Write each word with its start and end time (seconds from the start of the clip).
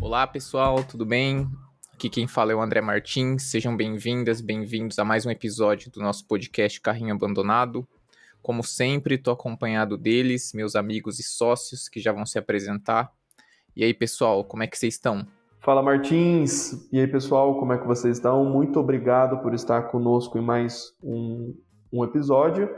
Olá 0.00 0.26
pessoal, 0.26 0.82
tudo 0.82 1.06
bem? 1.06 1.48
Aqui 1.94 2.08
quem 2.08 2.26
fala 2.26 2.52
é 2.52 2.54
o 2.54 2.60
André 2.60 2.80
Martins. 2.80 3.44
Sejam 3.44 3.76
bem-vindas, 3.76 4.40
bem-vindos 4.40 4.98
a 4.98 5.04
mais 5.04 5.24
um 5.24 5.30
episódio 5.30 5.90
do 5.90 6.00
nosso 6.00 6.26
podcast 6.26 6.80
Carrinho 6.80 7.14
Abandonado. 7.14 7.86
Como 8.42 8.62
sempre, 8.62 9.14
estou 9.14 9.34
acompanhado 9.34 9.96
deles, 9.96 10.52
meus 10.52 10.74
amigos 10.74 11.18
e 11.18 11.22
sócios 11.22 11.88
que 11.88 12.00
já 12.00 12.12
vão 12.12 12.26
se 12.26 12.38
apresentar. 12.38 13.12
E 13.76 13.84
aí, 13.84 13.94
pessoal, 13.94 14.44
como 14.44 14.62
é 14.62 14.66
que 14.66 14.76
vocês 14.76 14.94
estão? 14.94 15.26
Fala 15.60 15.82
Martins, 15.82 16.88
e 16.90 16.98
aí 16.98 17.06
pessoal, 17.06 17.58
como 17.58 17.74
é 17.74 17.78
que 17.78 17.86
vocês 17.86 18.16
estão? 18.16 18.44
Muito 18.46 18.80
obrigado 18.80 19.42
por 19.42 19.52
estar 19.52 19.82
conosco 19.84 20.38
em 20.38 20.40
mais 20.40 20.94
um, 21.02 21.54
um 21.92 22.02
episódio. 22.02 22.68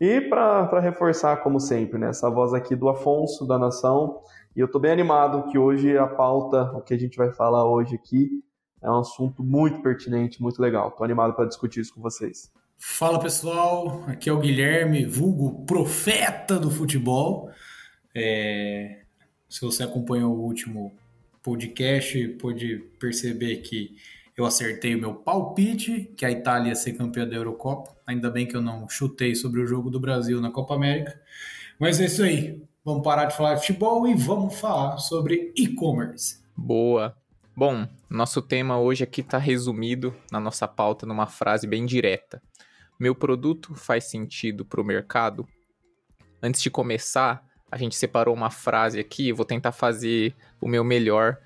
E 0.00 0.20
para 0.22 0.80
reforçar, 0.80 1.36
como 1.42 1.60
sempre, 1.60 1.98
né, 1.98 2.08
essa 2.08 2.30
voz 2.30 2.54
aqui 2.54 2.74
do 2.74 2.88
Afonso, 2.88 3.46
da 3.46 3.58
Nação, 3.58 4.22
e 4.56 4.60
eu 4.60 4.66
estou 4.66 4.80
bem 4.80 4.90
animado 4.90 5.50
que 5.50 5.58
hoje 5.58 5.96
a 5.98 6.06
pauta, 6.06 6.62
o 6.72 6.80
que 6.80 6.94
a 6.94 6.98
gente 6.98 7.18
vai 7.18 7.30
falar 7.32 7.70
hoje 7.70 7.96
aqui, 7.96 8.42
é 8.82 8.90
um 8.90 9.00
assunto 9.00 9.44
muito 9.44 9.82
pertinente, 9.82 10.40
muito 10.40 10.60
legal. 10.60 10.88
Estou 10.88 11.04
animado 11.04 11.34
para 11.34 11.44
discutir 11.44 11.80
isso 11.80 11.94
com 11.94 12.00
vocês. 12.00 12.50
Fala 12.78 13.20
pessoal, 13.20 14.04
aqui 14.06 14.30
é 14.30 14.32
o 14.32 14.40
Guilherme, 14.40 15.04
vulgo 15.04 15.66
profeta 15.66 16.58
do 16.58 16.70
futebol. 16.70 17.50
É... 18.14 19.02
Se 19.50 19.60
você 19.60 19.82
acompanhou 19.82 20.34
o 20.34 20.40
último 20.40 20.92
podcast, 21.42 22.26
pôde 22.40 22.78
perceber 22.98 23.56
que 23.56 23.96
eu 24.40 24.46
acertei 24.46 24.94
o 24.94 24.98
meu 24.98 25.14
palpite, 25.14 26.10
que 26.16 26.24
a 26.24 26.30
Itália 26.30 26.70
ia 26.70 26.74
ser 26.74 26.94
campeã 26.94 27.28
da 27.28 27.36
Eurocopa. 27.36 27.94
Ainda 28.06 28.30
bem 28.30 28.46
que 28.46 28.56
eu 28.56 28.62
não 28.62 28.88
chutei 28.88 29.34
sobre 29.34 29.60
o 29.60 29.66
jogo 29.66 29.90
do 29.90 30.00
Brasil 30.00 30.40
na 30.40 30.50
Copa 30.50 30.74
América. 30.74 31.20
Mas 31.78 32.00
é 32.00 32.06
isso 32.06 32.22
aí. 32.22 32.62
Vamos 32.82 33.04
parar 33.04 33.26
de 33.26 33.36
falar 33.36 33.54
de 33.54 33.60
futebol 33.60 34.08
e 34.08 34.14
vamos 34.14 34.58
falar 34.58 34.96
sobre 34.96 35.52
e-commerce. 35.54 36.42
Boa. 36.56 37.14
Bom, 37.54 37.86
nosso 38.08 38.40
tema 38.40 38.80
hoje 38.80 39.04
aqui 39.04 39.20
está 39.20 39.36
resumido 39.36 40.14
na 40.32 40.40
nossa 40.40 40.66
pauta 40.66 41.04
numa 41.04 41.26
frase 41.26 41.66
bem 41.66 41.84
direta. 41.84 42.42
Meu 42.98 43.14
produto 43.14 43.74
faz 43.74 44.04
sentido 44.04 44.64
para 44.64 44.80
o 44.80 44.84
mercado? 44.84 45.46
Antes 46.42 46.62
de 46.62 46.70
começar, 46.70 47.44
a 47.70 47.76
gente 47.76 47.94
separou 47.94 48.34
uma 48.34 48.50
frase 48.50 48.98
aqui, 48.98 49.28
eu 49.28 49.36
vou 49.36 49.44
tentar 49.44 49.72
fazer 49.72 50.34
o 50.60 50.66
meu 50.66 50.82
melhor 50.82 51.38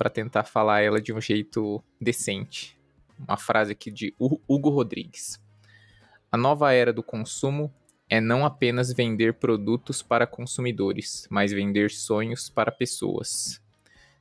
para 0.00 0.08
tentar 0.08 0.44
falar 0.44 0.80
ela 0.80 0.98
de 0.98 1.12
um 1.12 1.20
jeito 1.20 1.84
decente. 2.00 2.74
Uma 3.18 3.36
frase 3.36 3.72
aqui 3.72 3.90
de 3.90 4.14
Hugo 4.18 4.70
Rodrigues. 4.70 5.38
A 6.32 6.38
nova 6.38 6.72
era 6.72 6.90
do 6.90 7.02
consumo 7.02 7.70
é 8.08 8.18
não 8.18 8.46
apenas 8.46 8.90
vender 8.94 9.34
produtos 9.34 10.00
para 10.00 10.26
consumidores, 10.26 11.28
mas 11.28 11.52
vender 11.52 11.90
sonhos 11.90 12.48
para 12.48 12.72
pessoas. 12.72 13.60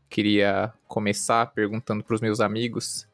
Queria 0.10 0.74
começar 0.86 1.46
perguntando 1.54 2.04
para 2.04 2.16
os 2.16 2.20
meus 2.20 2.42
amigos: 2.42 3.08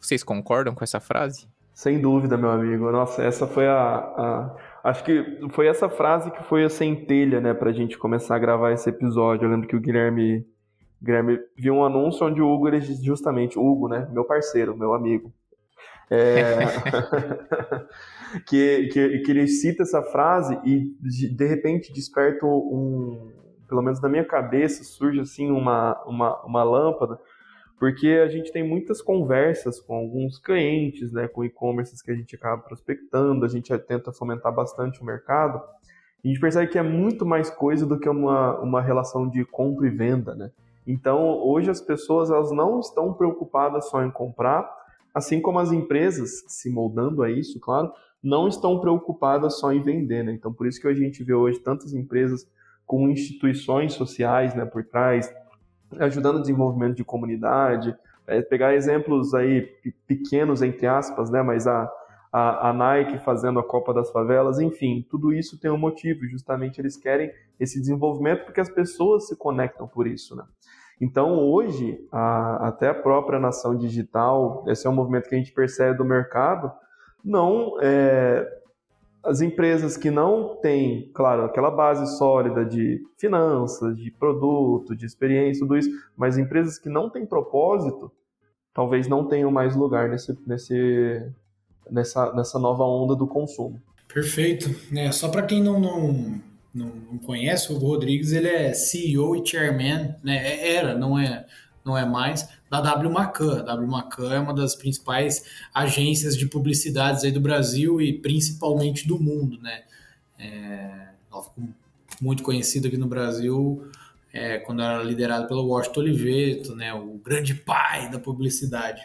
vocês 0.00 0.24
concordam 0.24 0.74
com 0.74 0.82
essa 0.82 0.98
frase? 0.98 1.46
Sem 1.72 2.00
dúvida, 2.00 2.36
meu 2.36 2.50
amigo. 2.50 2.90
Nossa, 2.90 3.22
essa 3.22 3.46
foi 3.46 3.68
a, 3.68 3.76
a, 3.76 4.56
Acho 4.82 5.04
que 5.04 5.38
foi 5.50 5.68
essa 5.68 5.88
frase 5.88 6.32
que 6.32 6.42
foi 6.42 6.64
a 6.64 6.68
centelha, 6.68 7.40
né, 7.40 7.54
pra 7.54 7.70
gente 7.70 7.96
começar 7.96 8.34
a 8.34 8.40
gravar 8.40 8.72
esse 8.72 8.88
episódio. 8.88 9.46
Eu 9.46 9.50
lembro 9.50 9.68
que 9.68 9.76
o 9.76 9.80
Guilherme, 9.80 10.44
Guilherme 11.02 11.38
viu 11.56 11.74
um 11.74 11.84
anúncio 11.84 12.26
onde 12.26 12.40
o 12.40 12.48
Hugo, 12.48 12.68
ele 12.68 12.80
justamente, 12.80 13.58
Hugo, 13.58 13.88
né, 13.88 14.08
meu 14.12 14.24
parceiro, 14.24 14.76
meu 14.76 14.94
amigo, 14.94 15.32
é... 16.10 16.58
que, 18.46 18.88
que, 18.88 19.18
que 19.20 19.30
ele 19.30 19.46
cita 19.46 19.82
essa 19.82 20.02
frase 20.02 20.58
e 20.64 20.92
de, 21.00 21.46
repente 21.46 21.92
desperta 21.92 22.44
um, 22.46 23.32
pelo 23.68 23.82
menos 23.82 24.00
na 24.00 24.08
minha 24.08 24.24
cabeça, 24.24 24.82
surge 24.82 25.20
assim 25.20 25.50
uma, 25.50 26.02
uma, 26.04 26.42
uma 26.44 26.64
lâmpada 26.64 27.18
porque 27.78 28.08
a 28.08 28.28
gente 28.28 28.50
tem 28.50 28.66
muitas 28.66 29.00
conversas 29.00 29.80
com 29.80 29.94
alguns 29.94 30.38
clientes, 30.38 31.12
né, 31.12 31.28
com 31.28 31.44
e-commerces 31.44 32.02
que 32.02 32.10
a 32.10 32.14
gente 32.14 32.34
acaba 32.34 32.60
prospectando, 32.60 33.44
a 33.44 33.48
gente 33.48 33.76
tenta 33.78 34.12
fomentar 34.12 34.52
bastante 34.52 35.00
o 35.00 35.04
mercado, 35.04 35.62
a 36.24 36.26
gente 36.26 36.40
percebe 36.40 36.66
que 36.66 36.78
é 36.78 36.82
muito 36.82 37.24
mais 37.24 37.48
coisa 37.48 37.86
do 37.86 37.98
que 37.98 38.08
uma, 38.08 38.58
uma 38.58 38.82
relação 38.82 39.28
de 39.28 39.44
compra 39.44 39.86
e 39.86 39.90
venda, 39.90 40.34
né? 40.34 40.50
Então, 40.88 41.38
hoje 41.44 41.70
as 41.70 41.82
pessoas 41.82 42.30
elas 42.30 42.50
não 42.50 42.80
estão 42.80 43.12
preocupadas 43.12 43.90
só 43.90 44.02
em 44.02 44.10
comprar, 44.10 44.66
assim 45.14 45.38
como 45.38 45.58
as 45.58 45.70
empresas, 45.70 46.44
se 46.48 46.70
moldando 46.70 47.22
a 47.22 47.30
isso, 47.30 47.60
claro, 47.60 47.92
não 48.22 48.48
estão 48.48 48.80
preocupadas 48.80 49.58
só 49.60 49.70
em 49.70 49.82
vender, 49.82 50.24
né? 50.24 50.32
Então, 50.32 50.50
por 50.50 50.66
isso 50.66 50.80
que 50.80 50.88
a 50.88 50.94
gente 50.94 51.22
vê 51.22 51.34
hoje 51.34 51.58
tantas 51.58 51.92
empresas 51.92 52.50
com 52.86 53.06
instituições 53.10 53.92
sociais, 53.92 54.54
né, 54.54 54.64
por 54.64 54.82
trás, 54.82 55.30
ajudando 56.00 56.36
o 56.36 56.40
desenvolvimento 56.40 56.96
de 56.96 57.04
comunidade, 57.04 57.94
é, 58.26 58.40
pegar 58.40 58.74
exemplos 58.74 59.34
aí 59.34 59.68
pequenos, 60.06 60.62
entre 60.62 60.86
aspas, 60.86 61.30
né, 61.30 61.42
mas 61.42 61.66
a, 61.66 61.86
a, 62.32 62.70
a, 62.70 62.72
Nike 62.72 63.18
fazendo 63.18 63.58
a 63.58 63.64
Copa 63.64 63.92
das 63.94 64.10
Favelas, 64.10 64.58
enfim, 64.58 65.06
tudo 65.08 65.32
isso 65.32 65.58
tem 65.58 65.70
um 65.70 65.78
motivo, 65.78 66.26
justamente 66.26 66.80
eles 66.80 66.96
querem 66.96 67.30
esse 67.58 67.80
desenvolvimento 67.80 68.44
porque 68.44 68.60
as 68.60 68.68
pessoas 68.68 69.26
se 69.26 69.36
conectam 69.36 69.88
por 69.88 70.06
isso, 70.06 70.36
né? 70.36 70.44
Então, 71.00 71.38
hoje, 71.38 72.04
a, 72.10 72.68
até 72.68 72.88
a 72.88 72.94
própria 72.94 73.38
nação 73.38 73.76
digital, 73.76 74.64
esse 74.66 74.86
é 74.86 74.90
um 74.90 74.94
movimento 74.94 75.28
que 75.28 75.34
a 75.34 75.38
gente 75.38 75.52
percebe 75.52 75.96
do 75.96 76.04
mercado, 76.04 76.72
não 77.24 77.76
é, 77.80 78.58
as 79.24 79.40
empresas 79.40 79.96
que 79.96 80.10
não 80.10 80.56
têm, 80.56 81.10
claro, 81.12 81.44
aquela 81.44 81.70
base 81.70 82.18
sólida 82.18 82.64
de 82.64 83.00
finanças, 83.16 83.96
de 83.96 84.10
produto, 84.10 84.96
de 84.96 85.06
experiência, 85.06 85.60
tudo 85.64 85.76
isso, 85.76 85.90
mas 86.16 86.38
empresas 86.38 86.78
que 86.78 86.88
não 86.88 87.10
têm 87.10 87.26
propósito, 87.26 88.10
talvez 88.72 89.06
não 89.06 89.26
tenham 89.26 89.50
mais 89.50 89.76
lugar 89.76 90.08
nesse, 90.08 90.36
nesse, 90.46 91.30
nessa, 91.90 92.32
nessa 92.32 92.58
nova 92.58 92.84
onda 92.84 93.14
do 93.14 93.26
consumo. 93.26 93.80
Perfeito. 94.12 94.74
É, 94.96 95.12
só 95.12 95.28
para 95.28 95.42
quem 95.42 95.62
não, 95.62 95.78
não, 95.78 96.40
não, 96.74 97.18
conhece, 97.18 97.70
o 97.72 97.76
Hugo 97.76 97.88
Rodrigues 97.88 98.32
ele 98.32 98.48
é 98.48 98.72
CEO 98.72 99.36
e 99.36 99.46
chairman, 99.46 100.14
né? 100.22 100.36
É, 100.36 100.74
era, 100.74 100.96
não 100.96 101.18
é, 101.18 101.46
não 101.84 101.96
é 101.96 102.06
mais, 102.06 102.48
da 102.70 102.80
W 102.80 103.10
Macan. 103.10 103.60
A 103.60 103.62
W 103.62 103.88
Macan 103.88 104.32
é 104.32 104.38
uma 104.38 104.54
das 104.54 104.74
principais 104.74 105.44
agências 105.74 106.36
de 106.36 106.46
publicidades 106.46 107.24
aí 107.24 107.30
do 107.30 107.40
Brasil 107.40 108.00
e 108.00 108.12
principalmente 108.12 109.06
do 109.06 109.20
mundo, 109.20 109.60
né? 109.60 109.82
É, 110.38 111.08
ela 111.30 111.42
ficou 111.42 111.64
muito 112.20 112.42
conhecida 112.42 112.88
aqui 112.88 112.96
no 112.96 113.06
Brasil 113.06 113.88
é, 114.32 114.58
quando 114.58 114.82
era 114.82 115.02
liderada 115.02 115.46
pelo 115.46 115.66
Washington 115.66 116.00
Oliveto, 116.00 116.74
né? 116.74 116.94
O 116.94 117.18
grande 117.18 117.54
pai 117.54 118.10
da 118.10 118.18
publicidade. 118.18 119.02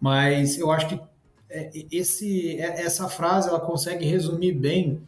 Mas 0.00 0.58
eu 0.58 0.70
acho 0.70 0.88
que 0.88 1.00
esse, 1.90 2.60
é, 2.60 2.82
essa 2.82 3.08
frase 3.08 3.48
ela 3.48 3.60
consegue 3.60 4.04
resumir 4.04 4.52
bem 4.52 5.00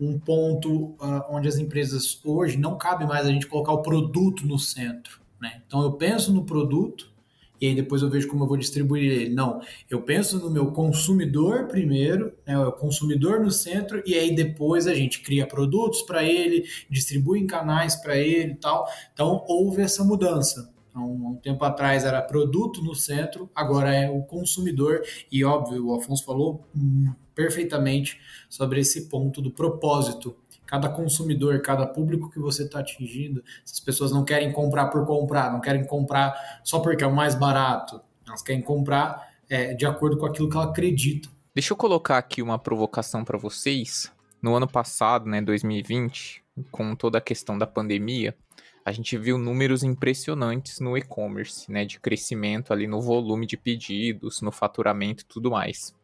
um 0.00 0.18
ponto 0.18 0.70
uh, 0.70 1.24
onde 1.30 1.46
as 1.46 1.58
empresas 1.58 2.20
hoje 2.24 2.56
não 2.56 2.76
cabe 2.76 3.06
mais 3.06 3.26
a 3.26 3.30
gente 3.30 3.46
colocar 3.46 3.72
o 3.72 3.82
produto 3.82 4.46
no 4.46 4.58
centro. 4.58 5.20
Né? 5.40 5.62
Então 5.66 5.82
eu 5.82 5.92
penso 5.92 6.32
no 6.32 6.44
produto 6.44 7.12
e 7.62 7.68
aí 7.68 7.74
depois 7.76 8.02
eu 8.02 8.10
vejo 8.10 8.26
como 8.26 8.42
eu 8.42 8.48
vou 8.48 8.56
distribuir 8.56 9.08
ele. 9.08 9.34
Não, 9.34 9.60
eu 9.88 10.02
penso 10.02 10.40
no 10.40 10.50
meu 10.50 10.72
consumidor 10.72 11.68
primeiro, 11.68 12.32
né, 12.44 12.58
o 12.58 12.72
consumidor 12.72 13.38
no 13.38 13.52
centro, 13.52 14.02
e 14.04 14.14
aí 14.14 14.34
depois 14.34 14.88
a 14.88 14.94
gente 14.94 15.20
cria 15.20 15.46
produtos 15.46 16.02
para 16.02 16.24
ele, 16.24 16.64
distribui 16.90 17.38
em 17.38 17.46
canais 17.46 17.94
para 17.94 18.16
ele 18.16 18.54
e 18.54 18.56
tal. 18.56 18.88
Então 19.12 19.44
houve 19.46 19.80
essa 19.80 20.02
mudança. 20.02 20.72
Então, 20.92 21.10
um 21.10 21.36
tempo 21.36 21.64
atrás 21.64 22.04
era 22.04 22.20
produto 22.20 22.84
no 22.84 22.94
centro, 22.94 23.50
agora 23.54 23.94
é 23.94 24.10
o 24.10 24.22
consumidor, 24.22 25.02
e 25.30 25.42
óbvio, 25.42 25.86
o 25.86 25.94
Afonso 25.94 26.22
falou 26.22 26.68
perfeitamente 27.34 28.20
sobre 28.46 28.80
esse 28.80 29.08
ponto 29.08 29.40
do 29.40 29.50
propósito 29.50 30.36
cada 30.66 30.88
consumidor, 30.88 31.60
cada 31.60 31.86
público 31.86 32.30
que 32.30 32.38
você 32.38 32.64
está 32.64 32.80
atingindo, 32.80 33.42
essas 33.64 33.80
pessoas 33.80 34.10
não 34.10 34.24
querem 34.24 34.52
comprar 34.52 34.86
por 34.88 35.04
comprar, 35.06 35.52
não 35.52 35.60
querem 35.60 35.84
comprar 35.86 36.60
só 36.64 36.80
porque 36.80 37.04
é 37.04 37.06
o 37.06 37.14
mais 37.14 37.34
barato, 37.34 38.00
elas 38.26 38.42
querem 38.42 38.62
comprar 38.62 39.32
é, 39.50 39.74
de 39.74 39.84
acordo 39.84 40.16
com 40.16 40.24
aquilo 40.24 40.48
que 40.48 40.56
ela 40.56 40.66
acredita. 40.66 41.28
Deixa 41.54 41.72
eu 41.72 41.76
colocar 41.76 42.16
aqui 42.16 42.40
uma 42.40 42.58
provocação 42.58 43.22
para 43.22 43.36
vocês. 43.36 44.10
No 44.40 44.54
ano 44.54 44.66
passado, 44.66 45.28
né, 45.28 45.42
2020, 45.42 46.42
com 46.70 46.96
toda 46.96 47.18
a 47.18 47.20
questão 47.20 47.58
da 47.58 47.66
pandemia, 47.66 48.34
a 48.84 48.92
gente 48.92 49.16
viu 49.16 49.38
números 49.38 49.82
impressionantes 49.82 50.80
no 50.80 50.96
e-commerce, 50.96 51.70
né, 51.70 51.84
de 51.84 52.00
crescimento 52.00 52.72
ali 52.72 52.86
no 52.86 53.00
volume 53.00 53.46
de 53.46 53.56
pedidos, 53.56 54.40
no 54.40 54.50
faturamento 54.50 55.22
e 55.22 55.26
tudo 55.26 55.50
mais. 55.50 55.94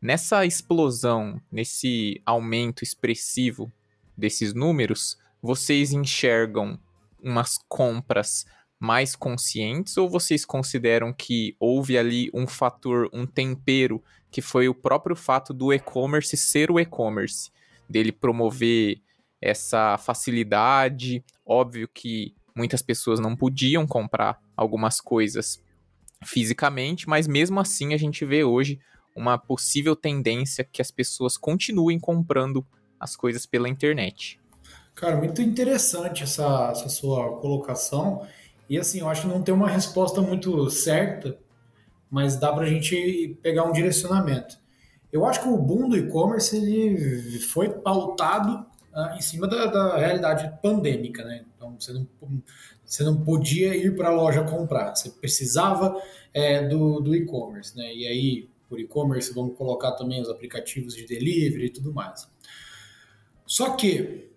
Nessa 0.00 0.44
explosão, 0.44 1.40
nesse 1.50 2.20
aumento 2.24 2.84
expressivo 2.84 3.72
desses 4.16 4.54
números, 4.54 5.18
vocês 5.42 5.92
enxergam 5.92 6.78
umas 7.22 7.58
compras 7.68 8.46
mais 8.78 9.16
conscientes 9.16 9.96
ou 9.96 10.08
vocês 10.08 10.44
consideram 10.44 11.12
que 11.12 11.56
houve 11.58 11.96
ali 11.96 12.30
um 12.32 12.46
fator, 12.46 13.08
um 13.12 13.26
tempero, 13.26 14.02
que 14.30 14.42
foi 14.42 14.68
o 14.68 14.74
próprio 14.74 15.16
fato 15.16 15.52
do 15.54 15.72
e-commerce 15.72 16.36
ser 16.36 16.70
o 16.70 16.78
e-commerce, 16.78 17.50
dele 17.88 18.12
promover 18.12 19.00
essa 19.46 19.96
facilidade. 19.98 21.24
Óbvio 21.44 21.88
que 21.92 22.34
muitas 22.54 22.82
pessoas 22.82 23.20
não 23.20 23.36
podiam 23.36 23.86
comprar 23.86 24.40
algumas 24.56 25.00
coisas 25.00 25.62
fisicamente, 26.24 27.08
mas 27.08 27.26
mesmo 27.26 27.60
assim 27.60 27.94
a 27.94 27.96
gente 27.96 28.24
vê 28.24 28.42
hoje 28.42 28.80
uma 29.14 29.38
possível 29.38 29.94
tendência 29.94 30.64
que 30.64 30.82
as 30.82 30.90
pessoas 30.90 31.36
continuem 31.36 31.98
comprando 31.98 32.66
as 32.98 33.14
coisas 33.14 33.46
pela 33.46 33.68
internet. 33.68 34.40
Cara, 34.94 35.16
muito 35.16 35.42
interessante 35.42 36.22
essa, 36.22 36.70
essa 36.70 36.88
sua 36.88 37.36
colocação. 37.38 38.26
E 38.68 38.78
assim, 38.78 39.00
eu 39.00 39.08
acho 39.08 39.22
que 39.22 39.28
não 39.28 39.42
tem 39.42 39.54
uma 39.54 39.68
resposta 39.68 40.20
muito 40.20 40.68
certa, 40.70 41.38
mas 42.10 42.36
dá 42.36 42.52
para 42.52 42.64
a 42.64 42.68
gente 42.68 43.38
pegar 43.42 43.64
um 43.64 43.72
direcionamento. 43.72 44.58
Eu 45.12 45.24
acho 45.24 45.42
que 45.42 45.48
o 45.48 45.56
boom 45.56 45.88
do 45.88 45.96
e-commerce 45.96 46.56
ele 46.56 47.38
foi 47.40 47.68
pautado 47.68 48.66
em 49.16 49.20
cima 49.20 49.46
da, 49.46 49.66
da, 49.66 49.96
realidade 49.96 50.50
pandêmica, 50.62 51.24
né? 51.24 51.44
Então 51.54 51.76
você 51.78 51.92
não, 51.92 52.06
você 52.84 53.04
não 53.04 53.22
podia 53.22 53.76
ir 53.76 53.94
para 53.94 54.08
a 54.08 54.12
loja 54.12 54.42
comprar, 54.44 54.94
você 54.94 55.10
precisava 55.10 56.00
é, 56.32 56.66
do, 56.66 57.00
do 57.00 57.14
e-commerce, 57.14 57.76
né? 57.76 57.94
E 57.94 58.06
aí, 58.06 58.48
por 58.68 58.80
e-commerce, 58.80 59.34
vamos 59.34 59.56
colocar 59.56 59.92
também 59.92 60.22
os 60.22 60.30
aplicativos 60.30 60.94
de 60.94 61.06
delivery 61.06 61.66
e 61.66 61.70
tudo 61.70 61.92
mais. 61.92 62.26
Só 63.44 63.70
que 63.76 64.30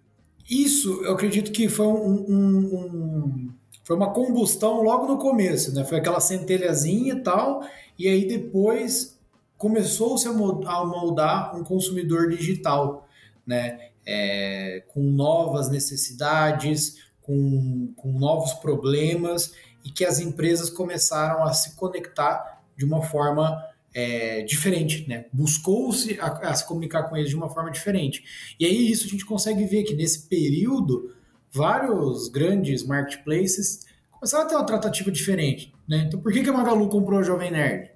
isso 0.50 1.04
eu 1.04 1.14
acredito 1.14 1.52
que 1.52 1.70
foi 1.70 1.88
um, 1.88 2.26
um, 2.30 2.76
um 2.76 3.54
foi 3.84 3.96
uma 3.96 4.14
combustão 4.14 4.84
logo 4.84 5.08
no 5.08 5.18
começo, 5.18 5.74
né? 5.74 5.84
Foi 5.84 5.98
aquela 5.98 6.20
centelhazinha 6.20 7.14
e 7.14 7.24
tal, 7.24 7.64
e 7.98 8.08
aí 8.08 8.28
depois 8.28 9.20
começou-se 9.58 10.28
a 10.28 10.32
moldar 10.32 11.56
um 11.58 11.64
consumidor 11.64 12.30
digital, 12.30 13.08
né? 13.46 13.89
É, 14.12 14.84
com 14.88 15.04
novas 15.04 15.70
necessidades, 15.70 16.96
com, 17.22 17.94
com 17.96 18.12
novos 18.18 18.54
problemas, 18.54 19.54
e 19.86 19.92
que 19.92 20.04
as 20.04 20.20
empresas 20.20 20.70
começaram 20.70 21.44
a 21.44 21.54
se 21.54 21.76
conectar 21.76 22.64
de 22.76 22.86
uma 22.86 23.04
forma 23.04 23.64
é, 23.94 24.42
diferente, 24.44 25.08
né? 25.08 25.26
Buscou-se 25.34 26.20
a, 26.20 26.28
a, 26.50 26.56
se 26.56 26.68
comunicar 26.68 27.04
com 27.04 27.18
eles 27.18 27.30
de 27.30 27.36
uma 27.36 27.50
forma 27.50 27.72
diferente. 27.72 28.56
E 28.60 28.66
aí 28.66 28.92
isso 28.92 29.06
a 29.06 29.10
gente 29.10 29.26
consegue 29.26 29.66
ver 29.66 29.84
que 29.84 29.96
nesse 29.96 30.28
período 30.28 31.16
vários 31.52 32.30
grandes 32.30 32.86
marketplaces 32.86 33.86
começaram 34.12 34.46
a 34.46 34.48
ter 34.48 34.56
uma 34.56 34.66
tratativa 34.66 35.12
diferente, 35.12 35.74
né? 35.88 36.06
Então 36.08 36.20
por 36.20 36.32
que, 36.32 36.44
que 36.44 36.50
a 36.50 36.54
Magalu 36.54 36.88
comprou 36.90 37.20
o 37.20 37.24
Jovem 37.24 37.52
Nerd? 37.52 37.92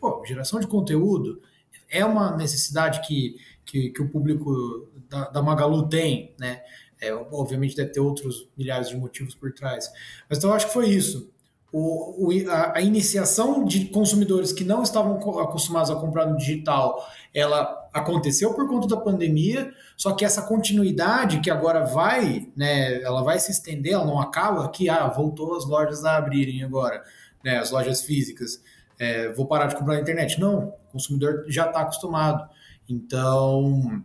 Pô, 0.00 0.24
geração 0.26 0.58
de 0.58 0.66
conteúdo 0.66 1.42
é 1.90 2.04
uma 2.04 2.36
necessidade 2.36 3.06
que, 3.06 3.36
que, 3.64 3.90
que 3.90 4.02
o 4.02 4.08
público 4.08 4.88
da, 5.10 5.28
da, 5.28 5.42
Magalu 5.42 5.88
tem, 5.88 6.34
né? 6.38 6.62
É, 7.00 7.12
obviamente 7.14 7.74
deve 7.74 7.90
ter 7.90 8.00
outros 8.00 8.48
milhares 8.56 8.88
de 8.88 8.96
motivos 8.96 9.34
por 9.34 9.52
trás. 9.52 9.90
Mas 10.28 10.38
então 10.38 10.50
eu 10.50 10.56
acho 10.56 10.66
que 10.66 10.72
foi 10.72 10.88
isso 10.88 11.30
o, 11.72 12.28
o, 12.28 12.50
a, 12.50 12.78
a, 12.78 12.80
iniciação 12.80 13.64
de 13.64 13.86
consumidores 13.86 14.52
que 14.52 14.64
não 14.64 14.82
estavam 14.82 15.16
acostumados 15.40 15.90
a 15.90 15.94
comprar 15.94 16.26
no 16.26 16.36
digital, 16.36 17.06
ela 17.32 17.88
aconteceu 17.92 18.54
por 18.54 18.68
conta 18.68 18.88
da 18.88 18.96
pandemia, 18.96 19.72
só 19.96 20.12
que 20.12 20.24
essa 20.24 20.42
continuidade 20.42 21.40
que 21.40 21.50
agora 21.50 21.84
vai, 21.84 22.48
né, 22.56 23.00
ela 23.02 23.22
vai 23.22 23.38
se 23.38 23.52
estender, 23.52 23.92
ela 23.92 24.04
não 24.04 24.20
acaba 24.20 24.68
que, 24.68 24.88
ah, 24.88 25.06
voltou 25.06 25.56
as 25.56 25.64
lojas 25.64 26.04
a 26.04 26.16
abrirem 26.16 26.64
agora, 26.64 27.02
né, 27.44 27.58
as 27.58 27.70
lojas 27.70 28.02
físicas, 28.02 28.60
é, 28.98 29.32
vou 29.32 29.46
parar 29.46 29.66
de 29.66 29.76
comprar 29.76 29.94
na 29.94 30.00
internet. 30.00 30.38
Não, 30.38 30.74
o 30.88 30.92
consumidor 30.92 31.44
já 31.48 31.66
está 31.66 31.80
acostumado. 31.80 32.46
Então, 32.86 34.04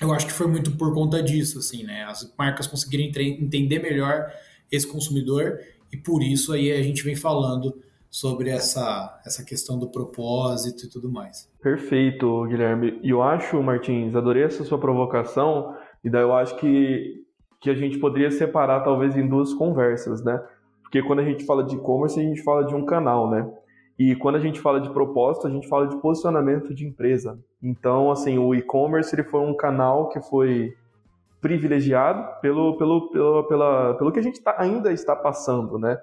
eu 0.00 0.12
acho 0.12 0.26
que 0.26 0.32
foi 0.32 0.46
muito 0.46 0.76
por 0.76 0.92
conta 0.94 1.22
disso, 1.22 1.58
assim, 1.58 1.84
né, 1.84 2.04
as 2.04 2.32
marcas 2.38 2.66
conseguirem 2.66 3.12
entender 3.40 3.78
melhor 3.80 4.32
esse 4.70 4.86
consumidor 4.86 5.58
e 5.92 5.96
por 5.96 6.22
isso 6.22 6.52
aí 6.52 6.72
a 6.72 6.82
gente 6.82 7.02
vem 7.02 7.16
falando 7.16 7.74
sobre 8.08 8.50
essa, 8.50 9.20
essa 9.24 9.44
questão 9.44 9.78
do 9.78 9.88
propósito 9.88 10.84
e 10.84 10.88
tudo 10.88 11.10
mais. 11.10 11.48
Perfeito, 11.62 12.44
Guilherme. 12.46 12.98
E 13.02 13.10
eu 13.10 13.22
acho, 13.22 13.62
Martins, 13.62 14.16
adorei 14.16 14.42
essa 14.42 14.64
sua 14.64 14.78
provocação, 14.78 15.76
e 16.02 16.10
daí 16.10 16.22
eu 16.22 16.34
acho 16.34 16.56
que, 16.56 17.24
que 17.60 17.70
a 17.70 17.74
gente 17.74 17.98
poderia 17.98 18.30
separar 18.30 18.80
talvez 18.80 19.16
em 19.16 19.28
duas 19.28 19.54
conversas, 19.54 20.24
né? 20.24 20.42
Porque 20.82 21.02
quando 21.02 21.20
a 21.20 21.24
gente 21.24 21.44
fala 21.44 21.62
de 21.62 21.76
e-commerce, 21.76 22.18
a 22.18 22.22
gente 22.22 22.42
fala 22.42 22.64
de 22.64 22.74
um 22.74 22.84
canal, 22.84 23.30
né? 23.30 23.48
E 24.00 24.16
quando 24.16 24.36
a 24.36 24.40
gente 24.40 24.58
fala 24.58 24.80
de 24.80 24.88
propósito, 24.88 25.46
a 25.46 25.50
gente 25.50 25.68
fala 25.68 25.86
de 25.86 25.94
posicionamento 26.00 26.72
de 26.72 26.86
empresa. 26.86 27.38
Então, 27.62 28.10
assim, 28.10 28.38
o 28.38 28.54
e-commerce 28.54 29.14
ele 29.14 29.24
foi 29.24 29.40
um 29.42 29.54
canal 29.54 30.08
que 30.08 30.18
foi 30.22 30.74
privilegiado 31.38 32.40
pelo, 32.40 32.78
pelo, 32.78 33.10
pelo, 33.10 33.44
pela, 33.44 33.94
pelo 33.96 34.10
que 34.10 34.18
a 34.18 34.22
gente 34.22 34.40
tá, 34.40 34.54
ainda 34.56 34.90
está 34.90 35.14
passando, 35.14 35.78
né? 35.78 35.98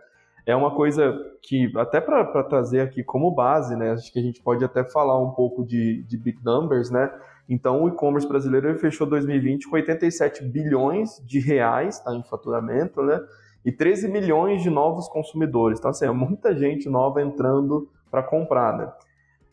É 0.46 0.56
uma 0.56 0.76
coisa 0.76 1.20
que, 1.42 1.72
até 1.76 2.00
para 2.00 2.44
trazer 2.44 2.82
aqui 2.82 3.04
como 3.04 3.32
base, 3.32 3.76
né? 3.76 3.94
Acho 3.94 4.14
que 4.14 4.20
a 4.20 4.24
gente 4.24 4.44
pode 4.44 4.64
até 4.64 4.84
falar 4.84 5.20
um 5.20 5.32
pouco 5.32 5.66
de, 5.66 6.04
de 6.04 6.18
big 6.20 6.38
numbers, 6.46 6.92
né? 6.92 7.12
Então, 7.50 7.82
o 7.82 7.88
e-commerce 7.88 8.28
brasileiro 8.28 8.78
fechou 8.78 9.08
2020 9.08 9.68
com 9.68 9.76
87 9.76 10.44
bilhões 10.44 11.20
de 11.26 11.40
reais 11.40 12.00
tá, 12.00 12.14
em 12.14 12.22
faturamento, 12.22 13.02
né? 13.02 13.20
E 13.66 13.72
13 13.72 14.08
milhões 14.08 14.62
de 14.62 14.70
novos 14.70 15.08
consumidores. 15.08 15.80
Então, 15.80 15.92
assim, 15.92 16.06
é 16.06 16.12
muita 16.12 16.56
gente 16.56 16.90
nova 16.90 17.22
entrando 17.22 17.90
para 18.10 18.24
comprar, 18.24 18.78
né? 18.78 18.92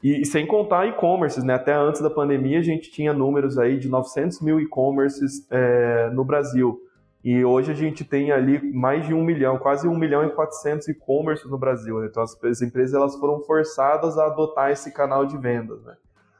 E, 0.02 0.20
e 0.20 0.26
sem 0.26 0.46
contar 0.46 0.86
e-commerces, 0.86 1.42
né? 1.42 1.54
Até 1.54 1.72
antes 1.72 2.02
da 2.02 2.10
pandemia 2.10 2.58
a 2.58 2.62
gente 2.62 2.90
tinha 2.90 3.12
números 3.12 3.58
aí 3.58 3.78
de 3.78 3.88
900 3.88 4.42
mil 4.42 4.60
e-commerces 4.60 5.46
é, 5.50 6.10
no 6.10 6.24
Brasil. 6.24 6.78
E 7.24 7.42
hoje 7.42 7.72
a 7.72 7.74
gente 7.74 8.04
tem 8.04 8.30
ali 8.30 8.60
mais 8.74 9.06
de 9.06 9.14
um 9.14 9.24
milhão, 9.24 9.58
quase 9.58 9.88
um 9.88 9.96
milhão 9.96 10.22
e 10.26 10.30
quatrocentos 10.30 10.86
e-commerces 10.88 11.50
no 11.50 11.56
Brasil. 11.56 11.98
Né? 12.00 12.08
Então 12.10 12.22
as, 12.22 12.38
as, 12.44 12.60
empresas 12.60 12.94
elas 12.94 13.16
foram 13.16 13.40
forçadas 13.40 14.18
a 14.18 14.26
adotar 14.26 14.70
esse 14.70 14.92
canal 14.92 15.24
de 15.24 15.38
vendas. 15.38 15.82
Né? 15.84 15.94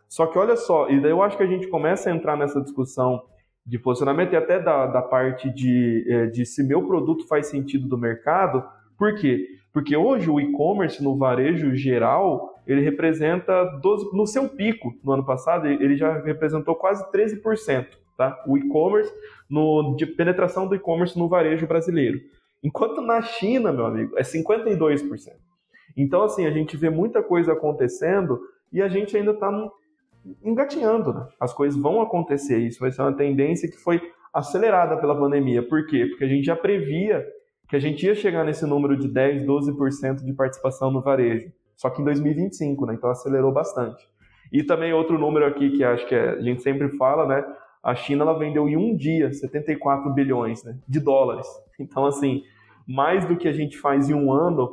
Só 0.07 0.27
que 0.27 0.39
olha 0.39 0.57
só, 0.57 0.91
e 0.91 1.01
daí 1.01 1.11
eu 1.11 1.23
acho 1.23 1.39
que 1.39 1.43
a 1.43 1.47
gente 1.47 1.67
começa 1.69 2.11
a 2.11 2.15
entrar 2.15 2.37
nessa 2.37 2.61
discussão 2.61 3.23
de 3.67 3.79
posicionamento 3.79 4.33
e 4.33 4.37
até 4.37 4.61
da, 4.61 4.87
da 4.87 5.01
parte 5.01 5.51
de, 5.51 6.05
é, 6.09 6.27
de 6.27 6.45
se 6.45 6.63
meu 6.63 6.87
produto 6.87 7.27
faz 7.27 7.47
sentido 7.47 7.89
do 7.89 7.97
mercado. 7.97 8.63
Por 8.99 9.15
quê? 9.15 9.47
Porque 9.73 9.97
hoje 9.97 10.31
o 10.31 10.41
e-commerce 10.41 11.03
no 11.03 11.17
varejo 11.17 11.75
geral 11.75 12.55
ele 12.67 12.81
representa 12.81 13.65
12, 13.83 14.17
no 14.17 14.27
seu 14.27 14.49
pico 14.49 14.95
no 15.03 15.13
ano 15.13 15.25
passado, 15.25 15.67
ele 15.67 15.97
já 15.97 16.19
representou 16.21 16.75
quase 16.75 17.05
13%, 17.11 17.87
tá? 18.17 18.43
O 18.47 18.57
e-commerce 18.57 19.13
no 19.49 19.95
de 19.97 20.07
penetração 20.07 20.67
do 20.67 20.75
e-commerce 20.75 21.19
no 21.19 21.29
varejo 21.29 21.67
brasileiro. 21.67 22.21
Enquanto 22.63 23.03
na 23.03 23.21
China, 23.21 23.73
meu 23.73 23.85
amigo, 23.85 24.17
é 24.17 24.23
52%. 24.23 25.33
Então 25.97 26.23
assim, 26.23 26.47
a 26.47 26.51
gente 26.51 26.77
vê 26.77 26.89
muita 26.89 27.23
coisa 27.23 27.53
acontecendo 27.53 28.41
e 28.73 28.81
a 28.81 28.89
gente 28.89 29.17
ainda 29.17 29.33
está 29.33 29.51
engatinhando, 30.43 31.13
né? 31.13 31.27
As 31.41 31.53
coisas 31.53 31.81
vão 31.81 32.01
acontecer, 32.01 32.59
isso 32.59 32.81
vai 32.81 32.91
ser 32.91 33.03
uma 33.03 33.17
tendência 33.17 33.71
que 33.71 33.77
foi 33.77 34.01
acelerada 34.33 34.97
pela 34.97 35.19
pandemia. 35.19 35.63
Por 35.63 35.87
quê? 35.87 36.07
Porque 36.07 36.25
a 36.25 36.29
gente 36.29 36.45
já 36.45 36.57
previa 36.57 37.25
que 37.69 37.77
a 37.77 37.79
gente 37.79 38.05
ia 38.05 38.15
chegar 38.15 38.45
nesse 38.45 38.67
número 38.67 38.97
de 38.97 39.09
10, 39.09 39.45
12% 39.45 40.25
de 40.25 40.33
participação 40.33 40.91
no 40.91 41.01
varejo 41.03 41.53
só 41.77 41.91
que 41.91 42.01
em 42.01 42.05
2025, 42.05 42.87
né? 42.87 42.95
Então 42.95 43.11
acelerou 43.11 43.53
bastante. 43.53 44.09
E 44.53 44.63
também 44.63 44.93
outro 44.93 45.19
número 45.19 45.47
aqui 45.47 45.71
que 45.71 45.83
acho 45.83 46.07
que 46.07 46.15
é, 46.15 46.31
a 46.31 46.41
gente 46.41 46.63
sempre 46.63 46.89
fala, 46.97 47.27
né? 47.27 47.45
A 47.83 47.95
China 47.95 48.23
ela 48.23 48.39
vendeu 48.39 48.69
em 48.69 48.77
um 48.77 48.97
dia 48.97 49.33
74 49.33 50.13
bilhões 50.13 50.65
né, 50.65 50.79
de 50.89 51.01
dólares. 51.01 51.47
Então, 51.79 52.07
assim, 52.07 52.43
mais 52.87 53.27
do 53.27 53.37
que 53.37 53.47
a 53.47 53.53
gente 53.53 53.77
faz 53.77 54.09
em 54.09 54.15
um 54.15 54.33
ano, 54.33 54.71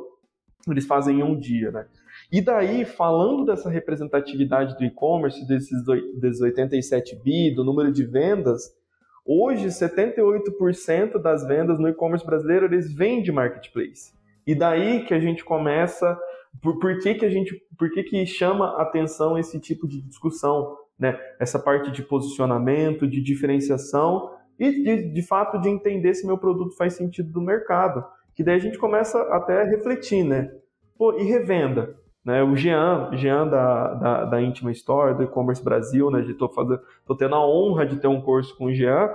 eles 0.68 0.86
fazem 0.86 1.20
em 1.20 1.22
um 1.22 1.38
dia, 1.38 1.70
né? 1.70 1.86
E 2.32 2.40
daí, 2.40 2.86
falando 2.86 3.44
dessa 3.44 3.68
representatividade 3.68 4.74
do 4.78 4.84
e-commerce, 4.84 5.46
desses, 5.46 5.84
desses 6.18 6.40
87 6.40 7.14
bi, 7.22 7.54
do 7.54 7.62
número 7.62 7.92
de 7.92 8.06
vendas, 8.06 8.74
hoje 9.22 9.66
78% 9.66 11.20
das 11.20 11.46
vendas 11.46 11.78
no 11.78 11.90
e-commerce 11.90 12.24
brasileiro 12.24 12.64
eles 12.64 12.90
vêm 12.90 13.22
de 13.22 13.30
marketplace. 13.30 14.14
E 14.46 14.54
daí 14.54 15.04
que 15.04 15.12
a 15.12 15.20
gente 15.20 15.44
começa 15.44 16.18
por, 16.62 16.78
por 16.78 16.98
que, 17.00 17.16
que 17.16 17.26
a 17.26 17.28
gente, 17.28 17.54
por 17.78 17.90
que, 17.90 18.02
que 18.02 18.24
chama 18.24 18.80
atenção 18.80 19.38
esse 19.38 19.60
tipo 19.60 19.86
de 19.86 20.00
discussão, 20.00 20.74
né? 20.98 21.18
Essa 21.38 21.58
parte 21.58 21.90
de 21.90 22.02
posicionamento, 22.02 23.06
de 23.06 23.22
diferenciação 23.22 24.30
e 24.58 24.82
de, 24.82 25.12
de 25.12 25.22
fato 25.22 25.60
de 25.60 25.68
entender 25.68 26.14
se 26.14 26.26
meu 26.26 26.38
produto 26.38 26.74
faz 26.78 26.94
sentido 26.94 27.30
do 27.30 27.42
mercado. 27.42 28.02
Que 28.34 28.42
daí 28.42 28.56
a 28.56 28.60
gente 28.60 28.78
começa 28.78 29.20
até 29.34 29.60
a 29.60 29.64
refletir, 29.64 30.24
né? 30.24 30.50
Pô, 30.96 31.18
e 31.18 31.24
revenda? 31.24 32.00
Né, 32.24 32.42
o 32.42 32.54
Jean, 32.54 33.10
Jean 33.14 33.48
da, 33.48 33.94
da, 33.94 34.24
da 34.26 34.42
Intima 34.42 34.70
Store, 34.70 35.14
do 35.14 35.24
e-commerce 35.24 35.62
Brasil, 35.62 36.10
né, 36.10 36.20
estou 36.20 37.16
tendo 37.18 37.34
a 37.34 37.44
honra 37.44 37.84
de 37.84 37.96
ter 37.96 38.06
um 38.06 38.20
curso 38.20 38.56
com 38.56 38.66
o 38.66 38.72
Jean, 38.72 39.10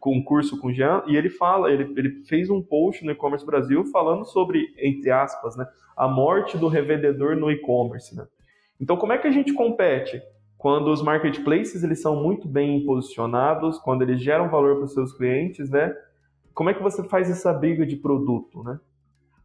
com 0.00 0.16
um 0.16 0.22
curso 0.22 0.58
com 0.58 0.68
o 0.68 0.72
Jean, 0.72 1.02
e 1.06 1.16
ele 1.16 1.30
fala, 1.30 1.70
ele, 1.70 1.92
ele 1.96 2.24
fez 2.24 2.50
um 2.50 2.60
post 2.60 3.04
no 3.04 3.12
e-commerce 3.12 3.46
Brasil 3.46 3.84
falando 3.86 4.24
sobre, 4.24 4.74
entre 4.76 5.10
aspas, 5.10 5.56
né, 5.56 5.66
a 5.96 6.08
morte 6.08 6.58
do 6.58 6.66
revendedor 6.66 7.36
no 7.36 7.50
e-commerce. 7.50 8.16
Né? 8.16 8.26
Então, 8.80 8.96
como 8.96 9.12
é 9.12 9.18
que 9.18 9.28
a 9.28 9.32
gente 9.32 9.52
compete? 9.52 10.20
quando 10.58 10.88
os 10.88 11.00
marketplaces 11.00 11.84
eles 11.84 12.02
são 12.02 12.20
muito 12.20 12.48
bem 12.48 12.84
posicionados, 12.84 13.78
quando 13.78 14.02
eles 14.02 14.20
geram 14.20 14.50
valor 14.50 14.74
para 14.74 14.84
os 14.86 14.92
seus 14.92 15.12
clientes, 15.12 15.70
né? 15.70 15.94
Como 16.52 16.68
é 16.68 16.74
que 16.74 16.82
você 16.82 17.04
faz 17.04 17.30
essa 17.30 17.52
briga 17.54 17.86
de 17.86 17.94
produto, 17.94 18.64
né? 18.64 18.80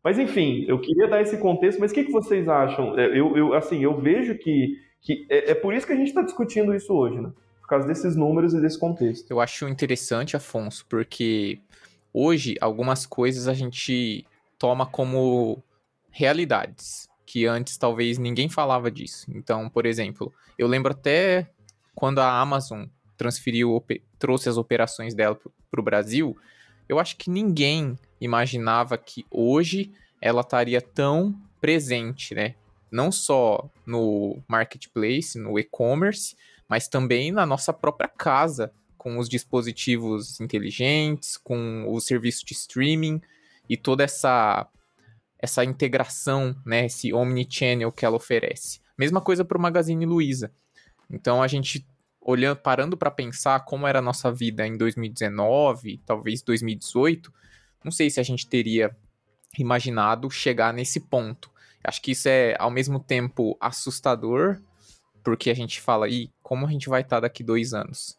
Mas 0.04 0.20
enfim, 0.20 0.66
eu 0.68 0.80
queria 0.80 1.08
dar 1.08 1.22
esse 1.22 1.38
contexto, 1.38 1.80
mas 1.80 1.92
o 1.92 1.94
que, 1.94 2.04
que 2.04 2.12
vocês 2.12 2.48
acham? 2.48 3.00
É, 3.00 3.08
eu, 3.08 3.38
eu, 3.38 3.54
assim, 3.54 3.82
eu 3.82 4.00
vejo 4.00 4.38
que, 4.38 4.78
que 5.02 5.26
é, 5.30 5.52
é 5.52 5.56
por 5.56 5.74
isso 5.74 5.88
que 5.88 5.94
a 5.94 5.96
gente 5.96 6.10
está 6.10 6.22
discutindo 6.22 6.76
isso 6.76 6.94
hoje, 6.94 7.22
né? 7.22 7.32
Por 7.62 7.68
causa 7.70 7.88
desses 7.88 8.16
números 8.16 8.54
e 8.54 8.60
desse 8.60 8.78
contexto. 8.78 9.32
Eu 9.32 9.40
acho 9.40 9.68
interessante, 9.70 10.36
Afonso, 10.36 10.86
porque 10.90 11.60
hoje 12.14 12.58
algumas 12.60 13.06
coisas 13.06 13.48
a 13.48 13.54
gente 13.54 14.26
toma 14.60 14.86
como 14.86 15.64
realidades, 16.12 17.08
que 17.26 17.46
antes 17.46 17.78
talvez 17.78 18.18
ninguém 18.18 18.50
falava 18.50 18.92
disso. 18.92 19.26
Então, 19.34 19.70
por 19.70 19.86
exemplo, 19.86 20.34
eu 20.60 20.68
lembro 20.68 20.92
até 20.92 21.48
quando 21.96 22.20
a 22.20 22.40
Amazon 22.40 22.86
transferiu, 23.18 23.82
trouxe 24.20 24.50
as 24.50 24.58
operações 24.58 25.14
dela 25.14 25.40
para 25.72 25.80
o 25.80 25.84
Brasil, 25.84 26.36
eu 26.90 27.00
acho 27.00 27.16
que 27.16 27.30
ninguém 27.30 27.98
imaginava 28.26 28.98
que 28.98 29.26
hoje 29.30 29.92
ela 30.22 30.42
estaria 30.42 30.82
tão 30.82 31.36
presente, 31.60 32.34
né? 32.34 32.56
Não 32.92 33.12
só 33.12 33.70
no 33.86 34.42
marketplace, 34.48 35.38
no 35.38 35.58
e-commerce, 35.60 36.36
mas 36.70 36.88
também 36.88 37.32
na 37.32 37.46
nossa 37.46 37.74
própria 37.74 38.08
casa, 38.08 38.72
com 38.98 39.18
os 39.18 39.28
dispositivos 39.28 40.40
inteligentes, 40.40 41.38
com 41.38 41.86
o 41.88 42.00
serviço 42.00 42.46
de 42.46 42.54
streaming 42.54 43.22
e 43.70 43.76
toda 43.76 44.04
essa 44.04 44.68
essa 45.40 45.62
integração, 45.66 46.56
né, 46.66 46.86
esse 46.86 47.14
omnichannel 47.14 47.92
que 47.92 48.06
ela 48.06 48.16
oferece. 48.16 48.80
Mesma 48.98 49.20
coisa 49.20 49.44
para 49.44 49.58
o 49.58 49.62
Magazine 49.62 50.06
Luiza. 50.06 50.54
Então 51.10 51.44
a 51.44 51.48
gente 51.50 51.86
olhando, 52.22 52.58
parando 52.58 52.96
para 52.96 53.12
pensar 53.12 53.66
como 53.66 53.86
era 53.86 54.00
a 54.00 54.02
nossa 54.02 54.32
vida 54.32 54.66
em 54.66 54.78
2019, 54.78 56.02
talvez 56.06 56.42
2018, 56.42 57.32
não 57.84 57.92
sei 57.92 58.10
se 58.10 58.20
a 58.20 58.24
gente 58.24 58.48
teria 58.48 58.96
imaginado 59.58 60.30
chegar 60.30 60.74
nesse 60.74 61.00
ponto. 61.00 61.52
Acho 61.84 62.02
que 62.02 62.12
isso 62.12 62.28
é 62.30 62.56
ao 62.58 62.72
mesmo 62.72 63.00
tempo 63.00 63.58
assustador, 63.60 64.62
porque 65.24 65.50
a 65.50 65.54
gente 65.54 65.82
fala, 65.82 66.08
e 66.08 66.32
como 66.42 66.66
a 66.66 66.72
gente 66.72 66.90
vai 66.90 67.02
estar 67.02 67.18
tá 67.18 67.22
daqui 67.22 67.44
dois 67.44 67.74
anos? 67.74 68.18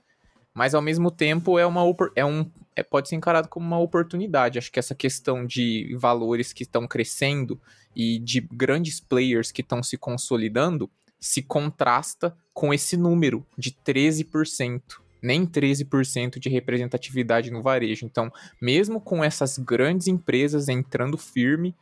Mas 0.52 0.74
ao 0.74 0.82
mesmo 0.82 1.10
tempo 1.10 1.58
é 1.58 1.66
uma 1.66 1.82
é 2.14 2.24
um 2.24 2.48
é, 2.76 2.82
pode 2.82 3.08
ser 3.08 3.16
encarado 3.16 3.48
como 3.48 3.66
uma 3.66 3.78
oportunidade. 3.78 4.58
Acho 4.58 4.70
que 4.70 4.78
essa 4.78 4.94
questão 4.94 5.44
de 5.44 5.96
valores 5.98 6.52
que 6.52 6.62
estão 6.62 6.86
crescendo 6.86 7.60
e 7.94 8.18
de 8.18 8.40
grandes 8.40 9.00
players 9.00 9.50
que 9.50 9.62
estão 9.62 9.82
se 9.82 9.96
consolidando 9.96 10.90
se 11.20 11.42
contrasta 11.42 12.36
com 12.52 12.72
esse 12.72 12.96
número 12.96 13.46
de 13.56 13.72
13%. 13.72 15.03
Nem 15.24 15.46
13% 15.46 16.38
de 16.38 16.50
representatividade 16.50 17.50
no 17.50 17.62
varejo. 17.62 18.04
Então, 18.04 18.30
mesmo 18.60 19.00
com 19.00 19.24
essas 19.24 19.56
grandes 19.56 20.06
empresas 20.06 20.68
entrando 20.68 21.16
firme 21.16 21.74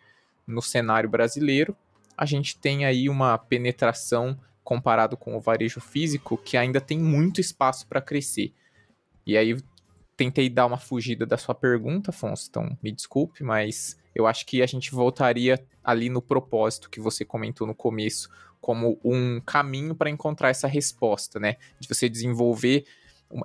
no 0.47 0.63
cenário 0.63 1.11
brasileiro, 1.11 1.77
a 2.17 2.25
gente 2.25 2.57
tem 2.57 2.85
aí 2.85 3.09
uma 3.09 3.37
penetração 3.37 4.39
comparado 4.63 5.17
com 5.17 5.37
o 5.37 5.41
varejo 5.41 5.81
físico 5.81 6.39
que 6.39 6.57
ainda 6.57 6.81
tem 6.81 6.99
muito 6.99 7.41
espaço 7.41 7.87
para 7.89 8.01
crescer. 8.01 8.53
E 9.27 9.37
aí 9.37 9.57
tentei 10.17 10.49
dar 10.49 10.67
uma 10.67 10.79
fugida 10.79 11.27
da 11.27 11.37
sua 11.37 11.55
pergunta, 11.55 12.11
Afonso, 12.11 12.47
então 12.49 12.79
me 12.81 12.93
desculpe, 12.93 13.43
mas 13.43 13.99
eu 14.15 14.25
acho 14.25 14.47
que 14.47 14.63
a 14.63 14.67
gente 14.67 14.93
voltaria 14.93 15.59
ali 15.83 16.09
no 16.09 16.23
propósito 16.23 16.89
que 16.89 17.01
você 17.01 17.25
comentou 17.25 17.67
no 17.67 17.75
começo, 17.75 18.31
como 18.61 19.01
um 19.05 19.41
caminho 19.41 19.97
para 19.97 20.11
encontrar 20.11 20.51
essa 20.51 20.69
resposta, 20.69 21.41
né? 21.41 21.57
De 21.81 21.89
você 21.89 22.09
desenvolver 22.09 22.85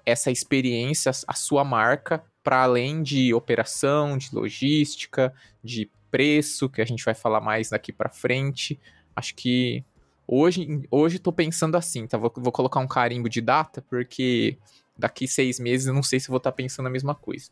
essa 0.06 0.32
experiência, 0.32 1.12
a 1.28 1.34
sua 1.34 1.64
marca, 1.64 2.24
para 2.44 2.64
além 2.64 3.04
de 3.04 3.34
operação, 3.34 4.18
de 4.18 4.30
logística, 4.34 5.34
de 5.64 5.90
preço, 6.10 6.70
que 6.70 6.82
a 6.82 6.86
gente 6.86 7.04
vai 7.04 7.14
falar 7.14 7.42
mais 7.42 7.70
daqui 7.70 7.92
para 7.92 8.10
frente. 8.10 8.80
Acho 9.16 9.36
que 9.36 9.84
hoje 10.28 10.82
hoje 10.90 11.18
estou 11.18 11.34
pensando 11.34 11.76
assim, 11.76 12.08
tá? 12.08 12.18
Vou, 12.18 12.32
vou 12.36 12.52
colocar 12.52 12.80
um 12.80 12.88
carimbo 12.88 13.30
de 13.30 13.42
data, 13.42 13.84
porque 13.90 14.58
daqui 14.98 15.28
seis 15.28 15.60
meses 15.60 15.88
eu 15.88 15.94
não 15.94 16.04
sei 16.04 16.20
se 16.20 16.30
vou 16.30 16.38
estar 16.38 16.52
tá 16.52 16.56
pensando 16.56 16.88
a 16.88 16.92
mesma 16.92 17.14
coisa. 17.14 17.50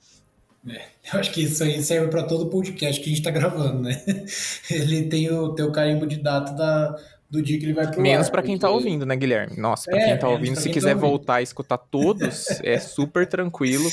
É, 0.67 0.81
eu 1.13 1.19
acho 1.19 1.31
que 1.31 1.43
isso 1.43 1.63
aí 1.63 1.81
serve 1.83 2.07
para 2.07 2.23
todo 2.23 2.49
podcast 2.49 2.99
que 2.99 3.05
a 3.05 3.09
gente 3.09 3.19
está 3.19 3.29
gravando, 3.29 3.83
né? 3.83 4.03
Ele 4.71 5.03
tem 5.03 5.31
o 5.31 5.53
teu 5.53 5.71
carimbo 5.71 6.07
de 6.07 6.17
data 6.17 6.53
da, 6.53 6.95
do 7.29 7.41
dia 7.41 7.57
que 7.59 7.65
ele 7.65 7.73
vai 7.73 7.89
pro 7.89 8.01
Menos 8.01 8.29
para 8.29 8.43
quem 8.43 8.57
tá 8.57 8.69
ouvindo, 8.69 9.05
né, 9.05 9.15
Guilherme? 9.15 9.57
Nossa, 9.57 9.89
para 9.89 9.99
é, 9.99 10.05
quem 10.05 10.17
tá 10.17 10.27
ouvindo, 10.27 10.59
se 10.59 10.69
quiser 10.69 10.93
tá 10.93 10.99
voltar 10.99 11.41
e 11.41 11.43
escutar 11.43 11.77
todos, 11.77 12.47
é 12.61 12.79
super 12.79 13.27
tranquilo. 13.27 13.89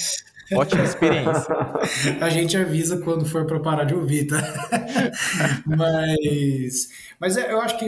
Ótima 0.55 0.85
experiência. 0.85 1.47
A 2.21 2.29
gente 2.29 2.57
avisa 2.57 2.99
quando 2.99 3.25
for 3.25 3.47
para 3.47 3.61
parar 3.61 3.85
de 3.85 3.95
ouvir, 3.95 4.27
tá? 4.27 4.37
mas, 5.65 6.89
mas 7.19 7.37
é, 7.37 7.53
eu 7.53 7.61
acho 7.61 7.79
que, 7.79 7.87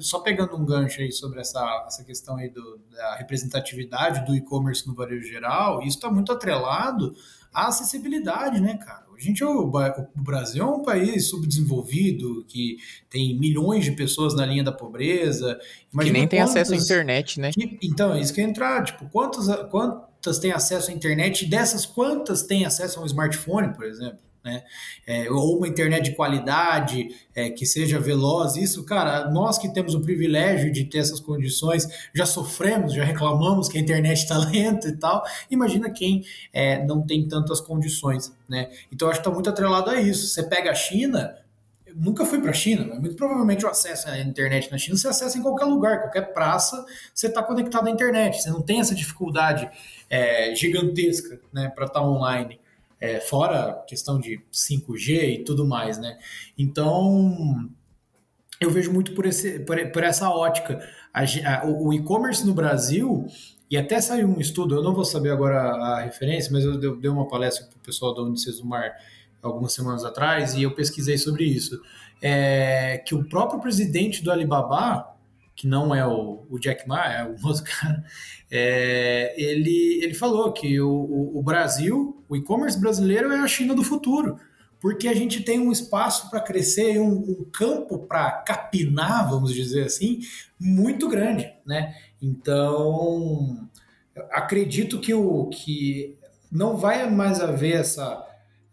só 0.00 0.20
pegando 0.20 0.56
um 0.56 0.64
gancho 0.64 1.00
aí 1.00 1.12
sobre 1.12 1.40
essa, 1.40 1.84
essa 1.86 2.04
questão 2.04 2.36
aí 2.36 2.48
do, 2.48 2.80
da 2.90 3.16
representatividade 3.16 4.24
do 4.24 4.34
e-commerce 4.34 4.86
no 4.86 4.94
varejo 4.94 5.28
geral, 5.28 5.82
isso 5.82 5.96
está 5.96 6.10
muito 6.10 6.32
atrelado 6.32 7.14
à 7.56 7.68
acessibilidade, 7.68 8.60
né, 8.60 8.76
cara? 8.76 9.06
A 9.16 9.20
gente, 9.20 9.42
o, 9.42 9.62
o 9.62 10.22
Brasil 10.22 10.62
é 10.62 10.66
um 10.66 10.82
país 10.82 11.30
subdesenvolvido, 11.30 12.44
que 12.46 12.76
tem 13.08 13.38
milhões 13.38 13.82
de 13.82 13.92
pessoas 13.92 14.34
na 14.34 14.44
linha 14.44 14.62
da 14.62 14.72
pobreza. 14.72 15.58
Imagina 15.90 16.14
que 16.14 16.20
nem 16.20 16.28
tem 16.28 16.40
acesso 16.42 16.74
à 16.74 16.76
internet, 16.76 17.40
né? 17.40 17.50
Que, 17.50 17.78
então, 17.82 18.12
é 18.12 18.20
isso 18.20 18.34
que 18.34 18.42
é 18.42 18.44
entrar. 18.44 18.84
Tipo, 18.84 19.08
quantos, 19.08 19.46
quantas 19.70 20.38
têm 20.38 20.52
acesso 20.52 20.90
à 20.90 20.94
internet? 20.94 21.46
Dessas, 21.46 21.86
quantas 21.86 22.42
têm 22.42 22.66
acesso 22.66 23.00
a 23.00 23.02
um 23.02 23.06
smartphone, 23.06 23.72
por 23.72 23.86
exemplo? 23.86 24.25
Né? 24.46 24.62
É, 25.04 25.28
ou 25.28 25.58
uma 25.58 25.66
internet 25.66 26.04
de 26.04 26.12
qualidade, 26.12 27.08
é, 27.34 27.50
que 27.50 27.66
seja 27.66 27.98
veloz. 27.98 28.54
Isso, 28.54 28.84
cara, 28.84 29.28
nós 29.28 29.58
que 29.58 29.68
temos 29.68 29.92
o 29.92 30.00
privilégio 30.00 30.72
de 30.72 30.84
ter 30.84 30.98
essas 30.98 31.18
condições, 31.18 31.88
já 32.14 32.24
sofremos, 32.24 32.94
já 32.94 33.02
reclamamos 33.02 33.68
que 33.68 33.76
a 33.76 33.80
internet 33.80 34.18
está 34.18 34.38
lenta 34.48 34.88
e 34.88 34.96
tal. 34.96 35.24
Imagina 35.50 35.90
quem 35.90 36.24
é, 36.52 36.82
não 36.86 37.02
tem 37.02 37.26
tantas 37.26 37.60
condições, 37.60 38.32
né? 38.48 38.70
Então, 38.92 39.08
acho 39.08 39.18
que 39.18 39.22
está 39.22 39.34
muito 39.34 39.50
atrelado 39.50 39.90
a 39.90 40.00
isso. 40.00 40.28
Você 40.28 40.44
pega 40.44 40.70
a 40.70 40.74
China, 40.74 41.36
nunca 41.96 42.24
fui 42.24 42.40
para 42.40 42.50
a 42.50 42.54
China, 42.54 42.86
mas 42.88 43.00
muito 43.00 43.16
provavelmente 43.16 43.66
o 43.66 43.68
acesso 43.68 44.08
à 44.08 44.20
internet 44.20 44.70
na 44.70 44.78
China 44.78 44.96
você 44.96 45.08
acessa 45.08 45.36
em 45.36 45.42
qualquer 45.42 45.64
lugar, 45.64 46.02
qualquer 46.02 46.32
praça, 46.32 46.84
você 47.12 47.26
está 47.26 47.42
conectado 47.42 47.88
à 47.88 47.90
internet. 47.90 48.40
Você 48.40 48.50
não 48.50 48.62
tem 48.62 48.78
essa 48.78 48.94
dificuldade 48.94 49.68
é, 50.08 50.54
gigantesca 50.54 51.40
né, 51.52 51.68
para 51.74 51.86
estar 51.86 52.00
tá 52.00 52.06
online 52.06 52.60
é, 53.00 53.20
fora 53.20 53.84
questão 53.86 54.18
de 54.18 54.40
5G 54.52 55.40
e 55.40 55.44
tudo 55.44 55.66
mais, 55.66 55.98
né? 55.98 56.18
Então, 56.56 57.68
eu 58.60 58.70
vejo 58.70 58.92
muito 58.92 59.12
por, 59.12 59.26
esse, 59.26 59.60
por, 59.60 59.76
por 59.90 60.02
essa 60.02 60.30
ótica. 60.30 60.80
A, 61.12 61.22
a, 61.22 61.66
o 61.66 61.92
e-commerce 61.92 62.46
no 62.46 62.54
Brasil, 62.54 63.26
e 63.70 63.76
até 63.76 64.00
saiu 64.00 64.28
um 64.28 64.40
estudo, 64.40 64.76
eu 64.76 64.82
não 64.82 64.94
vou 64.94 65.04
saber 65.04 65.30
agora 65.30 65.60
a, 65.60 65.98
a 65.98 66.00
referência, 66.02 66.50
mas 66.52 66.64
eu, 66.64 66.96
dei 66.96 67.10
uma 67.10 67.28
palestra 67.28 67.66
para 67.66 67.76
o 67.76 67.80
pessoal 67.80 68.14
do 68.14 68.24
Unicesumar 68.24 68.92
algumas 69.42 69.72
semanas 69.72 70.04
atrás 70.04 70.54
e 70.54 70.62
eu 70.62 70.74
pesquisei 70.74 71.18
sobre 71.18 71.44
isso. 71.44 71.80
É, 72.22 72.98
que 73.06 73.14
o 73.14 73.28
próprio 73.28 73.60
presidente 73.60 74.22
do 74.22 74.30
Alibaba, 74.30 75.15
que 75.56 75.66
não 75.66 75.94
é 75.94 76.06
o, 76.06 76.44
o 76.50 76.58
Jack 76.58 76.86
Ma, 76.86 77.10
é 77.10 77.24
um 77.24 77.34
outro 77.42 77.64
cara, 77.80 78.04
é, 78.50 79.34
ele, 79.38 80.00
ele 80.04 80.14
falou 80.14 80.52
que 80.52 80.78
o, 80.78 80.88
o, 80.88 81.38
o 81.38 81.42
Brasil, 81.42 82.22
o 82.28 82.36
e-commerce 82.36 82.78
brasileiro 82.78 83.32
é 83.32 83.38
a 83.38 83.48
China 83.48 83.74
do 83.74 83.82
futuro, 83.82 84.38
porque 84.78 85.08
a 85.08 85.14
gente 85.14 85.42
tem 85.42 85.58
um 85.58 85.72
espaço 85.72 86.28
para 86.30 86.42
crescer, 86.42 87.00
um, 87.00 87.14
um 87.14 87.46
campo 87.50 88.00
para 88.00 88.30
capinar, 88.42 89.28
vamos 89.30 89.54
dizer 89.54 89.86
assim, 89.86 90.20
muito 90.60 91.08
grande, 91.08 91.50
né? 91.66 91.96
Então, 92.20 93.66
acredito 94.30 95.00
que, 95.00 95.14
o, 95.14 95.46
que 95.46 96.16
não 96.52 96.76
vai 96.76 97.10
mais 97.10 97.40
haver 97.40 97.76
essa, 97.76 98.22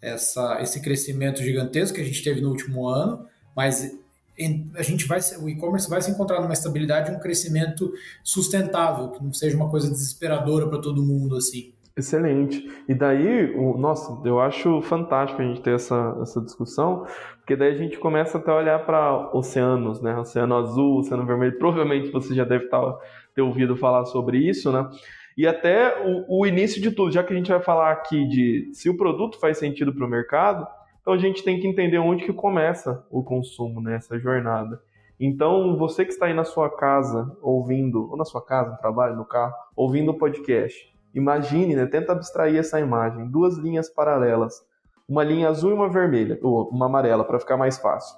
essa, 0.02 0.62
esse 0.62 0.82
crescimento 0.82 1.42
gigantesco 1.42 1.96
que 1.96 2.02
a 2.02 2.06
gente 2.06 2.22
teve 2.22 2.42
no 2.42 2.50
último 2.50 2.88
ano, 2.88 3.26
mas 3.56 3.98
a 4.76 4.82
gente 4.82 5.08
vai 5.08 5.20
o 5.42 5.48
e-commerce 5.48 5.90
vai 5.90 6.02
se 6.02 6.12
encontrar 6.12 6.42
numa 6.42 6.54
estabilidade 6.54 7.12
um 7.12 7.20
crescimento 7.20 7.94
sustentável 8.24 9.10
que 9.10 9.24
não 9.24 9.32
seja 9.32 9.56
uma 9.56 9.70
coisa 9.70 9.90
desesperadora 9.90 10.68
para 10.68 10.80
todo 10.80 11.04
mundo 11.04 11.36
assim. 11.36 11.74
Excelente. 11.96 12.68
E 12.90 12.96
daí 12.96 13.54
o 13.56 13.78
nossa 13.78 14.20
eu 14.28 14.40
acho 14.40 14.82
fantástico 14.82 15.42
a 15.42 15.46
gente 15.46 15.62
ter 15.62 15.76
essa, 15.76 16.18
essa 16.22 16.42
discussão 16.42 17.06
porque 17.38 17.56
daí 17.56 17.72
a 17.72 17.78
gente 17.78 18.00
começa 18.00 18.40
até 18.40 18.52
a 18.52 18.56
olhar 18.56 18.84
para 18.86 19.30
oceanos 19.36 20.02
né? 20.02 20.18
Oceano 20.18 20.56
azul 20.56 21.00
oceano 21.00 21.26
vermelho 21.26 21.58
provavelmente 21.60 22.10
você 22.10 22.34
já 22.34 22.44
deve 22.44 22.66
tá, 22.68 22.80
ter 23.36 23.44
ouvido 23.44 23.78
falar 23.78 24.06
sobre 24.06 24.38
isso 24.40 24.72
né? 24.72 24.90
E 25.38 25.46
até 25.46 26.04
o, 26.04 26.40
o 26.40 26.46
início 26.48 26.82
de 26.82 26.90
tudo 26.90 27.12
já 27.12 27.24
que 27.24 27.32
a 27.34 27.36
gente 27.36 27.52
vai 27.52 27.62
falar 27.62 27.92
aqui 27.92 28.28
de 28.28 28.72
se 28.74 28.90
o 28.90 28.98
produto 28.98 29.40
faz 29.40 29.60
sentido 29.60 29.94
para 29.94 30.06
o 30.06 30.10
mercado 30.10 30.68
então 31.04 31.14
a 31.14 31.18
gente 31.18 31.44
tem 31.44 31.60
que 31.60 31.68
entender 31.68 32.00
onde 32.00 32.24
que 32.24 32.32
começa 32.32 33.06
o 33.12 33.22
consumo 33.22 33.82
nessa 33.82 34.18
jornada. 34.18 34.82
Então, 35.20 35.78
você 35.78 36.06
que 36.06 36.14
está 36.14 36.28
aí 36.28 36.34
na 36.34 36.46
sua 36.46 36.70
casa 36.70 37.38
ouvindo, 37.42 38.10
ou 38.10 38.16
na 38.16 38.24
sua 38.24 38.42
casa, 38.44 38.72
no 38.72 38.78
trabalho, 38.78 39.18
no 39.18 39.26
carro, 39.26 39.54
ouvindo 39.76 40.12
o 40.12 40.18
podcast, 40.18 40.98
imagine, 41.14 41.76
né, 41.76 41.86
tenta 41.86 42.14
abstrair 42.14 42.58
essa 42.58 42.80
imagem, 42.80 43.30
duas 43.30 43.58
linhas 43.58 43.90
paralelas, 43.90 44.66
uma 45.06 45.26
linha 45.26 45.50
azul 45.50 45.72
e 45.72 45.74
uma 45.74 45.90
vermelha, 45.90 46.40
ou 46.42 46.70
uma 46.70 46.86
amarela, 46.86 47.26
para 47.26 47.38
ficar 47.38 47.58
mais 47.58 47.78
fácil. 47.78 48.18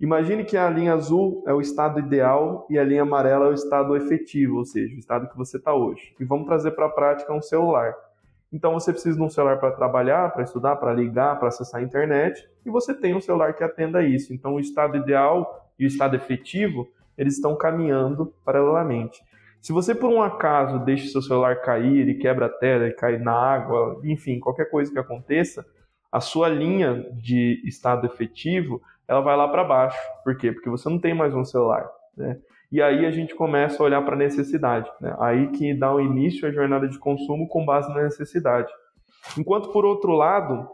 Imagine 0.00 0.42
que 0.42 0.56
a 0.56 0.70
linha 0.70 0.94
azul 0.94 1.44
é 1.46 1.52
o 1.52 1.60
estado 1.60 2.00
ideal 2.00 2.66
e 2.70 2.78
a 2.78 2.82
linha 2.82 3.02
amarela 3.02 3.44
é 3.44 3.50
o 3.50 3.54
estado 3.54 3.94
efetivo, 3.94 4.56
ou 4.56 4.64
seja, 4.64 4.96
o 4.96 4.98
estado 4.98 5.28
que 5.28 5.36
você 5.36 5.58
está 5.58 5.74
hoje. 5.74 6.14
E 6.18 6.24
vamos 6.24 6.46
trazer 6.46 6.70
para 6.70 6.86
a 6.86 6.90
prática 6.90 7.32
um 7.34 7.42
celular. 7.42 7.94
Então 8.52 8.74
você 8.74 8.92
precisa 8.92 9.16
de 9.16 9.22
um 9.22 9.30
celular 9.30 9.58
para 9.58 9.70
trabalhar, 9.70 10.30
para 10.32 10.42
estudar, 10.42 10.76
para 10.76 10.92
ligar, 10.92 11.38
para 11.38 11.48
acessar 11.48 11.80
a 11.80 11.84
internet, 11.84 12.46
e 12.66 12.70
você 12.70 12.92
tem 12.92 13.14
um 13.14 13.20
celular 13.20 13.54
que 13.54 13.64
atenda 13.64 14.02
isso. 14.02 14.34
Então 14.34 14.54
o 14.54 14.60
estado 14.60 14.96
ideal 14.96 15.70
e 15.78 15.84
o 15.84 15.88
estado 15.88 16.14
efetivo, 16.14 16.86
eles 17.16 17.34
estão 17.34 17.56
caminhando 17.56 18.34
paralelamente. 18.44 19.22
Se 19.60 19.72
você 19.72 19.94
por 19.94 20.10
um 20.10 20.20
acaso 20.20 20.80
deixa 20.80 21.08
seu 21.08 21.22
celular 21.22 21.62
cair 21.62 22.08
e 22.08 22.18
quebra 22.18 22.46
a 22.46 22.48
tela 22.48 22.88
e 22.88 22.92
cai 22.92 23.16
na 23.16 23.32
água, 23.32 24.00
enfim, 24.04 24.38
qualquer 24.40 24.68
coisa 24.68 24.92
que 24.92 24.98
aconteça, 24.98 25.64
a 26.10 26.20
sua 26.20 26.48
linha 26.48 27.08
de 27.12 27.62
estado 27.64 28.06
efetivo, 28.06 28.82
ela 29.08 29.20
vai 29.20 29.36
lá 29.36 29.48
para 29.48 29.64
baixo. 29.64 29.98
Por 30.24 30.36
quê? 30.36 30.52
Porque 30.52 30.68
você 30.68 30.88
não 30.88 30.98
tem 30.98 31.14
mais 31.14 31.32
um 31.34 31.44
celular, 31.44 31.88
né? 32.16 32.38
E 32.72 32.80
aí 32.80 33.04
a 33.04 33.10
gente 33.10 33.34
começa 33.34 33.82
a 33.82 33.84
olhar 33.84 34.02
para 34.02 34.14
a 34.14 34.18
necessidade. 34.18 34.90
Né? 34.98 35.14
Aí 35.20 35.48
que 35.48 35.74
dá 35.74 35.94
o 35.94 36.00
início 36.00 36.48
à 36.48 36.50
jornada 36.50 36.88
de 36.88 36.98
consumo 36.98 37.46
com 37.46 37.66
base 37.66 37.92
na 37.92 38.02
necessidade. 38.02 38.72
Enquanto, 39.38 39.70
por 39.70 39.84
outro 39.84 40.12
lado, 40.12 40.66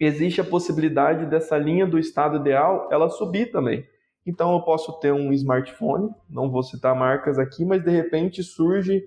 existe 0.00 0.40
a 0.40 0.44
possibilidade 0.44 1.26
dessa 1.26 1.56
linha 1.56 1.86
do 1.86 1.96
estado 1.96 2.38
ideal 2.38 2.88
ela 2.90 3.08
subir 3.08 3.52
também. 3.52 3.86
Então 4.26 4.52
eu 4.52 4.60
posso 4.62 4.98
ter 4.98 5.12
um 5.12 5.32
smartphone, 5.32 6.10
não 6.28 6.50
vou 6.50 6.64
citar 6.64 6.94
marcas 6.94 7.38
aqui, 7.38 7.64
mas 7.64 7.84
de 7.84 7.90
repente 7.90 8.42
surge 8.42 9.04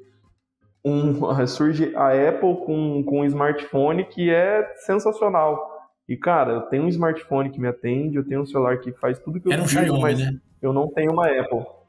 um, 0.85 1.13
surge 1.45 1.93
a 1.97 2.11
Apple 2.29 2.65
com, 2.65 3.03
com 3.03 3.19
um 3.19 3.25
smartphone 3.25 4.05
que 4.05 4.29
é 4.29 4.73
sensacional. 4.77 5.69
E 6.07 6.15
cara, 6.15 6.53
eu 6.53 6.61
tenho 6.61 6.83
um 6.83 6.87
smartphone 6.87 7.49
que 7.49 7.59
me 7.59 7.67
atende, 7.67 8.15
eu 8.15 8.25
tenho 8.25 8.41
um 8.41 8.45
celular 8.45 8.79
que 8.79 8.93
faz 8.93 9.19
tudo 9.19 9.39
que 9.39 9.49
eu 9.49 9.51
Era 9.51 9.61
um 9.61 9.65
preciso, 9.65 9.83
Xiaomi, 9.83 10.01
mas 10.01 10.19
né? 10.19 10.39
eu 10.61 10.71
não 10.71 10.87
tenho 10.87 11.11
uma 11.11 11.27
Apple. 11.27 11.80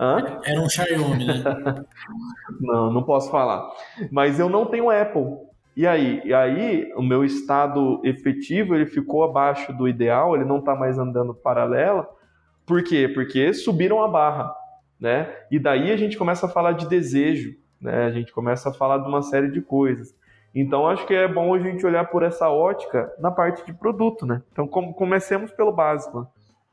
Hã? 0.00 0.40
Era 0.44 0.58
um 0.62 0.68
Xiaomi, 0.68 1.26
né? 1.26 1.44
não, 2.58 2.90
não 2.90 3.02
posso 3.02 3.30
falar. 3.30 3.70
Mas 4.10 4.40
eu 4.40 4.48
não 4.48 4.64
tenho 4.64 4.88
Apple. 4.88 5.36
E 5.76 5.86
aí? 5.86 6.22
E 6.24 6.32
aí, 6.32 6.90
o 6.96 7.02
meu 7.02 7.22
estado 7.22 8.00
efetivo, 8.02 8.74
ele 8.74 8.86
ficou 8.86 9.22
abaixo 9.22 9.74
do 9.74 9.86
ideal, 9.86 10.34
ele 10.34 10.46
não 10.46 10.58
está 10.58 10.74
mais 10.74 10.98
andando 10.98 11.34
paralela. 11.34 12.08
Por 12.64 12.82
quê? 12.82 13.10
Porque 13.12 13.52
subiram 13.52 14.02
a 14.02 14.08
barra, 14.08 14.50
né? 14.98 15.28
E 15.50 15.58
daí 15.58 15.92
a 15.92 15.96
gente 15.98 16.16
começa 16.16 16.46
a 16.46 16.48
falar 16.48 16.72
de 16.72 16.88
desejo, 16.88 17.54
né? 17.78 18.06
A 18.06 18.10
gente 18.10 18.32
começa 18.32 18.70
a 18.70 18.72
falar 18.72 18.98
de 18.98 19.08
uma 19.08 19.20
série 19.20 19.50
de 19.50 19.60
coisas. 19.60 20.14
Então, 20.54 20.88
acho 20.88 21.06
que 21.06 21.14
é 21.14 21.28
bom 21.28 21.54
a 21.54 21.58
gente 21.58 21.84
olhar 21.84 22.06
por 22.06 22.22
essa 22.22 22.48
ótica 22.48 23.12
na 23.18 23.30
parte 23.30 23.64
de 23.66 23.74
produto, 23.74 24.24
né? 24.24 24.42
Então, 24.50 24.66
comecemos 24.66 25.52
pelo 25.52 25.72
básico 25.72 26.26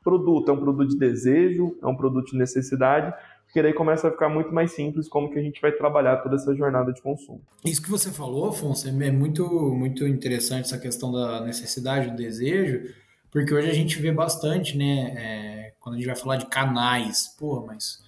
produto 0.08 0.48
é 0.48 0.52
um 0.52 0.58
produto 0.58 0.88
de 0.88 0.96
desejo, 0.96 1.76
é 1.82 1.86
um 1.86 1.94
produto 1.94 2.30
de 2.30 2.38
necessidade, 2.38 3.12
porque 3.44 3.62
daí 3.62 3.72
começa 3.72 4.08
a 4.08 4.10
ficar 4.10 4.28
muito 4.28 4.52
mais 4.52 4.72
simples 4.72 5.08
como 5.08 5.30
que 5.30 5.38
a 5.38 5.42
gente 5.42 5.60
vai 5.60 5.72
trabalhar 5.72 6.18
toda 6.18 6.36
essa 6.36 6.54
jornada 6.54 6.92
de 6.92 7.02
consumo. 7.02 7.40
Isso 7.64 7.82
que 7.82 7.90
você 7.90 8.10
falou, 8.10 8.48
Afonso, 8.48 8.88
é 8.88 9.10
muito, 9.10 9.44
muito 9.74 10.06
interessante 10.06 10.66
essa 10.66 10.78
questão 10.78 11.12
da 11.12 11.40
necessidade, 11.42 12.10
do 12.10 12.16
desejo, 12.16 12.94
porque 13.30 13.52
hoje 13.52 13.70
a 13.70 13.74
gente 13.74 13.98
vê 14.00 14.10
bastante, 14.10 14.76
né, 14.76 15.14
é, 15.16 15.72
quando 15.80 15.96
a 15.96 15.98
gente 15.98 16.06
vai 16.06 16.16
falar 16.16 16.36
de 16.36 16.46
canais, 16.46 17.34
pô, 17.38 17.64
mas, 17.66 18.02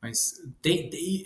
mas 0.00 0.34
tem, 0.62 0.88
tem 0.88 1.24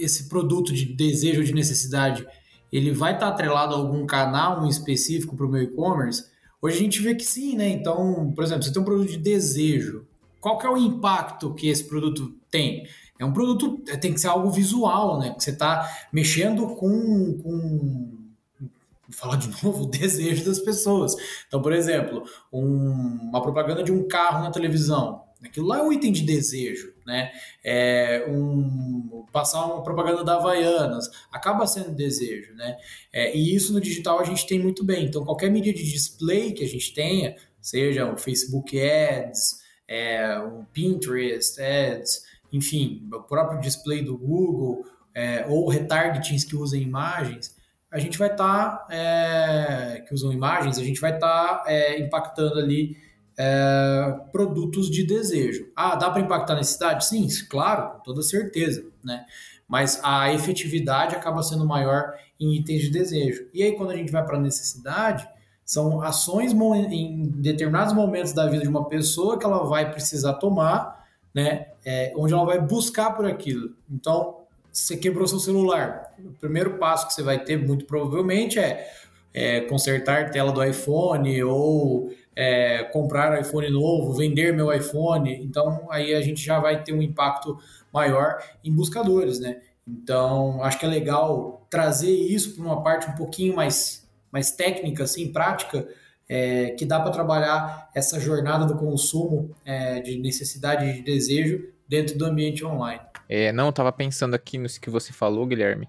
esse 0.00 0.28
produto 0.28 0.72
de 0.72 0.84
desejo, 0.84 1.44
de 1.44 1.54
necessidade, 1.54 2.26
ele 2.72 2.92
vai 2.92 3.14
estar 3.14 3.28
atrelado 3.28 3.74
a 3.74 3.78
algum 3.78 4.04
canal 4.06 4.66
específico 4.68 5.36
para 5.36 5.46
o 5.46 5.48
meu 5.48 5.62
e-commerce? 5.62 6.26
Hoje 6.60 6.76
a 6.76 6.80
gente 6.80 7.00
vê 7.00 7.14
que 7.14 7.24
sim, 7.24 7.56
né? 7.56 7.68
Então, 7.68 8.32
por 8.34 8.42
exemplo, 8.42 8.64
você 8.64 8.72
tem 8.72 8.82
um 8.82 8.84
produto 8.84 9.10
de 9.10 9.18
desejo. 9.18 10.06
Qual 10.40 10.58
que 10.58 10.66
é 10.66 10.70
o 10.70 10.76
impacto 10.76 11.54
que 11.54 11.68
esse 11.68 11.84
produto 11.84 12.34
tem? 12.50 12.86
É 13.18 13.24
um 13.24 13.32
produto, 13.32 13.78
tem 14.00 14.12
que 14.12 14.20
ser 14.20 14.28
algo 14.28 14.50
visual, 14.50 15.18
né? 15.18 15.34
Que 15.34 15.42
você 15.42 15.50
está 15.50 15.88
mexendo 16.12 16.66
com, 16.76 17.38
com 17.42 18.18
vou 18.60 19.16
falar 19.16 19.36
de 19.36 19.48
novo, 19.62 19.84
o 19.84 19.90
desejo 19.90 20.44
das 20.44 20.58
pessoas. 20.58 21.14
Então, 21.46 21.62
por 21.62 21.72
exemplo, 21.72 22.24
um, 22.52 23.28
uma 23.30 23.42
propaganda 23.42 23.82
de 23.82 23.92
um 23.92 24.06
carro 24.06 24.42
na 24.42 24.50
televisão. 24.50 25.27
Aquilo 25.44 25.68
lá 25.68 25.78
é 25.78 25.82
um 25.82 25.92
item 25.92 26.10
de 26.10 26.22
desejo, 26.22 26.92
né? 27.06 27.30
É 27.64 28.26
um, 28.28 29.24
passar 29.32 29.66
uma 29.66 29.82
propaganda 29.82 30.24
da 30.24 30.34
Havaianas 30.34 31.08
acaba 31.32 31.66
sendo 31.66 31.94
desejo, 31.94 32.54
né? 32.54 32.76
É, 33.12 33.36
e 33.36 33.54
isso 33.54 33.72
no 33.72 33.80
digital 33.80 34.20
a 34.20 34.24
gente 34.24 34.46
tem 34.46 34.58
muito 34.58 34.84
bem. 34.84 35.04
Então, 35.04 35.24
qualquer 35.24 35.50
mídia 35.50 35.72
de 35.72 35.84
display 35.84 36.52
que 36.52 36.64
a 36.64 36.68
gente 36.68 36.92
tenha, 36.92 37.36
seja 37.60 38.10
o 38.12 38.18
Facebook 38.18 38.78
Ads, 38.80 39.60
é, 39.86 40.38
o 40.38 40.64
Pinterest 40.72 41.60
Ads, 41.60 42.24
enfim, 42.52 43.08
o 43.12 43.22
próprio 43.22 43.60
display 43.60 44.02
do 44.02 44.18
Google, 44.18 44.84
é, 45.14 45.46
ou 45.48 45.68
retargetings 45.68 46.44
que 46.44 46.56
usam 46.56 46.78
imagens, 46.78 47.56
a 47.90 47.98
gente 47.98 48.18
vai 48.18 48.30
estar, 48.30 48.76
tá, 48.76 48.94
é, 48.94 50.04
que 50.06 50.12
usam 50.12 50.32
imagens, 50.32 50.78
a 50.78 50.84
gente 50.84 51.00
vai 51.00 51.14
estar 51.14 51.58
tá, 51.58 51.64
é, 51.66 51.98
impactando 51.98 52.58
ali 52.58 52.96
é, 53.38 54.16
produtos 54.32 54.90
de 54.90 55.04
desejo. 55.04 55.70
Ah, 55.76 55.94
dá 55.94 56.10
para 56.10 56.20
impactar 56.20 56.56
na 56.56 56.64
cidade? 56.64 57.06
Sim, 57.06 57.28
claro, 57.48 57.92
com 57.92 58.00
toda 58.00 58.20
certeza, 58.20 58.84
né? 59.04 59.24
Mas 59.68 60.00
a 60.02 60.32
efetividade 60.32 61.14
acaba 61.14 61.42
sendo 61.42 61.64
maior 61.64 62.14
em 62.40 62.56
itens 62.56 62.82
de 62.82 62.90
desejo. 62.90 63.46
E 63.54 63.62
aí, 63.62 63.76
quando 63.76 63.90
a 63.90 63.96
gente 63.96 64.10
vai 64.10 64.24
para 64.24 64.36
a 64.36 64.40
necessidade, 64.40 65.28
são 65.64 66.00
ações 66.00 66.52
em 66.52 67.30
determinados 67.36 67.92
momentos 67.92 68.32
da 68.32 68.46
vida 68.46 68.62
de 68.62 68.68
uma 68.68 68.88
pessoa 68.88 69.38
que 69.38 69.44
ela 69.44 69.64
vai 69.64 69.92
precisar 69.92 70.34
tomar, 70.34 71.06
né? 71.32 71.68
É, 71.84 72.12
onde 72.16 72.32
ela 72.32 72.44
vai 72.44 72.60
buscar 72.60 73.12
por 73.12 73.26
aquilo. 73.26 73.74
Então, 73.88 74.38
você 74.72 74.96
quebrou 74.96 75.28
seu 75.28 75.38
celular. 75.38 76.12
O 76.18 76.32
primeiro 76.40 76.78
passo 76.78 77.06
que 77.06 77.14
você 77.14 77.22
vai 77.22 77.38
ter, 77.38 77.56
muito 77.56 77.84
provavelmente, 77.84 78.58
é, 78.58 78.90
é 79.32 79.60
consertar 79.60 80.30
tela 80.30 80.50
do 80.50 80.64
iPhone 80.64 81.42
ou 81.44 82.10
é, 82.38 82.84
comprar 82.84 83.40
iPhone 83.40 83.68
novo, 83.68 84.12
vender 84.12 84.54
meu 84.54 84.72
iPhone. 84.72 85.34
Então, 85.42 85.88
aí 85.90 86.14
a 86.14 86.22
gente 86.22 86.40
já 86.40 86.60
vai 86.60 86.84
ter 86.84 86.92
um 86.92 87.02
impacto 87.02 87.58
maior 87.92 88.40
em 88.64 88.72
buscadores, 88.72 89.40
né? 89.40 89.60
Então, 89.84 90.62
acho 90.62 90.78
que 90.78 90.86
é 90.86 90.88
legal 90.88 91.66
trazer 91.68 92.12
isso 92.12 92.54
para 92.54 92.64
uma 92.64 92.80
parte 92.80 93.10
um 93.10 93.14
pouquinho 93.16 93.56
mais, 93.56 94.08
mais 94.30 94.52
técnica, 94.52 95.02
assim, 95.02 95.32
prática, 95.32 95.88
é, 96.28 96.70
que 96.70 96.86
dá 96.86 97.00
para 97.00 97.10
trabalhar 97.10 97.90
essa 97.92 98.20
jornada 98.20 98.64
do 98.66 98.76
consumo 98.76 99.50
é, 99.64 100.00
de 100.00 100.16
necessidade 100.18 100.92
de 100.92 101.02
desejo 101.02 101.72
dentro 101.88 102.16
do 102.16 102.24
ambiente 102.24 102.64
online. 102.64 103.00
É, 103.28 103.50
não, 103.50 103.70
estava 103.70 103.90
pensando 103.90 104.34
aqui 104.34 104.58
no 104.58 104.68
que 104.68 104.90
você 104.90 105.12
falou, 105.12 105.44
Guilherme, 105.44 105.88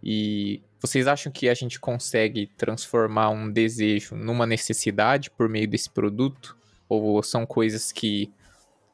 e 0.00 0.62
vocês 0.80 1.06
acham 1.06 1.32
que 1.32 1.48
a 1.48 1.54
gente 1.54 1.80
consegue 1.80 2.46
transformar 2.56 3.30
um 3.30 3.50
desejo 3.50 4.14
numa 4.14 4.46
necessidade 4.46 5.30
por 5.30 5.48
meio 5.48 5.68
desse 5.68 5.90
produto? 5.90 6.56
Ou 6.88 7.22
são 7.22 7.44
coisas 7.44 7.92
que 7.92 8.32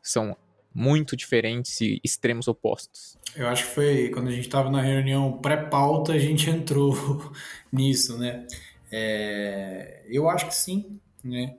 são 0.03 0.37
muito 0.75 1.17
diferentes 1.17 1.81
e 1.81 2.01
extremos 2.03 2.49
opostos? 2.49 3.17
Eu 3.37 3.47
acho 3.49 3.65
que 3.67 3.75
foi 3.75 4.09
quando 4.09 4.29
a 4.29 4.33
gente 4.33 4.47
estava 4.47 4.71
na 4.71 4.81
reunião 4.81 5.39
pré-pauta, 5.39 6.13
a 6.13 6.19
gente 6.19 6.49
entrou 6.51 7.33
nisso, 7.73 8.19
né? 8.19 8.47
É, 8.91 10.03
eu 10.09 10.29
acho 10.29 10.47
que 10.47 10.55
sim, 10.55 10.99
né? 11.23 11.55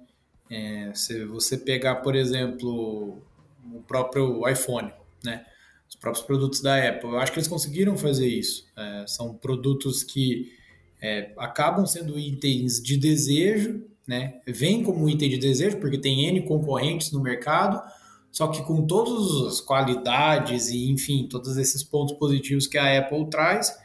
É, 0.50 0.92
se 0.94 1.26
você 1.26 1.58
pegar, 1.58 1.96
por 1.96 2.16
exemplo, 2.16 3.22
o 3.74 3.82
próprio 3.88 4.48
iPhone, 4.48 4.92
né? 5.24 5.46
Os 5.96 6.00
próprios 6.00 6.26
produtos 6.26 6.62
da 6.62 6.90
Apple. 6.90 7.10
Eu 7.10 7.20
acho 7.20 7.32
que 7.32 7.40
eles 7.40 7.48
conseguiram 7.48 7.98
fazer 7.98 8.28
isso. 8.28 8.68
É, 8.78 9.06
são 9.08 9.34
produtos 9.34 10.04
que 10.04 10.52
é, 11.02 11.32
acabam 11.38 11.86
sendo 11.86 12.20
itens 12.20 12.82
de 12.82 12.98
desejo, 12.98 13.84
né? 14.08 14.40
Vem 14.46 14.84
como 14.84 15.10
item 15.10 15.30
de 15.30 15.38
desejo, 15.38 15.78
porque 15.78 15.98
tem 15.98 16.26
N 16.26 16.42
concorrentes 16.42 17.12
no 17.12 17.22
mercado, 17.22 17.82
só 18.32 18.48
que 18.48 18.62
com 18.64 18.86
todas 18.86 19.48
as 19.48 19.62
qualidades 19.62 20.70
e, 20.70 20.92
enfim, 20.92 21.28
todos 21.28 21.58
esses 21.58 21.84
pontos 21.84 22.16
positivos 22.18 22.68
que 22.68 22.78
a 22.78 23.00
Apple 23.00 23.30
traz, 23.30 23.76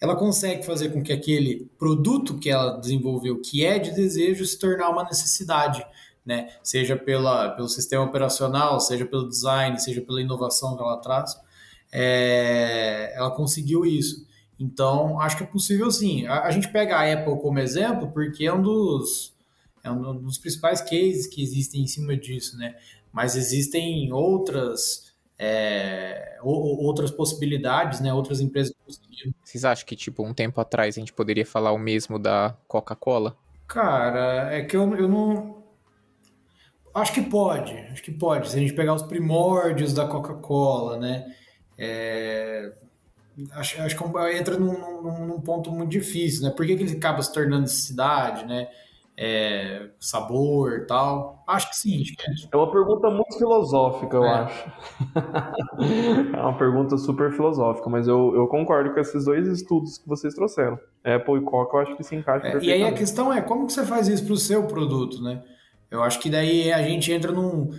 ela 0.00 0.16
consegue 0.16 0.64
fazer 0.64 0.90
com 0.90 1.02
que 1.02 1.12
aquele 1.12 1.70
produto 1.78 2.38
que 2.38 2.50
ela 2.50 2.78
desenvolveu, 2.78 3.40
que 3.40 3.64
é 3.64 3.78
de 3.78 3.92
desejo, 3.92 4.44
se 4.44 4.58
tornar 4.58 4.90
uma 4.90 5.04
necessidade. 5.04 5.84
Né? 6.26 6.50
Seja 6.62 6.96
pela, 6.96 7.50
pelo 7.50 7.68
sistema 7.68 8.04
operacional, 8.04 8.80
seja 8.80 9.06
pelo 9.06 9.28
design, 9.28 9.78
seja 9.78 10.00
pela 10.02 10.20
inovação 10.20 10.76
que 10.76 10.82
ela 10.82 10.98
traz 10.98 11.36
é, 11.92 13.12
ela 13.16 13.30
conseguiu 13.30 13.84
isso. 13.84 14.26
Então, 14.58 15.18
acho 15.20 15.38
que 15.38 15.42
é 15.42 15.46
possível 15.46 15.90
sim. 15.90 16.26
A, 16.26 16.42
a, 16.42 16.50
gente 16.50 16.70
pega 16.70 16.96
a 16.96 17.12
Apple 17.12 17.40
como 17.40 17.58
exemplo 17.58 18.10
porque 18.12 18.44
é 18.44 18.52
um 18.52 18.60
dos 18.60 19.34
é 19.82 19.90
um 19.90 20.14
dos 20.20 20.36
principais 20.36 20.82
cases 20.82 21.26
que 21.26 21.42
existem 21.42 21.82
em 21.82 21.86
cima 21.86 22.14
disso, 22.14 22.58
né? 22.58 22.76
Mas 23.10 23.34
existem 23.34 24.12
outras 24.12 25.14
é, 25.38 26.38
outras 26.42 27.10
possibilidades, 27.10 28.00
né? 28.00 28.12
Outras 28.12 28.40
empresas 28.40 28.74
conseguiram. 28.84 29.32
Vocês 29.42 29.64
acham 29.64 29.86
que 29.86 29.96
tipo 29.96 30.22
um 30.22 30.34
tempo 30.34 30.60
atrás 30.60 30.96
a 30.96 31.00
gente 31.00 31.14
poderia 31.14 31.46
falar 31.46 31.72
o 31.72 31.78
mesmo 31.78 32.18
da 32.18 32.54
Coca-Cola? 32.68 33.34
Cara, 33.66 34.52
é 34.52 34.62
que 34.62 34.76
eu, 34.76 34.94
eu 34.94 35.08
não 35.08 35.64
acho 36.94 37.14
que 37.14 37.22
pode, 37.22 37.72
acho 37.72 38.02
que 38.02 38.10
pode. 38.10 38.50
Se 38.50 38.56
a 38.56 38.60
gente 38.60 38.74
pegar 38.74 38.92
os 38.92 39.02
primórdios 39.02 39.94
da 39.94 40.06
Coca-Cola, 40.06 40.98
né? 40.98 41.34
É, 41.82 42.70
acho, 43.52 43.80
acho 43.80 43.96
que 43.96 44.36
entra 44.36 44.58
num, 44.58 45.02
num, 45.02 45.26
num, 45.26 45.40
ponto 45.40 45.72
muito 45.72 45.90
difícil, 45.90 46.42
né? 46.42 46.50
Por 46.54 46.66
que, 46.66 46.76
que 46.76 46.82
ele 46.82 46.92
acaba 46.92 47.22
se 47.22 47.32
tornando 47.32 47.66
cidade, 47.68 48.44
né? 48.44 48.68
É, 49.16 49.88
sabor 49.98 50.86
tal? 50.86 51.42
Acho 51.46 51.70
que 51.70 51.76
sim. 51.76 52.02
É. 52.20 52.48
é 52.52 52.56
uma 52.56 52.70
pergunta 52.70 53.10
muito 53.10 53.38
filosófica, 53.38 54.14
eu 54.14 54.24
é. 54.24 54.30
acho. 54.30 54.72
é 56.36 56.40
uma 56.40 56.56
pergunta 56.58 56.98
super 56.98 57.32
filosófica, 57.32 57.88
mas 57.88 58.06
eu, 58.06 58.34
eu 58.34 58.46
concordo 58.46 58.92
com 58.92 59.00
esses 59.00 59.24
dois 59.24 59.46
estudos 59.48 59.96
que 59.96 60.06
vocês 60.06 60.34
trouxeram. 60.34 60.78
Apple 61.02 61.38
e 61.38 61.40
Coca, 61.42 61.78
eu 61.78 61.80
acho 61.80 61.96
que 61.96 62.04
se 62.04 62.14
encaixa 62.14 62.46
é, 62.46 62.58
E 62.58 62.72
aí 62.72 62.84
a 62.84 62.92
questão 62.92 63.32
é, 63.32 63.40
como 63.40 63.66
que 63.66 63.72
você 63.72 63.86
faz 63.86 64.06
isso 64.06 64.24
para 64.24 64.34
o 64.34 64.38
seu 64.38 64.64
produto, 64.64 65.22
né? 65.22 65.42
Eu 65.90 66.02
acho 66.02 66.20
que 66.20 66.28
daí 66.28 66.70
a 66.72 66.82
gente 66.82 67.10
entra 67.10 67.32
num 67.32 67.70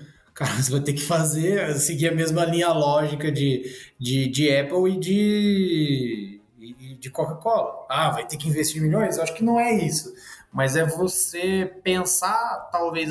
Cara, 0.41 0.59
você 0.59 0.71
vai 0.71 0.81
ter 0.81 0.93
que 0.93 1.03
fazer, 1.03 1.71
seguir 1.75 2.07
a 2.07 2.15
mesma 2.15 2.43
linha 2.43 2.69
lógica 2.69 3.31
de, 3.31 3.63
de, 3.99 4.27
de 4.27 4.51
Apple 4.51 4.91
e 4.91 4.99
de, 4.99 6.41
de 6.99 7.11
Coca-Cola. 7.11 7.85
Ah, 7.87 8.09
vai 8.09 8.25
ter 8.25 8.37
que 8.37 8.49
investir 8.49 8.81
milhões? 8.81 9.17
Eu 9.17 9.23
acho 9.23 9.35
que 9.35 9.43
não 9.43 9.59
é 9.59 9.71
isso. 9.71 10.11
Mas 10.51 10.75
é 10.75 10.83
você 10.83 11.71
pensar, 11.83 12.69
talvez, 12.71 13.09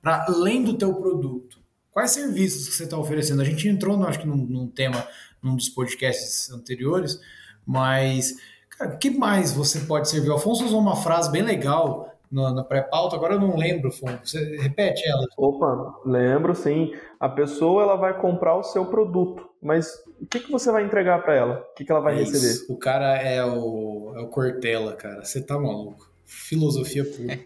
para 0.00 0.24
além 0.26 0.64
do 0.64 0.72
teu 0.72 0.94
produto. 0.94 1.58
Quais 1.90 2.12
serviços 2.12 2.66
que 2.66 2.76
você 2.76 2.84
está 2.84 2.96
oferecendo? 2.96 3.42
A 3.42 3.44
gente 3.44 3.68
entrou, 3.68 4.02
acho 4.04 4.20
que, 4.20 4.26
num, 4.26 4.36
num 4.38 4.68
tema, 4.68 5.06
num 5.42 5.54
dos 5.54 5.68
podcasts 5.68 6.50
anteriores, 6.50 7.20
mas 7.66 8.36
o 8.80 8.96
que 8.96 9.10
mais 9.10 9.52
você 9.52 9.80
pode 9.80 10.08
servir? 10.08 10.30
O 10.30 10.36
Afonso 10.36 10.64
usou 10.64 10.80
uma 10.80 10.96
frase 10.96 11.30
bem 11.30 11.42
legal 11.42 12.17
na, 12.30 12.52
na 12.52 12.64
pré-pauta, 12.64 13.16
agora 13.16 13.34
eu 13.34 13.40
não 13.40 13.56
lembro, 13.56 13.90
Fon. 13.90 14.18
Você 14.22 14.56
repete 14.56 15.08
ela. 15.08 15.26
Opa, 15.36 15.94
lembro 16.04 16.54
sim. 16.54 16.92
A 17.18 17.28
pessoa 17.28 17.82
ela 17.82 17.96
vai 17.96 18.18
comprar 18.20 18.56
o 18.56 18.62
seu 18.62 18.86
produto, 18.86 19.48
mas 19.62 19.88
o 20.20 20.26
que, 20.26 20.40
que 20.40 20.50
você 20.50 20.70
vai 20.70 20.84
entregar 20.84 21.22
para 21.22 21.34
ela? 21.34 21.66
O 21.70 21.74
que, 21.74 21.84
que 21.84 21.92
ela 21.92 22.00
vai 22.00 22.14
é 22.14 22.18
receber? 22.18 22.38
Isso. 22.38 22.72
O 22.72 22.78
cara 22.78 23.16
é 23.16 23.44
o, 23.44 24.12
é 24.16 24.20
o 24.20 24.28
Cortella, 24.28 24.94
cara. 24.94 25.24
Você 25.24 25.44
tá 25.44 25.58
maluco. 25.58 26.08
Filosofia 26.24 27.04
pura. 27.04 27.38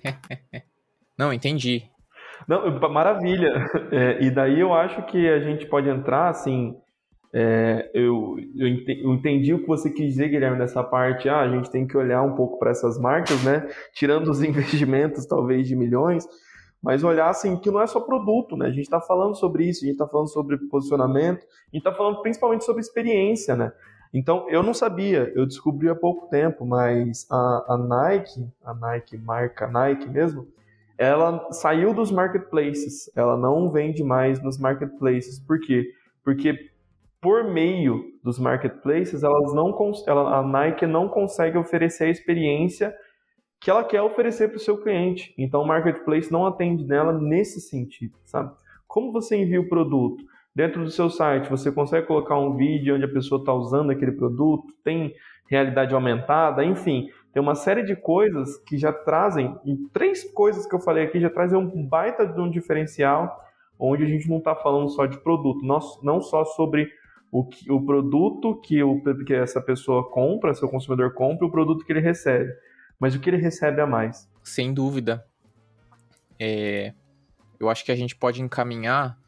não, 1.16 1.32
entendi. 1.32 1.88
Não, 2.48 2.78
maravilha. 2.90 3.52
É, 3.92 4.24
e 4.24 4.30
daí 4.30 4.58
eu 4.58 4.72
acho 4.74 5.04
que 5.06 5.28
a 5.28 5.38
gente 5.40 5.66
pode 5.66 5.88
entrar 5.88 6.28
assim 6.28 6.74
é, 7.34 7.90
eu, 7.94 8.36
eu, 8.54 8.68
entendi 9.14 9.54
o 9.54 9.60
que 9.60 9.66
você 9.66 9.88
quis 9.90 10.06
dizer, 10.06 10.28
Guilherme, 10.28 10.58
nessa 10.58 10.84
parte. 10.84 11.28
Ah, 11.28 11.40
a 11.40 11.48
gente 11.48 11.70
tem 11.70 11.86
que 11.86 11.96
olhar 11.96 12.22
um 12.22 12.34
pouco 12.34 12.58
para 12.58 12.70
essas 12.70 12.98
marcas, 12.98 13.42
né? 13.42 13.66
Tirando 13.94 14.28
os 14.28 14.42
investimentos, 14.44 15.24
talvez, 15.24 15.66
de 15.66 15.74
milhões, 15.74 16.28
mas 16.82 17.02
olhar 17.02 17.30
assim 17.30 17.56
que 17.56 17.70
não 17.70 17.80
é 17.80 17.86
só 17.86 18.00
produto, 18.00 18.54
né? 18.54 18.66
A 18.66 18.70
gente 18.70 18.82
está 18.82 19.00
falando 19.00 19.34
sobre 19.34 19.64
isso, 19.64 19.82
a 19.82 19.86
gente 19.86 19.94
está 19.94 20.06
falando 20.06 20.28
sobre 20.28 20.58
posicionamento, 20.58 21.38
a 21.38 21.76
gente 21.76 21.86
está 21.86 21.92
falando 21.92 22.20
principalmente 22.20 22.64
sobre 22.64 22.82
experiência, 22.82 23.56
né? 23.56 23.72
Então, 24.12 24.46
eu 24.50 24.62
não 24.62 24.74
sabia, 24.74 25.32
eu 25.34 25.46
descobri 25.46 25.88
há 25.88 25.94
pouco 25.94 26.28
tempo, 26.28 26.66
mas 26.66 27.26
a, 27.30 27.64
a 27.68 27.78
Nike, 27.78 28.46
a 28.62 28.74
Nike, 28.74 29.16
marca 29.16 29.66
Nike 29.66 30.06
mesmo, 30.06 30.46
ela 30.98 31.50
saiu 31.50 31.94
dos 31.94 32.10
marketplaces, 32.10 33.10
ela 33.16 33.38
não 33.38 33.70
vende 33.70 34.04
mais 34.04 34.42
nos 34.42 34.58
marketplaces. 34.58 35.40
Por 35.40 35.58
quê? 35.60 35.90
Porque 36.22 36.71
por 37.22 37.44
meio 37.44 38.04
dos 38.22 38.36
marketplaces, 38.36 39.22
elas 39.22 39.54
não 39.54 39.72
ela, 40.08 40.38
a 40.38 40.42
Nike 40.42 40.86
não 40.86 41.08
consegue 41.08 41.56
oferecer 41.56 42.04
a 42.04 42.10
experiência 42.10 42.92
que 43.60 43.70
ela 43.70 43.84
quer 43.84 44.02
oferecer 44.02 44.48
para 44.48 44.56
o 44.56 44.60
seu 44.60 44.76
cliente. 44.82 45.32
Então, 45.38 45.62
o 45.62 45.66
marketplace 45.66 46.32
não 46.32 46.44
atende 46.44 46.84
nela 46.84 47.12
nesse 47.12 47.60
sentido, 47.60 48.18
sabe? 48.24 48.52
Como 48.88 49.12
você 49.12 49.36
envia 49.36 49.60
o 49.60 49.68
produto? 49.68 50.24
Dentro 50.52 50.82
do 50.82 50.90
seu 50.90 51.08
site, 51.08 51.48
você 51.48 51.70
consegue 51.70 52.08
colocar 52.08 52.36
um 52.36 52.56
vídeo 52.56 52.96
onde 52.96 53.04
a 53.04 53.12
pessoa 53.12 53.40
está 53.40 53.54
usando 53.54 53.90
aquele 53.90 54.12
produto, 54.12 54.74
tem 54.82 55.14
realidade 55.48 55.94
aumentada, 55.94 56.64
enfim, 56.64 57.08
tem 57.32 57.40
uma 57.40 57.54
série 57.54 57.84
de 57.84 57.94
coisas 57.94 58.58
que 58.58 58.76
já 58.76 58.92
trazem, 58.92 59.56
e 59.64 59.76
três 59.92 60.24
coisas 60.32 60.66
que 60.66 60.74
eu 60.74 60.80
falei 60.80 61.04
aqui 61.04 61.20
já 61.20 61.30
trazem 61.30 61.56
um 61.56 61.86
baita 61.86 62.26
de 62.26 62.40
um 62.40 62.50
diferencial, 62.50 63.40
onde 63.78 64.02
a 64.02 64.08
gente 64.08 64.28
não 64.28 64.38
está 64.38 64.56
falando 64.56 64.88
só 64.88 65.06
de 65.06 65.18
produto, 65.18 65.64
não 66.02 66.20
só 66.20 66.44
sobre 66.44 66.90
o, 67.32 67.46
que, 67.46 67.72
o 67.72 67.82
produto 67.82 68.60
que, 68.60 68.82
o, 68.82 69.02
que 69.24 69.32
essa 69.32 69.58
pessoa 69.58 70.08
compra, 70.10 70.52
seu 70.52 70.68
consumidor 70.68 71.14
compra, 71.14 71.46
o 71.46 71.50
produto 71.50 71.82
que 71.82 71.90
ele 71.90 72.00
recebe. 72.00 72.52
Mas 73.00 73.14
o 73.14 73.20
que 73.20 73.30
ele 73.30 73.38
recebe 73.38 73.80
a 73.80 73.86
mais. 73.86 74.28
Sem 74.44 74.74
dúvida. 74.74 75.24
É, 76.38 76.92
eu 77.58 77.70
acho 77.70 77.86
que 77.86 77.90
a 77.90 77.96
gente 77.96 78.14
pode 78.14 78.42
encaminhar. 78.42 79.18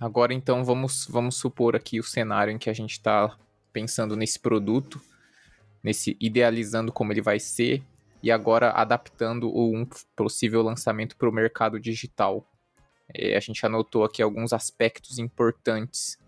Agora, 0.00 0.34
então, 0.34 0.64
vamos, 0.64 1.06
vamos 1.08 1.36
supor 1.36 1.76
aqui 1.76 2.00
o 2.00 2.02
cenário 2.02 2.52
em 2.52 2.58
que 2.58 2.68
a 2.68 2.72
gente 2.72 2.92
está 2.92 3.38
pensando 3.72 4.16
nesse 4.16 4.40
produto, 4.40 5.00
nesse 5.84 6.16
idealizando 6.20 6.90
como 6.90 7.12
ele 7.12 7.22
vai 7.22 7.38
ser, 7.38 7.80
e 8.24 8.30
agora 8.30 8.72
adaptando 8.72 9.56
um 9.56 9.86
possível 10.16 10.62
lançamento 10.62 11.16
para 11.16 11.28
o 11.28 11.32
mercado 11.32 11.78
digital. 11.78 12.44
É, 13.14 13.36
a 13.36 13.40
gente 13.40 13.64
anotou 13.64 14.02
aqui 14.02 14.20
alguns 14.20 14.52
aspectos 14.52 15.20
importantes 15.20 16.18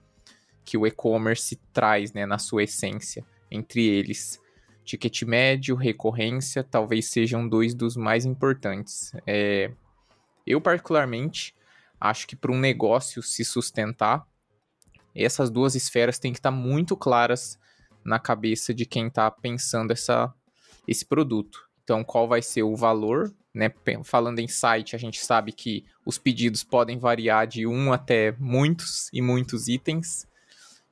que 0.69 0.77
o 0.77 0.87
e-commerce 0.87 1.57
traz 1.73 2.13
né, 2.13 2.27
na 2.27 2.39
sua 2.39 2.65
essência. 2.65 3.25
Entre 3.51 3.87
eles, 3.87 4.39
ticket 4.85 5.23
médio, 5.23 5.75
recorrência, 5.75 6.63
talvez 6.63 7.07
sejam 7.07 7.49
dois 7.49 7.73
dos 7.73 7.97
mais 7.97 8.27
importantes. 8.27 9.13
É, 9.27 9.73
eu, 10.47 10.61
particularmente, 10.61 11.55
acho 11.99 12.27
que 12.27 12.37
para 12.37 12.53
um 12.53 12.59
negócio 12.59 13.23
se 13.23 13.47
sustentar, 13.47 14.27
essas 15.15 15.49
duas 15.49 15.75
esferas 15.75 16.19
têm 16.19 16.35
que 16.35 16.39
estar 16.39 16.51
muito 16.51 16.95
claras 16.95 17.59
na 18.05 18.19
cabeça 18.19 18.75
de 18.75 18.85
quem 18.85 19.07
está 19.07 19.31
pensando 19.31 19.91
essa, 19.91 20.31
esse 20.87 21.07
produto. 21.07 21.67
Então, 21.83 22.05
qual 22.05 22.29
vai 22.29 22.43
ser 22.43 22.63
o 22.63 22.77
valor? 22.77 23.35
Né? 23.55 23.73
Falando 24.05 24.39
em 24.39 24.49
site, 24.49 24.95
a 24.95 24.99
gente 24.99 25.19
sabe 25.25 25.51
que 25.51 25.87
os 26.05 26.19
pedidos 26.19 26.63
podem 26.63 26.99
variar 26.99 27.47
de 27.47 27.67
um 27.67 27.91
até 27.91 28.33
muitos 28.33 29.09
e 29.15 29.23
muitos 29.23 29.67
itens 29.67 30.28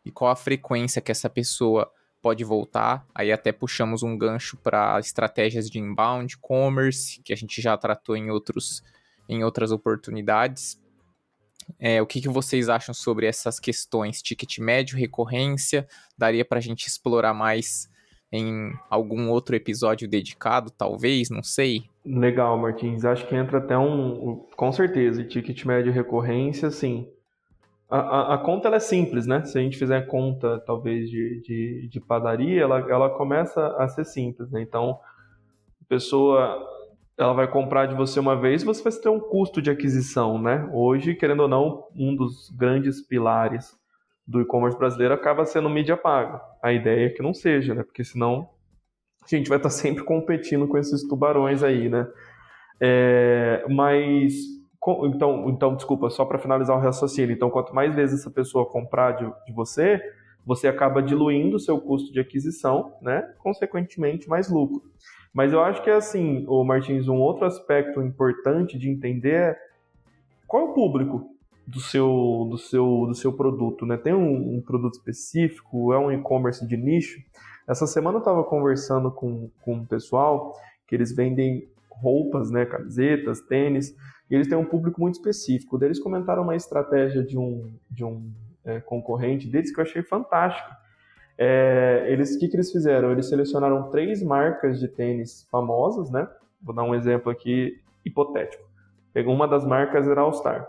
e 0.06 0.10
qual 0.12 0.30
a 0.30 0.36
frequência 0.36 1.02
que 1.02 1.10
essa 1.10 1.28
pessoa 1.28 1.90
pode 2.22 2.44
voltar. 2.44 3.04
Aí 3.12 3.32
até 3.32 3.50
puxamos 3.50 4.04
um 4.04 4.16
gancho 4.16 4.56
para 4.56 4.98
estratégias 5.00 5.68
de 5.68 5.80
inbound 5.80 6.38
commerce, 6.38 7.20
que 7.22 7.32
a 7.32 7.36
gente 7.36 7.60
já 7.60 7.76
tratou 7.76 8.16
em, 8.16 8.30
outros, 8.30 8.82
em 9.28 9.42
outras 9.42 9.72
oportunidades. 9.72 10.80
É, 11.80 12.00
o 12.00 12.06
que, 12.06 12.20
que 12.20 12.28
vocês 12.28 12.68
acham 12.68 12.94
sobre 12.94 13.26
essas 13.26 13.58
questões? 13.58 14.22
Ticket 14.22 14.58
médio, 14.58 14.96
recorrência? 14.96 15.88
Daria 16.16 16.44
para 16.44 16.58
a 16.58 16.62
gente 16.62 16.86
explorar 16.86 17.34
mais 17.34 17.90
em 18.30 18.72
algum 18.88 19.28
outro 19.28 19.56
episódio 19.56 20.08
dedicado, 20.08 20.70
talvez? 20.70 21.30
Não 21.30 21.42
sei. 21.42 21.84
Legal, 22.04 22.56
Martins. 22.56 23.04
Acho 23.04 23.26
que 23.26 23.34
entra 23.34 23.58
até 23.58 23.76
um. 23.76 24.46
Com 24.56 24.70
certeza, 24.70 25.24
ticket 25.24 25.64
médio 25.64 25.92
recorrência, 25.92 26.70
sim. 26.70 27.08
A, 27.88 27.99
a, 27.99 28.35
a, 28.35 28.38
conta 28.38 28.66
ela 28.66 28.77
é 28.77 28.81
simples, 28.81 29.27
né? 29.27 29.44
Se 29.44 29.59
a 29.59 29.61
gente 29.61 29.79
fizer 29.79 30.07
conta, 30.07 30.59
talvez, 30.66 31.09
de, 31.09 31.40
de, 31.42 31.88
de, 31.88 32.01
padaria, 32.01 32.62
ela, 32.62 32.81
ela 32.90 33.11
começa 33.11 33.64
a 33.79 33.88
ser 33.88 34.05
simples, 34.05 34.51
né? 34.51 34.61
Então, 34.61 34.99
a 35.81 35.85
pessoa 35.88 36.66
ela 37.16 37.33
vai 37.33 37.49
comprar 37.49 37.87
de 37.87 37.94
você 37.94 38.20
uma 38.20 38.37
vez 38.38 38.62
você 38.62 38.83
vai 38.83 38.92
ter 38.92 39.09
um 39.09 39.20
custo 39.20 39.62
de 39.62 39.70
aquisição, 39.70 40.40
né? 40.40 40.68
Hoje, 40.72 41.14
querendo 41.14 41.40
ou 41.40 41.49
não, 41.49 41.87
um 41.94 42.14
dos 42.14 42.51
grandes 42.51 43.01
pilares 43.01 43.75
do 44.27 44.40
e-commerce 44.40 44.77
brasileiro 44.77 45.14
acaba 45.14 45.46
sendo 45.46 45.70
mídia 45.70 45.96
paga. 45.96 46.40
A 46.62 46.72
ideia 46.72 47.07
é 47.07 47.11
que 47.11 47.22
não 47.22 47.33
seja, 47.33 47.75
né? 47.75 47.85
Porque 47.85 48.03
senão 48.03 48.51
a 49.22 49.29
gente 49.29 49.49
vai 49.49 49.59
estar 49.59 49.70
sempre 49.70 50.05
competindo 50.05 50.66
com 50.66 50.77
esses 50.77 51.07
tubarões 51.07 51.62
aí, 51.62 51.88
né? 51.88 52.07
É, 52.81 53.64
mas 53.68 54.35
então, 55.07 55.49
então, 55.49 55.75
desculpa, 55.75 56.11
só 56.11 56.25
para 56.25 56.38
finalizar 56.38 56.77
o 56.77 56.81
raciocínio. 56.81 57.35
Então, 57.35 57.51
quanto 57.51 57.75
mais 57.75 57.94
vezes 57.94 58.20
essa 58.20 58.31
pessoa 58.31 58.66
comprar 58.66 59.12
de, 59.12 59.25
de 59.46 59.53
você, 59.53 60.01
você 60.44 60.68
acaba 60.68 61.03
diluindo 61.03 61.57
o 61.57 61.61
seu 61.61 61.81
custo 61.81 62.12
de 62.12 62.20
aquisição, 62.20 62.94
né? 63.03 63.33
Consequentemente, 63.38 64.29
mais 64.29 64.49
lucro. 64.49 64.83
Mas 65.35 65.53
eu 65.53 65.61
acho 65.62 65.83
que 65.83 65.90
é 65.90 65.94
assim, 65.94 66.46
o 66.49 66.64
Martins, 66.64 67.09
um 67.09 67.16
outro 67.16 67.44
aspecto 67.44 68.01
importante 68.01 68.79
de 68.79 68.88
entender 68.88 69.35
é 69.35 69.59
qual 70.46 70.68
é 70.68 70.70
o 70.70 70.72
público 70.72 71.31
do 71.66 71.81
seu, 71.81 72.46
do 72.49 72.57
seu, 72.57 73.07
do 73.09 73.14
seu 73.14 73.33
produto, 73.33 73.85
né? 73.85 73.96
Tem 73.96 74.14
um, 74.14 74.57
um 74.57 74.61
produto 74.61 74.94
específico, 74.94 75.92
é 75.92 75.99
um 75.99 76.12
e-commerce 76.12 76.66
de 76.66 76.77
nicho. 76.77 77.20
Essa 77.68 77.87
semana 77.87 78.18
eu 78.18 78.20
estava 78.20 78.44
conversando 78.44 79.11
com, 79.11 79.51
com 79.62 79.75
um 79.75 79.85
pessoal 79.85 80.55
que 80.87 80.94
eles 80.94 81.14
vendem 81.14 81.68
roupas, 81.90 82.51
né, 82.51 82.64
camisetas, 82.64 83.40
tênis, 83.40 83.94
e 84.30 84.34
eles 84.34 84.48
têm 84.48 84.58
um 84.58 84.64
público 84.64 85.00
muito 85.00 85.14
específico. 85.14 85.82
Eles 85.82 86.00
comentaram 86.00 86.42
uma 86.42 86.56
estratégia 86.56 87.22
de 87.22 87.38
um, 87.38 87.72
de 87.90 88.04
um 88.04 88.30
é, 88.64 88.80
concorrente 88.80 89.48
deles 89.48 89.72
que 89.72 89.80
eu 89.80 89.84
achei 89.84 90.02
fantástica. 90.02 90.76
É, 91.38 92.06
eles, 92.08 92.34
o 92.34 92.38
que, 92.38 92.48
que 92.48 92.56
eles 92.56 92.72
fizeram? 92.72 93.12
Eles 93.12 93.28
selecionaram 93.28 93.90
três 93.90 94.22
marcas 94.22 94.80
de 94.80 94.88
tênis 94.88 95.46
famosas, 95.50 96.10
né? 96.10 96.28
Vou 96.60 96.74
dar 96.74 96.82
um 96.82 96.94
exemplo 96.94 97.30
aqui 97.30 97.80
hipotético. 98.04 98.64
Uma 99.26 99.46
das 99.46 99.64
marcas 99.64 100.06
era 100.08 100.20
All 100.20 100.32
Star. 100.32 100.66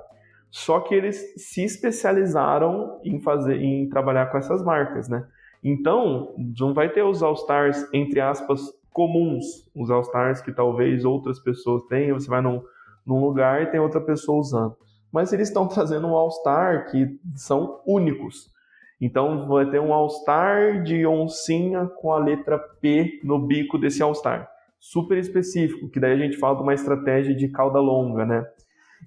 Só 0.50 0.80
que 0.80 0.96
eles 0.96 1.34
se 1.36 1.64
especializaram 1.64 3.00
em 3.04 3.20
fazer, 3.20 3.62
em 3.62 3.90
trabalhar 3.90 4.28
com 4.28 4.38
essas 4.38 4.64
marcas, 4.64 5.10
né? 5.10 5.26
Então, 5.64 6.34
não 6.60 6.74
vai 6.74 6.90
ter 6.90 7.04
os 7.04 7.22
All 7.22 7.34
Stars 7.34 7.86
entre 7.92 8.22
aspas 8.22 8.62
comuns, 8.94 9.70
os 9.76 9.90
All 9.90 10.02
Stars 10.02 10.42
que 10.42 10.52
talvez 10.52 11.04
outras 11.04 11.40
pessoas 11.40 11.84
tenham. 11.84 12.20
Você 12.20 12.30
vai 12.30 12.42
num, 12.42 12.62
num 13.08 13.20
lugar 13.20 13.64
e 13.64 13.68
tem 13.68 13.80
outra 13.80 14.02
pessoa 14.02 14.40
usando. 14.40 14.76
Mas 15.12 15.32
eles 15.32 15.48
estão 15.48 15.66
trazendo 15.70 16.08
um 16.08 16.16
All 16.16 16.30
Star 16.30 16.92
que 16.92 17.18
são 17.36 17.82
únicos. 17.88 18.52
Então 19.00 19.48
vai 19.48 19.70
ter 19.70 19.80
um 19.80 19.94
All 19.94 20.10
Star 20.10 20.84
de 20.84 21.06
oncinha 21.06 21.86
com 21.86 22.12
a 22.12 22.20
letra 22.20 22.60
P 22.60 23.22
no 23.24 23.40
bico 23.40 23.78
desse 23.78 24.04
All 24.04 24.14
Star. 24.14 24.50
Super 24.80 25.18
específico, 25.18 25.90
que 25.90 26.00
daí 26.00 26.12
a 26.14 26.18
gente 26.18 26.38
fala 26.38 26.58
de 26.58 26.64
uma 26.64 26.74
estratégia 26.74 27.36
de 27.36 27.48
cauda 27.48 27.80
longa, 27.80 28.26
né? 28.26 28.46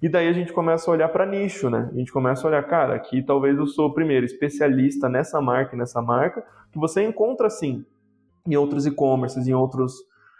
E 0.01 0.09
daí 0.09 0.27
a 0.27 0.33
gente 0.33 0.53
começa 0.53 0.89
a 0.89 0.93
olhar 0.93 1.09
para 1.09 1.25
nicho, 1.25 1.69
né? 1.69 1.89
A 1.91 1.97
gente 1.97 2.11
começa 2.11 2.45
a 2.45 2.49
olhar, 2.49 2.63
cara, 2.63 2.95
aqui 2.95 3.21
talvez 3.21 3.57
eu 3.57 3.67
sou 3.67 3.87
o 3.87 3.93
primeiro 3.93 4.25
especialista 4.25 5.09
nessa 5.09 5.41
marca, 5.41 5.75
nessa 5.75 6.01
marca, 6.01 6.43
que 6.71 6.79
você 6.79 7.03
encontra 7.03 7.49
sim 7.49 7.85
em 8.47 8.55
outros 8.55 8.85
e-commerces, 8.85 9.47
em 9.47 9.53
outros, 9.53 9.93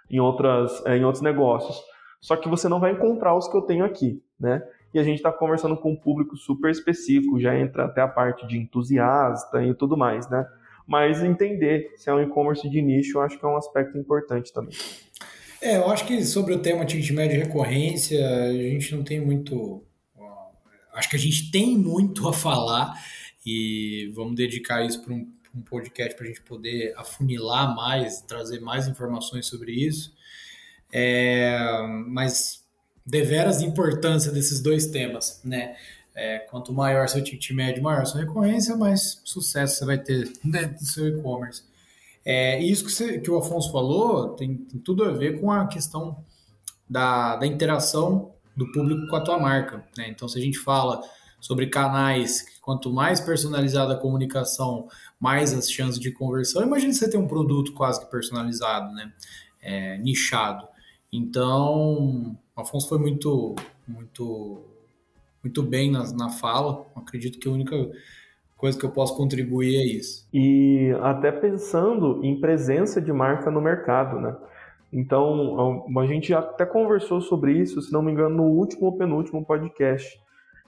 em 0.10 0.19
outras, 0.19 0.84
é, 0.86 0.97
em 0.97 1.04
outros 1.04 1.21
negócios. 1.21 1.82
Só 2.22 2.36
que 2.36 2.48
você 2.48 2.70
não 2.70 2.80
vai 2.80 2.92
encontrar 2.92 3.36
os 3.36 3.48
que 3.48 3.58
eu 3.58 3.64
tenho 3.64 3.84
aqui, 3.84 4.22
né? 4.40 4.64
E 4.94 5.00
a 5.00 5.04
gente 5.04 5.18
está 5.18 5.32
conversando 5.32 5.76
com 5.76 5.92
um 5.92 5.96
público 5.96 6.38
super 6.38 6.70
específico, 6.70 7.40
já 7.40 7.58
entra 7.58 7.86
até 7.86 8.02
a 8.02 8.08
parte 8.08 8.46
de 8.48 8.58
entusiasta 8.58 9.64
e 9.66 9.74
tudo 9.74 9.98
mais, 9.98 10.30
né? 10.30 10.46
Mas 10.86 11.24
entender 11.24 11.94
se 11.96 12.10
é 12.10 12.14
um 12.14 12.22
e-commerce 12.22 12.70
de 12.70 12.82
nicho, 12.82 13.18
eu 13.18 13.22
acho 13.22 13.40
que 13.40 13.46
é 13.46 13.48
um 13.48 13.58
aspecto 13.58 13.98
importante 13.98 14.54
também. 14.54 14.76
É, 15.62 15.78
eu 15.78 15.90
acho 15.90 16.06
que 16.06 16.24
sobre 16.24 16.54
o 16.54 16.60
tema 16.60 16.86
ticket 16.86 17.12
médio 17.12 17.40
recorrência, 17.40 18.20
a 18.46 18.54
gente 18.54 18.96
não 18.96 19.04
tem 19.04 19.20
muito. 19.20 19.84
Acho 20.94 21.10
que 21.10 21.16
a 21.16 21.20
gente 21.20 21.50
tem 21.52 21.78
muito 21.78 22.28
a 22.28 22.34
falar 22.34 22.94
e 23.46 24.12
vamos 24.14 24.36
dedicar 24.36 24.86
isso 24.86 25.02
para 25.04 25.14
um, 25.14 25.32
um 25.56 25.62
podcast 25.62 26.16
para 26.16 26.26
a 26.26 26.28
gente 26.28 26.42
poder 26.42 26.94
afunilar 26.98 27.74
mais, 27.76 28.22
trazer 28.22 28.60
mais 28.60 28.88
informações 28.88 29.46
sobre 29.46 29.72
isso. 29.72 30.14
É, 30.93 31.58
mas 32.08 32.63
deveras 33.06 33.62
a 33.62 33.65
importância 33.65 34.32
desses 34.32 34.62
dois 34.62 34.88
temas, 34.88 35.41
né? 35.43 35.75
É, 36.13 36.39
quanto 36.39 36.73
maior 36.73 37.08
seu 37.08 37.23
ticket 37.23 37.51
médio, 37.51 37.82
maior 37.82 38.06
sua 38.06 38.21
recorrência, 38.21 38.75
mais 38.75 39.21
sucesso 39.23 39.77
você 39.77 39.86
vai 39.86 39.97
ter 39.97 40.32
dentro 40.43 40.75
do 40.80 40.86
seu 40.86 41.08
e-commerce. 41.08 41.63
É, 42.23 42.60
isso 42.62 42.86
que, 42.86 42.91
você, 42.91 43.19
que, 43.19 43.32
o 43.32 43.38
Afonso 43.38 43.71
falou 43.71 44.30
tem, 44.36 44.58
tem, 44.58 44.80
tudo 44.80 45.04
a 45.06 45.12
ver 45.12 45.39
com 45.39 45.51
a 45.51 45.67
questão 45.67 46.23
da, 46.88 47.38
da 47.38 47.47
interação 47.47 48.34
do 48.56 48.71
público 48.71 49.08
com 49.08 49.15
a 49.15 49.21
tua 49.21 49.39
marca. 49.39 49.84
Né? 49.97 50.10
Então, 50.10 50.27
se 50.27 50.38
a 50.38 50.41
gente 50.41 50.60
fala 50.60 51.01
sobre 51.39 51.67
canais, 51.67 52.45
quanto 52.62 52.93
mais 52.93 53.19
personalizada 53.19 53.93
a 53.93 53.97
comunicação, 53.97 54.88
mais 55.19 55.54
as 55.54 55.69
chances 55.71 55.99
de 55.99 56.12
conversão. 56.12 56.62
Imagina 56.62 56.93
você 56.93 57.10
ter 57.10 57.17
um 57.17 57.27
produto 57.27 57.73
quase 57.73 57.99
que 57.99 58.12
personalizado, 58.12 58.93
né? 58.93 59.12
É, 59.60 59.97
nichado. 59.97 60.67
Então, 61.13 62.38
Afonso 62.56 62.88
foi 62.88 62.97
muito, 62.97 63.56
muito, 63.88 64.63
muito 65.43 65.62
bem 65.62 65.91
na, 65.91 66.12
na 66.13 66.30
fala. 66.30 66.86
Acredito 66.95 67.38
que 67.38 67.47
a 67.47 67.52
única 67.52 67.76
coisa 68.56 68.78
que 68.78 68.86
eu 68.86 68.91
posso 68.91 69.17
contribuir 69.17 69.76
é 69.76 69.86
isso. 69.86 70.28
E 70.34 70.95
até 71.02 71.32
pensando 71.32 72.24
em 72.24 72.39
presença 72.39 73.02
de 73.02 73.12
marca 73.12 73.52
no 73.52 73.60
mercado, 73.60 74.19
né? 74.19 74.38
Então, 74.93 75.86
a 75.97 76.06
gente 76.06 76.34
até 76.34 76.65
conversou 76.65 77.21
sobre 77.21 77.54
isso, 77.54 77.82
se 77.82 77.93
não 77.93 78.02
me 78.02 78.12
engano, 78.12 78.36
no 78.36 78.43
último 78.43 78.88
ou 78.88 78.97
penúltimo 78.97 79.43
podcast, 79.43 80.19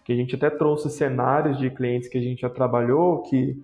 que 0.03 0.13
a 0.13 0.15
gente 0.15 0.36
até 0.36 0.49
trouxe 0.49 0.89
cenários 0.89 1.58
de 1.58 1.69
clientes 1.69 2.08
que 2.08 2.17
a 2.17 2.21
gente 2.21 2.41
já 2.41 2.49
trabalhou, 2.49 3.21
que 3.23 3.62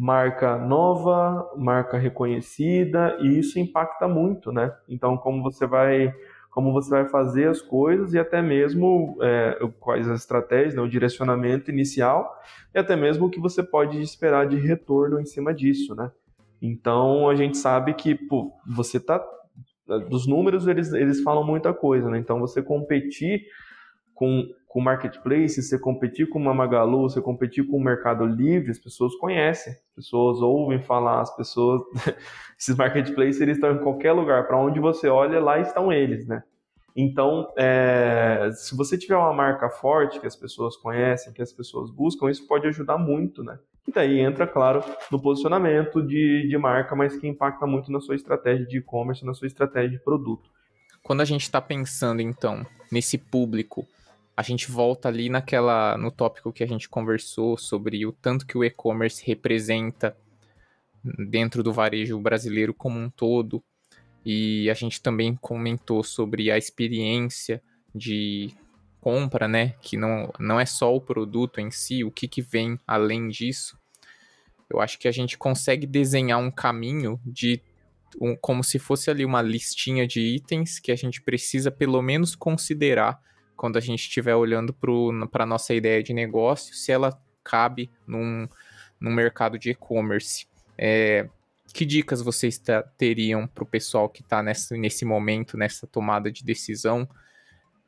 marca 0.00 0.56
nova, 0.56 1.52
marca 1.58 1.98
reconhecida, 1.98 3.18
e 3.20 3.38
isso 3.38 3.58
impacta 3.58 4.08
muito, 4.08 4.50
né? 4.50 4.74
Então, 4.88 5.14
como 5.18 5.42
você 5.42 5.66
vai 5.66 6.14
como 6.50 6.72
você 6.72 6.90
vai 6.90 7.08
fazer 7.08 7.48
as 7.48 7.62
coisas 7.62 8.12
e 8.12 8.18
até 8.18 8.42
mesmo 8.42 9.16
é, 9.22 9.56
quais 9.78 10.08
as 10.08 10.20
estratégias, 10.20 10.74
né, 10.74 10.82
o 10.82 10.88
direcionamento 10.88 11.70
inicial 11.70 12.34
e 12.74 12.78
até 12.78 12.96
mesmo 12.96 13.26
o 13.26 13.30
que 13.30 13.38
você 13.38 13.62
pode 13.62 14.00
esperar 14.00 14.48
de 14.48 14.56
retorno 14.56 15.20
em 15.20 15.24
cima 15.26 15.54
disso, 15.54 15.94
né? 15.94 16.10
Então 16.60 17.28
a 17.28 17.36
gente 17.36 17.58
sabe 17.58 17.92
que 17.94 18.14
pô, 18.14 18.52
você 18.66 18.98
tá 18.98 19.22
dos 20.08 20.26
números 20.26 20.66
eles, 20.66 20.92
eles 20.92 21.22
falam 21.22 21.44
muita 21.44 21.74
coisa, 21.74 22.08
né? 22.08 22.18
Então 22.18 22.40
você 22.40 22.62
competir 22.62 23.42
com 24.20 24.46
com 24.68 24.80
marketplace, 24.80 25.60
você 25.60 25.76
competir 25.76 26.28
com 26.28 26.38
uma 26.38 26.54
Magalu, 26.54 27.02
você 27.02 27.20
competir 27.20 27.66
com 27.66 27.76
o 27.76 27.82
Mercado 27.82 28.24
Livre, 28.24 28.70
as 28.70 28.78
pessoas 28.78 29.16
conhecem, 29.16 29.72
as 29.72 29.94
pessoas 29.96 30.40
ouvem 30.40 30.80
falar, 30.80 31.22
as 31.22 31.34
pessoas, 31.34 31.82
esses 32.56 32.76
marketplaces 32.76 33.40
eles 33.40 33.56
estão 33.56 33.72
em 33.72 33.78
qualquer 33.78 34.12
lugar, 34.12 34.46
para 34.46 34.56
onde 34.56 34.78
você 34.78 35.08
olha, 35.08 35.40
lá 35.40 35.58
estão 35.58 35.92
eles, 35.92 36.24
né? 36.28 36.44
Então, 36.94 37.52
é, 37.58 38.50
se 38.52 38.76
você 38.76 38.96
tiver 38.96 39.16
uma 39.16 39.32
marca 39.32 39.68
forte 39.68 40.20
que 40.20 40.26
as 40.28 40.36
pessoas 40.36 40.76
conhecem, 40.76 41.32
que 41.32 41.42
as 41.42 41.52
pessoas 41.52 41.90
buscam, 41.90 42.30
isso 42.30 42.46
pode 42.46 42.68
ajudar 42.68 42.96
muito, 42.96 43.42
né? 43.42 43.58
E 43.88 43.90
daí 43.90 44.20
entra, 44.20 44.46
claro, 44.46 44.84
no 45.10 45.20
posicionamento 45.20 46.00
de, 46.00 46.46
de 46.48 46.58
marca, 46.58 46.94
mas 46.94 47.16
que 47.16 47.26
impacta 47.26 47.66
muito 47.66 47.90
na 47.90 48.00
sua 48.00 48.14
estratégia 48.14 48.64
de 48.64 48.78
e-commerce, 48.78 49.26
na 49.26 49.34
sua 49.34 49.48
estratégia 49.48 49.90
de 49.90 49.98
produto. 49.98 50.48
Quando 51.02 51.22
a 51.22 51.24
gente 51.24 51.42
está 51.42 51.60
pensando, 51.60 52.22
então, 52.22 52.64
nesse 52.92 53.18
público 53.18 53.84
a 54.40 54.42
gente 54.42 54.70
volta 54.70 55.06
ali 55.06 55.28
naquela 55.28 55.98
no 55.98 56.10
tópico 56.10 56.50
que 56.50 56.64
a 56.64 56.66
gente 56.66 56.88
conversou 56.88 57.58
sobre 57.58 58.06
o 58.06 58.10
tanto 58.10 58.46
que 58.46 58.56
o 58.56 58.64
e-commerce 58.64 59.22
representa 59.26 60.16
dentro 61.28 61.62
do 61.62 61.74
varejo 61.74 62.18
brasileiro 62.18 62.72
como 62.72 62.98
um 62.98 63.10
todo. 63.10 63.62
E 64.24 64.70
a 64.70 64.72
gente 64.72 65.02
também 65.02 65.36
comentou 65.36 66.02
sobre 66.02 66.50
a 66.50 66.56
experiência 66.56 67.62
de 67.94 68.50
compra, 68.98 69.46
né? 69.46 69.74
Que 69.82 69.98
não, 69.98 70.32
não 70.38 70.58
é 70.58 70.64
só 70.64 70.94
o 70.96 71.02
produto 71.02 71.60
em 71.60 71.70
si, 71.70 72.02
o 72.02 72.10
que, 72.10 72.26
que 72.26 72.40
vem 72.40 72.80
além 72.86 73.28
disso. 73.28 73.78
Eu 74.70 74.80
acho 74.80 74.98
que 74.98 75.06
a 75.06 75.12
gente 75.12 75.36
consegue 75.36 75.86
desenhar 75.86 76.38
um 76.38 76.50
caminho 76.50 77.20
de 77.26 77.60
um, 78.18 78.34
como 78.34 78.64
se 78.64 78.78
fosse 78.78 79.10
ali 79.10 79.22
uma 79.22 79.42
listinha 79.42 80.06
de 80.06 80.22
itens 80.22 80.78
que 80.78 80.90
a 80.90 80.96
gente 80.96 81.20
precisa 81.20 81.70
pelo 81.70 82.00
menos 82.00 82.34
considerar 82.34 83.20
quando 83.60 83.76
a 83.76 83.80
gente 83.80 84.00
estiver 84.00 84.34
olhando 84.34 84.72
para 84.72 85.44
a 85.44 85.46
nossa 85.46 85.74
ideia 85.74 86.02
de 86.02 86.14
negócio, 86.14 86.74
se 86.74 86.90
ela 86.90 87.12
cabe 87.44 87.90
num, 88.06 88.48
num 88.98 89.12
mercado 89.12 89.58
de 89.58 89.68
e-commerce. 89.68 90.46
É, 90.78 91.28
que 91.70 91.84
dicas 91.84 92.22
vocês 92.22 92.58
teriam 92.96 93.46
para 93.46 93.62
o 93.62 93.66
pessoal 93.66 94.08
que 94.08 94.22
está 94.22 94.42
nesse 94.42 95.04
momento, 95.04 95.58
nessa 95.58 95.86
tomada 95.86 96.32
de 96.32 96.42
decisão? 96.42 97.06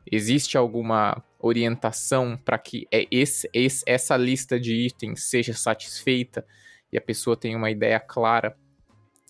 Existe 0.05 0.59
alguma 0.59 1.25
orientação 1.39 2.37
para 2.37 2.59
que 2.59 2.87
é 2.93 3.07
esse, 3.11 3.49
esse, 3.51 3.83
essa 3.87 4.15
lista 4.15 4.61
de 4.61 4.75
itens 4.75 5.23
seja 5.23 5.55
satisfeita 5.55 6.47
e 6.93 6.99
a 6.99 7.01
pessoa 7.01 7.35
tenha 7.35 7.57
uma 7.57 7.71
ideia 7.71 7.99
clara 7.99 8.55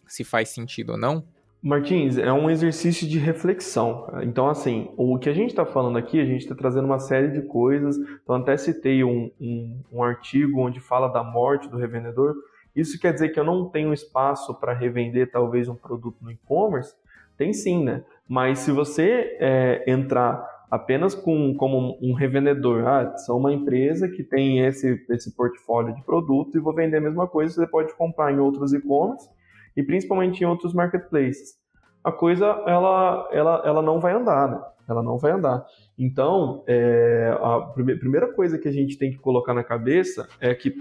se 0.09 0.25
faz 0.25 0.49
sentido 0.49 0.95
ou 0.95 0.99
não? 0.99 1.25
Martins, 1.63 2.19
é 2.19 2.33
um 2.33 2.51
exercício 2.51 3.07
de 3.07 3.21
reflexão. 3.21 4.09
Então, 4.25 4.49
assim, 4.49 4.93
o 4.97 5.17
que 5.17 5.29
a 5.29 5.33
gente 5.33 5.51
está 5.51 5.65
falando 5.65 5.97
aqui, 5.97 6.19
a 6.19 6.25
gente 6.25 6.41
está 6.41 6.57
trazendo 6.57 6.87
uma 6.87 6.99
série 6.99 7.29
de 7.29 7.43
coisas. 7.43 7.97
Então, 8.21 8.35
até 8.35 8.57
citei 8.57 9.05
um, 9.05 9.31
um, 9.41 9.81
um, 9.93 10.03
artigo 10.03 10.61
onde 10.61 10.81
fala 10.81 11.07
da 11.07 11.23
morte 11.23 11.69
do 11.69 11.77
revendedor. 11.77 12.35
Isso 12.75 12.99
quer 12.99 13.13
dizer 13.13 13.29
que 13.29 13.39
eu 13.39 13.45
não 13.45 13.69
tenho 13.69 13.93
espaço 13.93 14.53
para 14.59 14.73
revender 14.73 15.31
talvez 15.31 15.69
um 15.69 15.77
produto 15.77 16.17
no 16.21 16.33
e-commerce? 16.33 16.97
Tem 17.39 17.53
sim, 17.53 17.85
né? 17.85 18.03
Mas 18.29 18.59
se 18.59 18.73
você 18.73 19.37
é, 19.39 19.85
entrar 19.87 20.45
apenas 20.69 21.15
com, 21.15 21.55
como 21.55 21.97
um 22.03 22.13
revendedor, 22.13 22.89
ah, 22.89 23.17
sou 23.19 23.39
uma 23.39 23.53
empresa 23.53 24.09
que 24.09 24.25
tem 24.25 24.67
esse, 24.67 25.01
esse 25.11 25.31
portfólio 25.37 25.95
de 25.95 26.03
produto 26.03 26.57
e 26.57 26.61
vou 26.61 26.75
vender 26.75 26.97
a 26.97 27.01
mesma 27.01 27.29
coisa, 27.29 27.55
você 27.55 27.67
pode 27.69 27.95
comprar 27.95 28.33
em 28.33 28.41
outros 28.41 28.73
e-commerce 28.73 29.29
e 29.77 29.83
principalmente 29.83 30.43
em 30.43 30.47
outros 30.47 30.73
marketplaces. 30.75 31.61
A 32.05 32.11
coisa 32.11 32.47
ela, 32.67 33.29
ela, 33.33 33.63
ela 33.65 33.83
não 33.83 34.01
vai 34.01 34.13
andar, 34.13 34.49
né? 34.49 34.61
Ela 34.89 35.03
não 35.03 35.19
vai 35.19 35.33
andar. 35.33 35.65
Então, 35.97 36.65
é, 36.67 37.37
a 37.41 37.61
primeira 37.61 38.33
coisa 38.33 38.59
que 38.59 38.69
a 38.69 38.73
gente 38.73 38.99
tem 38.99 39.11
que 39.11 39.19
colocar 39.19 39.55
na 39.55 39.63
cabeça 39.63 40.29
é 40.41 40.55
que, 40.55 40.75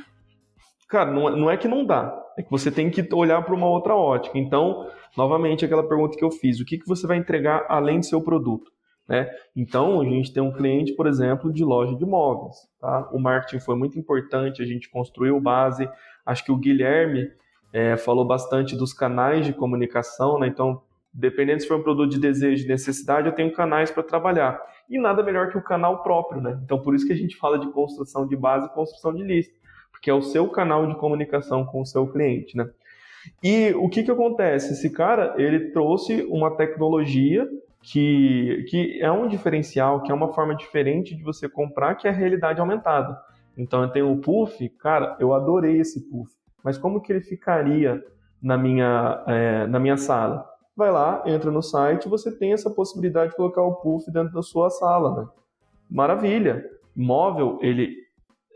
cara, 0.90 1.12
não, 1.12 1.30
é, 1.30 1.36
não 1.36 1.52
é 1.52 1.58
que 1.58 1.68
não 1.68 1.86
dá, 1.86 2.20
é 2.38 2.42
que 2.42 2.50
você 2.50 2.72
tem 2.72 2.90
que 2.90 3.08
olhar 3.14 3.44
para 3.44 3.54
uma 3.54 3.68
outra 3.68 3.96
ótica. 3.96 4.38
Então, 4.38 4.90
novamente, 5.16 5.64
aquela 5.64 5.88
pergunta 5.88 6.18
que 6.18 6.24
eu 6.24 6.32
fiz: 6.32 6.60
o 6.60 6.66
que, 6.66 6.80
que 6.80 6.88
você 6.88 7.06
vai 7.06 7.18
entregar 7.18 7.66
além 7.70 8.00
do 8.00 8.06
seu 8.06 8.22
produto? 8.22 8.72
Né? 9.08 9.30
Então, 9.56 10.02
a 10.02 10.06
gente 10.06 10.34
tem 10.34 10.42
um 10.42 10.54
cliente, 10.54 10.94
por 10.94 11.06
exemplo, 11.06 11.52
de 11.52 11.64
loja 11.64 11.96
de 11.96 12.04
imóveis. 12.04 12.56
Tá? 12.80 13.10
O 13.12 13.20
marketing 13.20 13.60
foi 13.60 13.76
muito 13.76 14.00
importante, 14.00 14.62
a 14.62 14.66
gente 14.66 14.90
construiu 14.90 15.40
base. 15.40 15.88
Acho 16.26 16.46
que 16.46 16.52
o 16.52 16.58
Guilherme 16.58 17.30
é, 17.74 17.98
falou 17.98 18.26
bastante 18.26 18.76
dos 18.76 18.94
canais 18.94 19.46
de 19.46 19.54
comunicação, 19.54 20.40
né? 20.40 20.48
então, 20.48 20.82
dependendo 21.14 21.62
se 21.62 21.68
for 21.68 21.78
um 21.80 21.84
produto 21.84 22.12
de 22.12 22.20
desejo, 22.20 22.64
de 22.64 22.70
necessidade, 22.70 23.28
eu 23.28 23.34
tenho 23.34 23.52
canais 23.54 23.92
para 23.92 24.04
trabalhar. 24.04 24.62
E 24.90 25.00
nada 25.00 25.24
melhor 25.24 25.50
que 25.50 25.58
o 25.58 25.64
canal 25.64 26.04
próprio. 26.04 26.42
Né? 26.42 26.60
Então, 26.64 26.80
por 26.82 26.94
isso 26.96 27.06
que 27.06 27.14
a 27.14 27.18
gente 27.18 27.38
fala 27.38 27.58
de 27.58 27.72
construção 27.72 28.28
de 28.28 28.36
base 28.36 28.68
e 28.68 28.70
construção 28.70 29.14
de 29.14 29.24
lista, 29.24 29.54
porque 29.92 30.10
é 30.10 30.14
o 30.14 30.22
seu 30.22 30.50
canal 30.50 30.86
de 30.88 30.96
comunicação 30.96 31.66
com 31.66 31.82
o 31.82 31.86
seu 31.86 32.08
cliente. 32.08 32.58
Né? 32.58 32.70
E 33.44 33.74
o 33.76 33.90
que, 33.90 34.04
que 34.04 34.12
acontece? 34.12 34.74
Esse 34.74 34.90
cara 34.90 35.36
ele 35.38 35.72
trouxe 35.72 36.24
uma 36.30 36.56
tecnologia 36.56 37.48
que, 37.82 38.66
que 38.70 39.02
é 39.02 39.12
um 39.12 39.28
diferencial, 39.28 40.02
que 40.02 40.12
é 40.12 40.16
uma 40.16 40.34
forma 40.34 40.56
diferente 40.56 41.16
de 41.16 41.24
você 41.24 41.50
comprar, 41.50 41.96
que 41.96 42.08
é 42.08 42.12
a 42.12 42.14
realidade 42.14 42.60
aumentada. 42.60 43.18
Então 43.58 43.84
eu 43.84 43.90
tenho 43.90 44.12
o 44.12 44.18
Puff, 44.18 44.68
cara, 44.80 45.18
eu 45.20 45.34
adorei 45.34 45.80
esse 45.80 46.10
Puff, 46.10 46.32
mas 46.64 46.78
como 46.78 47.02
que 47.02 47.12
ele 47.12 47.22
ficaria 47.22 48.04
na 48.42 48.58
minha, 48.58 49.24
é, 49.28 49.68
na 49.68 49.80
minha 49.80 49.98
sala? 49.98 50.48
Vai 50.76 50.92
lá, 50.92 51.24
entra 51.26 51.52
no 51.52 51.62
site, 51.62 52.08
você 52.08 52.32
tem 52.36 52.54
essa 52.54 52.70
possibilidade 52.70 53.32
de 53.32 53.38
colocar 53.38 53.62
o 53.62 53.76
Puff 53.76 54.10
dentro 54.12 54.34
da 54.34 54.42
sua 54.42 54.70
sala, 54.70 55.22
né? 55.22 55.28
Maravilha! 55.90 56.66
Móvel, 56.96 57.60
ele 57.62 58.02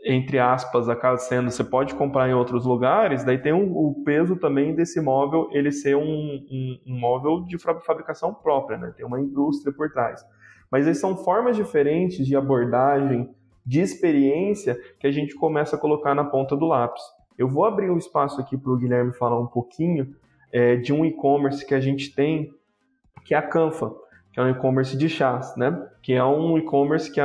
entre 0.08 0.38
aspas, 0.38 0.88
acaba 0.88 1.18
sendo, 1.18 1.50
você 1.50 1.64
pode 1.64 1.94
comprar 1.96 2.28
em 2.28 2.32
outros 2.32 2.64
lugares, 2.64 3.24
daí 3.24 3.38
tem 3.38 3.52
o 3.52 4.02
peso 4.04 4.36
também 4.36 4.72
desse 4.72 5.00
móvel, 5.00 5.48
ele 5.50 5.72
ser 5.72 5.96
um, 5.96 6.02
um, 6.04 6.78
um, 6.86 6.98
móvel 6.98 7.42
de 7.42 7.58
fabricação 7.58 8.32
própria, 8.32 8.78
né? 8.78 8.94
Tem 8.96 9.04
uma 9.04 9.20
indústria 9.20 9.74
por 9.74 9.90
trás. 9.90 10.24
Mas 10.70 10.96
são 10.98 11.16
formas 11.16 11.56
diferentes 11.56 12.24
de 12.24 12.36
abordagem, 12.36 13.34
de 13.64 13.80
experiência, 13.80 14.78
que 15.00 15.08
a 15.08 15.10
gente 15.10 15.34
começa 15.34 15.74
a 15.74 15.78
colocar 15.78 16.14
na 16.14 16.24
ponta 16.24 16.56
do 16.56 16.66
lápis. 16.66 17.02
Eu 17.38 17.48
vou 17.48 17.64
abrir 17.64 17.90
um 17.90 17.98
espaço 17.98 18.40
aqui 18.40 18.56
para 18.56 18.72
o 18.72 18.76
Guilherme 18.76 19.12
falar 19.12 19.38
um 19.38 19.46
pouquinho 19.46 20.14
é, 20.52 20.76
de 20.76 20.92
um 20.92 21.04
e-commerce 21.04 21.66
que 21.66 21.74
a 21.74 21.80
gente 21.80 22.14
tem, 22.14 22.50
que 23.24 23.34
é 23.34 23.38
a 23.38 23.42
Canfa 23.42 23.92
que 24.36 24.40
é 24.40 24.42
um 24.42 24.50
e-commerce 24.50 24.94
de 24.98 25.08
chás, 25.08 25.56
né? 25.56 25.88
Que 26.02 26.12
é 26.12 26.22
um 26.22 26.58
e-commerce 26.58 27.10
que 27.10 27.18
é 27.18 27.24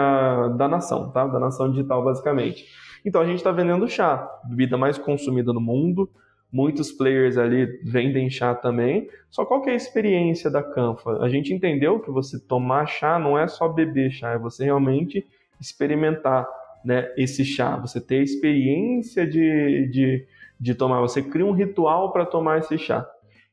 da 0.56 0.66
nação, 0.66 1.12
tá? 1.12 1.28
Da 1.28 1.42
nação 1.42 1.70
digital, 1.70 2.02
basicamente. 2.02 2.66
Então 3.04 3.22
a 3.22 3.26
gente 3.26 3.36
está 3.40 3.52
vendendo 3.52 3.86
chá, 3.86 4.26
bebida 4.46 4.78
mais 4.78 4.98
consumida 4.98 5.52
no 5.52 5.60
mundo. 5.60 6.10
Muitos 6.50 6.90
players 6.90 7.38
ali 7.38 7.66
vendem 7.84 8.30
chá 8.30 8.56
também. 8.56 9.10
Só 9.30 9.44
qual 9.44 9.62
que 9.62 9.70
é 9.70 9.74
a 9.74 9.76
experiência 9.76 10.50
da 10.50 10.64
Canfa? 10.64 11.18
A 11.18 11.28
gente 11.28 11.54
entendeu 11.54 12.00
que 12.00 12.10
você 12.10 12.40
tomar 12.40 12.86
chá 12.86 13.20
não 13.20 13.38
é 13.38 13.46
só 13.46 13.68
beber 13.68 14.10
chá, 14.10 14.32
é 14.32 14.38
você 14.38 14.64
realmente 14.64 15.28
experimentar 15.60 16.48
né, 16.84 17.12
esse 17.18 17.44
chá. 17.46 17.78
Você 17.78 18.00
ter 18.00 18.20
a 18.20 18.24
experiência 18.24 19.26
de, 19.26 19.88
de, 19.88 20.28
de 20.60 20.76
tomar. 20.76 21.02
Você 21.02 21.22
cria 21.22 21.46
um 21.46 21.52
ritual 21.52 22.12
para 22.12 22.26
tomar 22.26 22.60
esse 22.60 22.78
chá. 22.78 23.08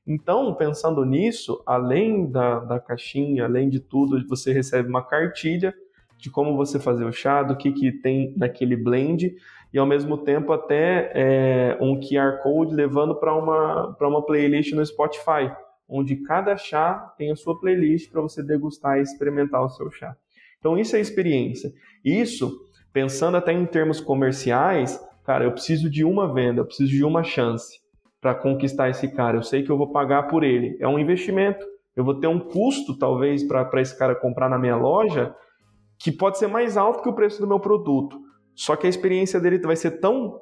Então, 0.07 0.55
pensando 0.55 1.05
nisso, 1.05 1.63
além 1.67 2.31
da, 2.31 2.61
da 2.61 2.81
caixinha, 2.81 3.45
além 3.45 3.69
de 3.69 3.79
tudo, 3.79 4.27
você 4.27 4.53
recebe 4.53 4.89
uma 4.89 5.03
cartilha 5.03 5.75
de 6.17 6.31
como 6.31 6.57
você 6.57 6.81
fazer 6.81 7.05
o 7.05 7.13
chá, 7.13 7.43
do 7.43 7.55
que, 7.55 7.71
que 7.73 7.93
tem 7.93 8.33
naquele 8.37 8.75
blend, 8.75 9.37
e 9.73 9.79
ao 9.79 9.87
mesmo 9.87 10.17
tempo 10.17 10.51
até 10.53 11.13
é, 11.15 11.79
um 11.79 12.01
QR 12.01 12.43
Code 12.43 12.75
levando 12.75 13.15
para 13.15 13.35
uma, 13.35 13.95
uma 14.01 14.25
playlist 14.25 14.73
no 14.73 14.85
Spotify, 14.85 15.53
onde 15.87 16.17
cada 16.17 16.57
chá 16.57 17.15
tem 17.17 17.31
a 17.31 17.37
sua 17.37 17.59
playlist 17.61 18.11
para 18.11 18.23
você 18.23 18.43
degustar 18.43 18.99
e 18.99 19.03
experimentar 19.03 19.63
o 19.63 19.69
seu 19.69 19.91
chá. 19.91 20.17
Então, 20.59 20.77
isso 20.79 20.97
é 20.97 21.01
experiência. 21.01 21.73
Isso, 22.05 22.59
pensando 22.99 23.37
até 23.37 23.53
em 23.53 23.65
termos 23.65 24.01
comerciais, 24.01 25.01
cara, 25.23 25.45
eu 25.45 25.53
preciso 25.53 25.89
de 25.89 26.05
uma 26.05 26.35
venda, 26.35 26.63
eu 26.63 26.65
preciso 26.65 26.91
de 26.91 27.05
uma 27.05 27.23
chance 27.23 27.79
para 28.21 28.35
conquistar 28.35 28.89
esse 28.89 29.07
cara. 29.07 29.37
Eu 29.37 29.43
sei 29.45 29.63
que 29.63 29.71
eu 29.71 29.79
vou 29.79 29.93
pagar 29.93 30.25
por 30.25 30.43
ele. 30.43 30.77
É 30.81 30.89
um 30.89 30.99
investimento. 30.99 31.65
Eu 31.95 32.05
vou 32.05 32.19
ter 32.19 32.27
um 32.27 32.41
custo, 32.41 32.99
talvez, 32.99 33.45
para 33.45 33.81
esse 33.81 33.97
cara 33.97 34.17
comprar 34.17 34.49
na 34.49 34.59
minha 34.59 34.75
loja, 34.75 35.33
que 35.97 36.11
pode 36.11 36.39
ser 36.39 36.49
mais 36.49 36.77
alto 36.77 37.01
que 37.01 37.09
o 37.09 37.13
preço 37.13 37.41
do 37.41 37.47
meu 37.47 37.61
produto. 37.61 38.19
Só 38.53 38.75
que 38.75 38.89
a 38.89 38.91
experiência 38.91 39.39
dele 39.39 39.61
vai 39.61 39.77
ser 39.77 40.01
tão. 40.01 40.41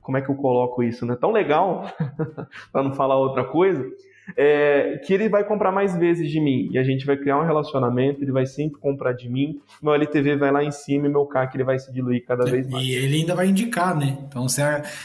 Como 0.00 0.16
é 0.16 0.22
que 0.22 0.28
eu 0.28 0.34
coloco 0.34 0.82
isso? 0.82 1.06
Né? 1.06 1.14
Tão 1.14 1.30
legal, 1.30 1.84
para 2.72 2.82
não 2.82 2.92
falar 2.92 3.16
outra 3.16 3.44
coisa, 3.44 3.88
é, 4.34 5.00
que 5.04 5.12
ele 5.12 5.28
vai 5.28 5.44
comprar 5.44 5.70
mais 5.70 5.96
vezes 5.96 6.30
de 6.30 6.40
mim 6.40 6.68
e 6.72 6.78
a 6.78 6.82
gente 6.82 7.04
vai 7.04 7.16
criar 7.16 7.38
um 7.38 7.44
relacionamento, 7.44 8.22
ele 8.22 8.32
vai 8.32 8.46
sempre 8.46 8.80
comprar 8.80 9.12
de 9.12 9.28
mim, 9.28 9.60
meu 9.82 9.94
LTV 9.94 10.36
vai 10.36 10.50
lá 10.50 10.64
em 10.64 10.70
cima 10.70 11.06
e 11.06 11.10
meu 11.10 11.26
CAC 11.26 11.56
ele 11.56 11.64
vai 11.64 11.78
se 11.78 11.92
diluir 11.92 12.24
cada 12.24 12.44
vez 12.44 12.68
mais. 12.68 12.84
E 12.84 12.92
ele 12.92 13.18
ainda 13.18 13.34
vai 13.34 13.46
indicar, 13.48 13.96
né? 13.96 14.18
Então 14.26 14.48
você, 14.48 14.62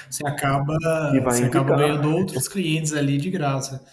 você 0.10 0.26
acaba, 0.26 0.76
você 1.24 1.44
acaba 1.44 1.76
ganhando 1.76 2.16
outros 2.16 2.48
clientes 2.48 2.94
ali 2.94 3.18
de 3.18 3.30
graça. 3.30 3.84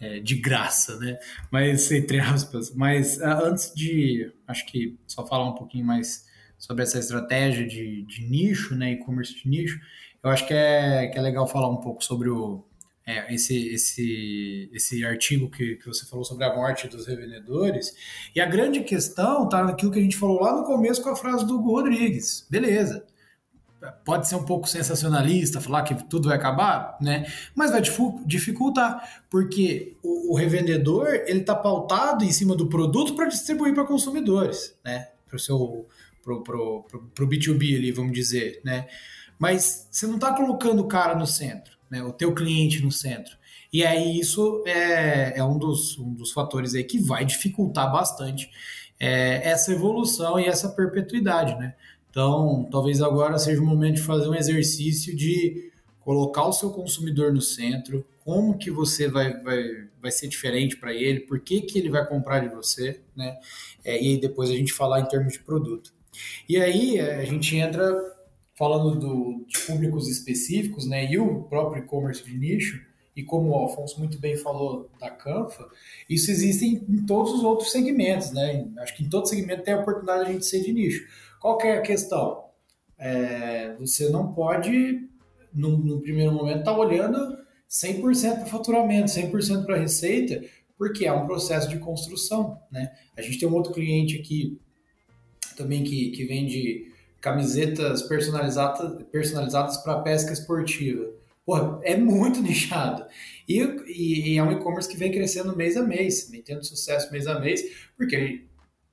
É, 0.00 0.20
de 0.20 0.36
graça, 0.36 0.96
né? 0.98 1.18
Mas 1.50 1.90
entre 1.90 2.20
aspas. 2.20 2.72
Mas 2.72 3.20
ah, 3.20 3.40
antes 3.42 3.72
de, 3.74 4.30
acho 4.46 4.64
que 4.66 4.96
só 5.06 5.26
falar 5.26 5.48
um 5.48 5.54
pouquinho 5.54 5.84
mais 5.84 6.24
sobre 6.56 6.84
essa 6.84 6.98
estratégia 6.98 7.66
de, 7.66 8.02
de 8.02 8.24
nicho, 8.24 8.76
né? 8.76 8.92
E-commerce 8.92 9.34
de 9.34 9.48
nicho, 9.48 9.80
eu 10.22 10.30
acho 10.30 10.46
que 10.46 10.54
é, 10.54 11.08
que 11.08 11.18
é 11.18 11.22
legal 11.22 11.48
falar 11.48 11.68
um 11.68 11.78
pouco 11.78 12.04
sobre 12.04 12.28
o, 12.28 12.64
é, 13.08 13.34
esse, 13.34 13.68
esse, 13.68 14.70
esse 14.70 15.02
artigo 15.02 15.48
que, 15.48 15.76
que 15.76 15.86
você 15.86 16.04
falou 16.04 16.26
sobre 16.26 16.44
a 16.44 16.54
morte 16.54 16.86
dos 16.88 17.06
revendedores. 17.06 17.94
E 18.36 18.40
a 18.40 18.44
grande 18.44 18.80
questão 18.80 19.44
está 19.44 19.64
naquilo 19.64 19.90
que 19.90 19.98
a 19.98 20.02
gente 20.02 20.18
falou 20.18 20.42
lá 20.42 20.54
no 20.54 20.62
começo 20.62 21.02
com 21.02 21.08
a 21.08 21.16
frase 21.16 21.46
do 21.46 21.56
Hugo 21.56 21.70
Rodrigues. 21.70 22.46
Beleza. 22.50 23.06
Pode 24.04 24.28
ser 24.28 24.34
um 24.34 24.44
pouco 24.44 24.68
sensacionalista, 24.68 25.58
falar 25.58 25.84
que 25.84 25.94
tudo 26.06 26.28
vai 26.28 26.36
acabar, 26.36 26.98
né? 27.00 27.24
Mas 27.54 27.70
vai 27.70 27.80
dificultar, 28.26 29.22
porque 29.30 29.96
o, 30.02 30.32
o 30.32 30.36
revendedor 30.36 31.06
ele 31.26 31.40
está 31.40 31.54
pautado 31.54 32.24
em 32.24 32.32
cima 32.32 32.54
do 32.54 32.68
produto 32.68 33.14
para 33.14 33.26
distribuir 33.26 33.72
para 33.72 33.86
consumidores, 33.86 34.76
né? 34.84 35.08
Para 35.26 35.36
o 35.36 35.38
seu 35.38 35.86
pro, 36.22 36.42
pro, 36.42 36.82
pro, 36.82 37.02
pro 37.14 37.28
B2B 37.28 37.76
ali, 37.76 37.90
vamos 37.90 38.12
dizer, 38.12 38.60
né? 38.64 38.86
Mas 39.38 39.88
você 39.90 40.06
não 40.06 40.16
está 40.16 40.34
colocando 40.34 40.82
o 40.82 40.88
cara 40.88 41.14
no 41.14 41.26
centro 41.26 41.77
né, 41.90 42.02
o 42.02 42.12
teu 42.12 42.34
cliente 42.34 42.82
no 42.82 42.92
centro. 42.92 43.36
E 43.72 43.84
aí 43.84 44.18
isso 44.18 44.62
é, 44.66 45.38
é 45.38 45.44
um, 45.44 45.58
dos, 45.58 45.98
um 45.98 46.12
dos 46.14 46.32
fatores 46.32 46.74
aí 46.74 46.84
que 46.84 46.98
vai 46.98 47.24
dificultar 47.24 47.90
bastante 47.92 48.50
é, 48.98 49.48
essa 49.48 49.72
evolução 49.72 50.40
e 50.40 50.46
essa 50.46 50.70
perpetuidade, 50.70 51.54
né? 51.56 51.74
Então, 52.10 52.66
talvez 52.70 53.02
agora 53.02 53.38
seja 53.38 53.60
o 53.60 53.64
momento 53.64 53.96
de 53.96 54.02
fazer 54.02 54.28
um 54.28 54.34
exercício 54.34 55.14
de 55.14 55.70
colocar 56.00 56.46
o 56.46 56.52
seu 56.52 56.70
consumidor 56.70 57.32
no 57.32 57.42
centro, 57.42 58.04
como 58.24 58.56
que 58.56 58.70
você 58.70 59.08
vai, 59.08 59.40
vai, 59.42 59.88
vai 60.00 60.10
ser 60.10 60.26
diferente 60.26 60.76
para 60.76 60.92
ele, 60.92 61.20
por 61.20 61.38
que, 61.38 61.60
que 61.60 61.78
ele 61.78 61.90
vai 61.90 62.06
comprar 62.06 62.40
de 62.40 62.48
você, 62.48 63.00
né? 63.14 63.36
É, 63.84 64.02
e 64.02 64.08
aí 64.08 64.20
depois 64.20 64.50
a 64.50 64.54
gente 64.54 64.72
falar 64.72 65.00
em 65.00 65.06
termos 65.06 65.34
de 65.34 65.40
produto. 65.40 65.92
E 66.48 66.56
aí 66.56 66.98
a 66.98 67.24
gente 67.24 67.54
entra 67.56 67.94
falando 68.58 68.98
do, 68.98 69.44
de 69.46 69.56
públicos 69.60 70.08
específicos, 70.08 70.84
né, 70.84 71.08
e 71.08 71.16
o 71.16 71.44
próprio 71.44 71.82
e-commerce 71.82 72.24
de 72.24 72.36
nicho, 72.36 72.84
e 73.14 73.22
como 73.22 73.50
o 73.50 73.54
Alfonso 73.54 73.98
muito 73.98 74.18
bem 74.18 74.36
falou 74.36 74.90
da 75.00 75.10
Canfa, 75.10 75.68
isso 76.10 76.30
existe 76.30 76.64
em, 76.64 76.74
em, 76.88 77.06
todos 77.06 77.32
os 77.32 77.44
outros 77.44 77.70
segmentos, 77.72 78.32
né? 78.32 78.68
Acho 78.78 78.96
que 78.96 79.04
em 79.04 79.08
todo 79.08 79.28
segmento 79.28 79.64
tem 79.64 79.74
a 79.74 79.80
oportunidade 79.80 80.24
de 80.24 80.30
a 80.30 80.32
gente 80.32 80.46
ser 80.46 80.62
de 80.62 80.72
nicho. 80.72 81.04
Qual 81.40 81.60
é 81.62 81.78
a 81.78 81.82
questão? 81.82 82.44
É, 82.96 83.74
você 83.74 84.08
não 84.08 84.32
pode, 84.32 85.08
no, 85.52 85.78
no 85.78 86.00
primeiro 86.00 86.32
momento, 86.32 86.60
estar 86.60 86.72
tá 86.72 86.78
olhando 86.78 87.38
100% 87.68 88.36
para 88.36 88.46
faturamento, 88.46 89.10
100% 89.10 89.64
para 89.64 89.78
receita, 89.78 90.44
porque 90.76 91.04
é 91.04 91.12
um 91.12 91.26
processo 91.26 91.68
de 91.68 91.78
construção, 91.78 92.60
né? 92.70 92.92
A 93.16 93.22
gente 93.22 93.38
tem 93.38 93.48
um 93.48 93.54
outro 93.54 93.72
cliente 93.72 94.16
aqui 94.16 94.60
também 95.56 95.82
que, 95.82 96.10
que 96.10 96.24
vende 96.24 96.92
camisetas 97.28 98.02
personalizadas 98.02 99.02
personalizadas 99.12 99.76
para 99.78 100.00
pesca 100.00 100.32
esportiva. 100.32 101.10
Porra, 101.44 101.78
é 101.82 101.96
muito 101.96 102.40
nichado. 102.42 103.04
E, 103.48 103.60
e, 103.86 104.34
e 104.34 104.38
é 104.38 104.42
um 104.42 104.52
e-commerce 104.52 104.88
que 104.88 104.96
vem 104.96 105.10
crescendo 105.10 105.56
mês 105.56 105.76
a 105.76 105.82
mês, 105.82 106.28
vem 106.30 106.42
tendo 106.42 106.64
sucesso 106.64 107.10
mês 107.10 107.26
a 107.26 107.38
mês, 107.40 107.62
porque 107.96 108.48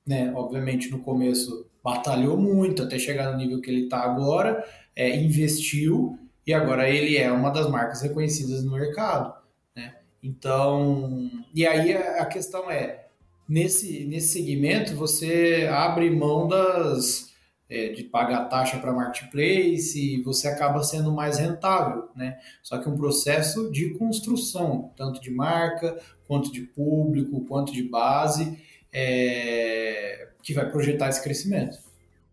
né, 0.06 0.32
obviamente, 0.34 0.90
no 0.90 1.00
começo 1.00 1.66
batalhou 1.82 2.36
muito 2.36 2.82
até 2.82 2.98
chegar 2.98 3.32
no 3.32 3.38
nível 3.38 3.60
que 3.60 3.70
ele 3.70 3.84
está 3.84 3.98
agora, 3.98 4.64
é, 4.94 5.16
investiu 5.16 6.18
e 6.46 6.54
agora 6.54 6.88
ele 6.88 7.16
é 7.16 7.30
uma 7.30 7.50
das 7.50 7.68
marcas 7.68 8.02
reconhecidas 8.02 8.62
no 8.62 8.72
mercado. 8.72 9.34
Né? 9.74 9.96
Então, 10.22 11.28
e 11.52 11.66
aí 11.66 11.92
a 11.92 12.24
questão 12.26 12.70
é, 12.70 13.06
nesse, 13.48 14.04
nesse 14.04 14.28
segmento 14.28 14.94
você 14.94 15.68
abre 15.70 16.08
mão 16.10 16.46
das 16.46 17.34
é, 17.68 17.88
de 17.88 18.04
pagar 18.04 18.48
taxa 18.48 18.78
para 18.78 18.92
marketplace 18.92 19.98
e 19.98 20.22
você 20.22 20.48
acaba 20.48 20.82
sendo 20.82 21.12
mais 21.12 21.38
rentável, 21.38 22.08
né? 22.14 22.38
Só 22.62 22.78
que 22.78 22.88
um 22.88 22.96
processo 22.96 23.70
de 23.70 23.90
construção, 23.94 24.92
tanto 24.96 25.20
de 25.20 25.30
marca, 25.30 25.96
quanto 26.26 26.52
de 26.52 26.62
público, 26.62 27.44
quanto 27.46 27.72
de 27.72 27.82
base. 27.82 28.58
é, 28.98 30.28
que 30.42 30.54
vai 30.54 30.70
projetar 30.70 31.08
esse 31.08 31.22
crescimento. 31.22 31.76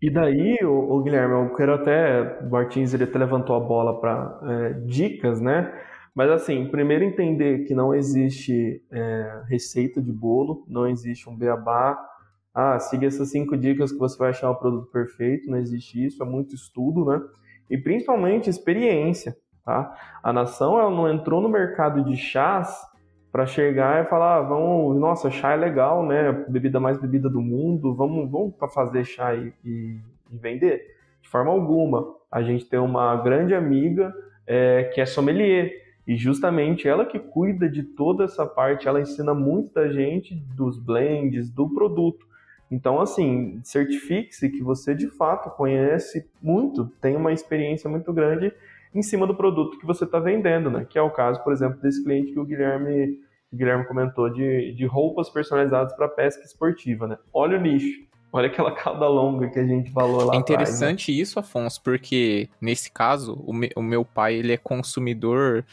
E 0.01 0.09
daí, 0.09 0.59
o, 0.63 0.71
o 0.71 1.01
Guilherme, 1.01 1.33
eu 1.33 1.55
quero 1.55 1.73
até, 1.73 2.39
o 2.41 2.49
Martins 2.49 2.93
ele 2.93 3.05
até 3.05 3.17
levantou 3.17 3.55
a 3.55 3.59
bola 3.59 3.99
para 3.99 4.39
é, 4.43 4.73
dicas, 4.85 5.41
né? 5.41 5.73
Mas 6.13 6.29
assim, 6.29 6.67
primeiro 6.67 7.03
entender 7.03 7.65
que 7.65 7.73
não 7.73 7.93
existe 7.93 8.81
é, 8.91 9.41
receita 9.49 10.01
de 10.01 10.11
bolo, 10.11 10.63
não 10.67 10.87
existe 10.87 11.27
um 11.27 11.35
beabá. 11.35 11.97
Ah, 12.53 12.77
siga 12.79 13.07
essas 13.07 13.31
cinco 13.31 13.57
dicas 13.57 13.91
que 13.91 13.97
você 13.97 14.17
vai 14.17 14.29
achar 14.29 14.51
o 14.51 14.55
produto 14.55 14.91
perfeito. 14.91 15.49
Não 15.49 15.57
existe 15.57 16.05
isso, 16.05 16.21
é 16.21 16.25
muito 16.25 16.53
estudo, 16.53 17.05
né? 17.05 17.21
E 17.69 17.77
principalmente 17.77 18.49
experiência, 18.49 19.35
tá? 19.65 19.95
A 20.21 20.31
nação 20.31 20.79
ela 20.79 20.91
não 20.91 21.09
entrou 21.09 21.41
no 21.41 21.49
mercado 21.49 22.03
de 22.03 22.15
chás 22.15 22.79
para 23.31 23.47
chegar 23.47 24.05
e 24.05 24.07
falar, 24.07 24.37
ah, 24.37 24.41
vamos, 24.41 24.95
nossa, 24.99 25.31
chá 25.31 25.53
é 25.53 25.55
legal, 25.55 26.05
né? 26.05 26.31
Bebida 26.47 26.79
mais 26.79 26.99
bebida 26.99 27.27
do 27.27 27.41
mundo, 27.41 27.95
vamos, 27.95 28.29
vamos 28.29 28.53
para 28.53 28.67
fazer 28.67 29.03
chá 29.03 29.33
e, 29.33 29.51
e, 29.65 29.99
e, 30.31 30.37
vender. 30.37 30.83
De 31.19 31.29
forma 31.29 31.49
alguma. 31.49 32.15
A 32.31 32.43
gente 32.43 32.65
tem 32.65 32.79
uma 32.79 33.15
grande 33.15 33.55
amiga 33.55 34.13
é, 34.45 34.91
que 34.93 35.01
é 35.01 35.05
sommelier 35.05 35.71
e 36.05 36.15
justamente 36.15 36.87
ela 36.87 37.05
que 37.05 37.17
cuida 37.17 37.67
de 37.67 37.81
toda 37.81 38.25
essa 38.25 38.45
parte, 38.45 38.87
ela 38.87 39.01
ensina 39.01 39.33
muito 39.33 39.73
da 39.73 39.89
gente 39.89 40.35
dos 40.35 40.77
blends, 40.77 41.49
do 41.49 41.67
produto. 41.67 42.27
Então, 42.73 42.99
assim, 42.99 43.61
certifique-se 43.63 44.49
que 44.49 44.63
você 44.63 44.95
de 44.95 45.07
fato 45.07 45.51
conhece 45.51 46.27
muito, 46.41 46.87
tem 46.99 47.15
uma 47.15 47.31
experiência 47.31 47.87
muito 47.87 48.11
grande 48.11 48.51
em 48.95 49.03
cima 49.03 49.27
do 49.27 49.35
produto 49.35 49.77
que 49.77 49.85
você 49.85 50.05
está 50.05 50.17
vendendo, 50.17 50.71
né? 50.71 50.83
Que 50.83 50.97
é 50.97 51.01
o 51.01 51.11
caso, 51.11 51.43
por 51.43 51.53
exemplo, 51.53 51.79
desse 51.79 52.03
cliente 52.03 52.31
que 52.33 52.39
o 52.39 52.43
Guilherme, 52.43 53.19
o 53.51 53.55
Guilherme 53.55 53.85
comentou 53.85 54.27
de, 54.27 54.73
de 54.73 54.87
roupas 54.87 55.29
personalizadas 55.29 55.93
para 55.93 56.07
pesca 56.07 56.43
esportiva, 56.43 57.05
né? 57.07 57.19
Olha 57.31 57.59
o 57.59 57.61
nicho. 57.61 58.07
Olha 58.31 58.47
aquela 58.47 58.71
cauda 58.75 59.07
longa 59.07 59.51
que 59.51 59.59
a 59.59 59.67
gente 59.67 59.91
falou 59.91 60.25
lá. 60.25 60.33
É 60.33 60.37
interessante 60.39 61.03
atrás, 61.03 61.07
né? 61.07 61.21
isso, 61.21 61.39
Afonso, 61.39 61.79
porque 61.79 62.49
nesse 62.59 62.91
caso, 62.91 63.35
o, 63.45 63.53
me, 63.53 63.69
o 63.75 63.83
meu 63.83 64.03
pai 64.03 64.33
ele 64.33 64.51
é 64.51 64.57
consumidor 64.57 65.63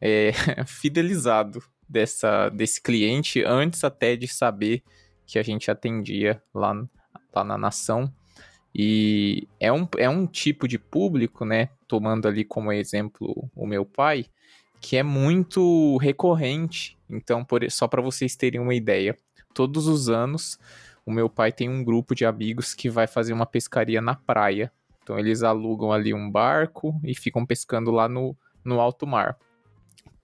é, 0.00 0.30
fidelizado 0.64 1.60
dessa, 1.88 2.48
desse 2.50 2.80
cliente 2.80 3.42
antes 3.44 3.82
até 3.82 4.14
de 4.14 4.28
saber 4.28 4.80
que 5.30 5.38
a 5.38 5.42
gente 5.44 5.70
atendia 5.70 6.42
lá, 6.52 6.74
lá 7.32 7.44
na 7.44 7.56
nação. 7.56 8.12
E 8.74 9.46
é 9.60 9.72
um, 9.72 9.86
é 9.96 10.08
um 10.08 10.26
tipo 10.26 10.66
de 10.66 10.76
público, 10.76 11.44
né? 11.44 11.68
Tomando 11.86 12.26
ali 12.26 12.44
como 12.44 12.72
exemplo 12.72 13.48
o 13.54 13.64
meu 13.64 13.84
pai, 13.84 14.26
que 14.80 14.96
é 14.96 15.04
muito 15.04 15.96
recorrente. 15.98 16.98
Então, 17.08 17.44
por, 17.44 17.68
só 17.70 17.86
para 17.86 18.02
vocês 18.02 18.34
terem 18.34 18.60
uma 18.60 18.74
ideia, 18.74 19.16
todos 19.54 19.86
os 19.86 20.08
anos 20.08 20.58
o 21.06 21.12
meu 21.12 21.28
pai 21.28 21.52
tem 21.52 21.68
um 21.68 21.84
grupo 21.84 22.12
de 22.12 22.24
amigos 22.24 22.74
que 22.74 22.90
vai 22.90 23.06
fazer 23.06 23.32
uma 23.32 23.46
pescaria 23.46 24.00
na 24.00 24.16
praia. 24.16 24.72
Então 25.02 25.16
eles 25.16 25.44
alugam 25.44 25.92
ali 25.92 26.12
um 26.12 26.28
barco 26.28 27.00
e 27.04 27.14
ficam 27.14 27.46
pescando 27.46 27.92
lá 27.92 28.08
no, 28.08 28.36
no 28.64 28.80
alto 28.80 29.06
mar. 29.06 29.36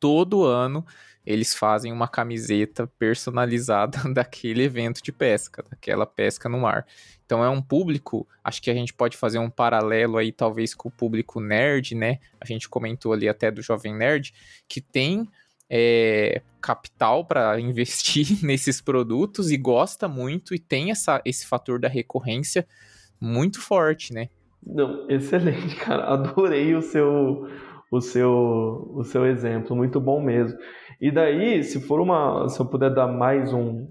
Todo 0.01 0.45
ano 0.45 0.85
eles 1.27 1.55
fazem 1.55 1.93
uma 1.93 2.07
camiseta 2.07 2.87
personalizada 2.99 3.99
daquele 4.15 4.63
evento 4.63 5.03
de 5.03 5.11
pesca, 5.11 5.65
daquela 5.69 6.07
pesca 6.07 6.49
no 6.49 6.61
mar. 6.61 6.87
Então 7.25 7.45
é 7.45 7.51
um 7.51 7.61
público, 7.61 8.27
acho 8.45 8.63
que 8.63 8.71
a 8.71 8.75
gente 8.75 8.95
pode 8.95 9.17
fazer 9.17 9.39
um 9.39 9.51
paralelo 9.51 10.17
aí 10.17 10.31
talvez 10.31 10.75
com 10.75 10.89
o 10.89 10.93
público 10.93 11.41
nerd, 11.41 11.97
né? 11.97 12.21
A 12.41 12.47
gente 12.47 12.69
comentou 12.69 13.13
ali 13.13 13.29
até 13.29 13.51
do 13.51 13.61
jovem 13.61 13.95
nerd, 13.95 14.33
que 14.69 14.81
tem 14.81 15.29
é, 15.69 16.41
capital 16.61 17.25
para 17.25 17.59
investir 17.61 18.39
nesses 18.47 18.81
produtos 18.81 19.51
e 19.51 19.57
gosta 19.57 20.07
muito 20.07 20.55
e 20.55 20.59
tem 20.59 20.93
essa, 20.93 21.21
esse 21.25 21.45
fator 21.45 21.81
da 21.81 21.89
recorrência 21.89 22.67
muito 23.21 23.61
forte, 23.61 24.13
né? 24.13 24.29
Não, 24.65 25.09
excelente, 25.09 25.77
cara. 25.77 26.05
Adorei 26.05 26.75
o 26.75 26.83
seu, 26.83 27.49
o 27.91 28.01
seu, 28.01 28.91
o 28.95 29.05
seu 29.05 29.25
exemplo, 29.25 29.77
muito 29.77 30.01
bom 30.01 30.21
mesmo. 30.21 30.59
E 31.01 31.11
daí, 31.11 31.63
se 31.63 31.81
for 31.81 32.01
uma, 32.01 32.49
se 32.49 32.61
eu 32.61 32.67
puder 32.67 32.93
dar 32.93 33.07
mais 33.07 33.53
um, 33.53 33.87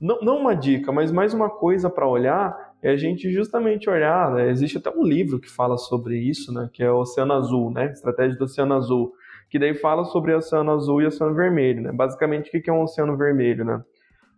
não, 0.00 0.20
não 0.20 0.38
uma 0.38 0.54
dica, 0.54 0.90
mas 0.92 1.12
mais 1.12 1.32
uma 1.32 1.48
coisa 1.48 1.88
para 1.88 2.06
olhar, 2.06 2.74
é 2.82 2.90
a 2.90 2.96
gente 2.96 3.30
justamente 3.32 3.88
olhar, 3.88 4.32
né? 4.32 4.50
existe 4.50 4.78
até 4.78 4.90
um 4.90 5.02
livro 5.02 5.38
que 5.38 5.50
fala 5.50 5.76
sobre 5.76 6.18
isso, 6.18 6.52
né? 6.52 6.68
Que 6.72 6.82
é 6.82 6.90
o 6.90 6.98
Oceano 6.98 7.32
Azul, 7.32 7.70
né? 7.70 7.86
Estratégia 7.92 8.36
do 8.36 8.44
Oceano 8.44 8.74
Azul 8.74 9.12
que 9.48 9.58
daí 9.58 9.74
fala 9.74 10.04
sobre 10.04 10.34
o 10.34 10.38
oceano 10.38 10.72
azul 10.72 11.00
e 11.00 11.04
o 11.04 11.08
oceano 11.08 11.34
vermelho, 11.34 11.82
né? 11.82 11.92
Basicamente, 11.92 12.48
o 12.48 12.62
que 12.62 12.68
é 12.68 12.72
um 12.72 12.82
oceano 12.82 13.16
vermelho, 13.16 13.64
né? 13.64 13.82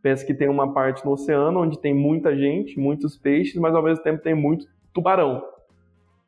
Pensa 0.02 0.24
que 0.24 0.34
tem 0.34 0.48
uma 0.48 0.72
parte 0.72 1.04
no 1.04 1.12
oceano 1.12 1.60
onde 1.60 1.78
tem 1.80 1.94
muita 1.94 2.36
gente, 2.36 2.78
muitos 2.78 3.16
peixes, 3.16 3.56
mas 3.56 3.74
ao 3.74 3.82
mesmo 3.82 4.02
tempo 4.02 4.22
tem 4.22 4.34
muito 4.34 4.66
tubarão. 4.92 5.42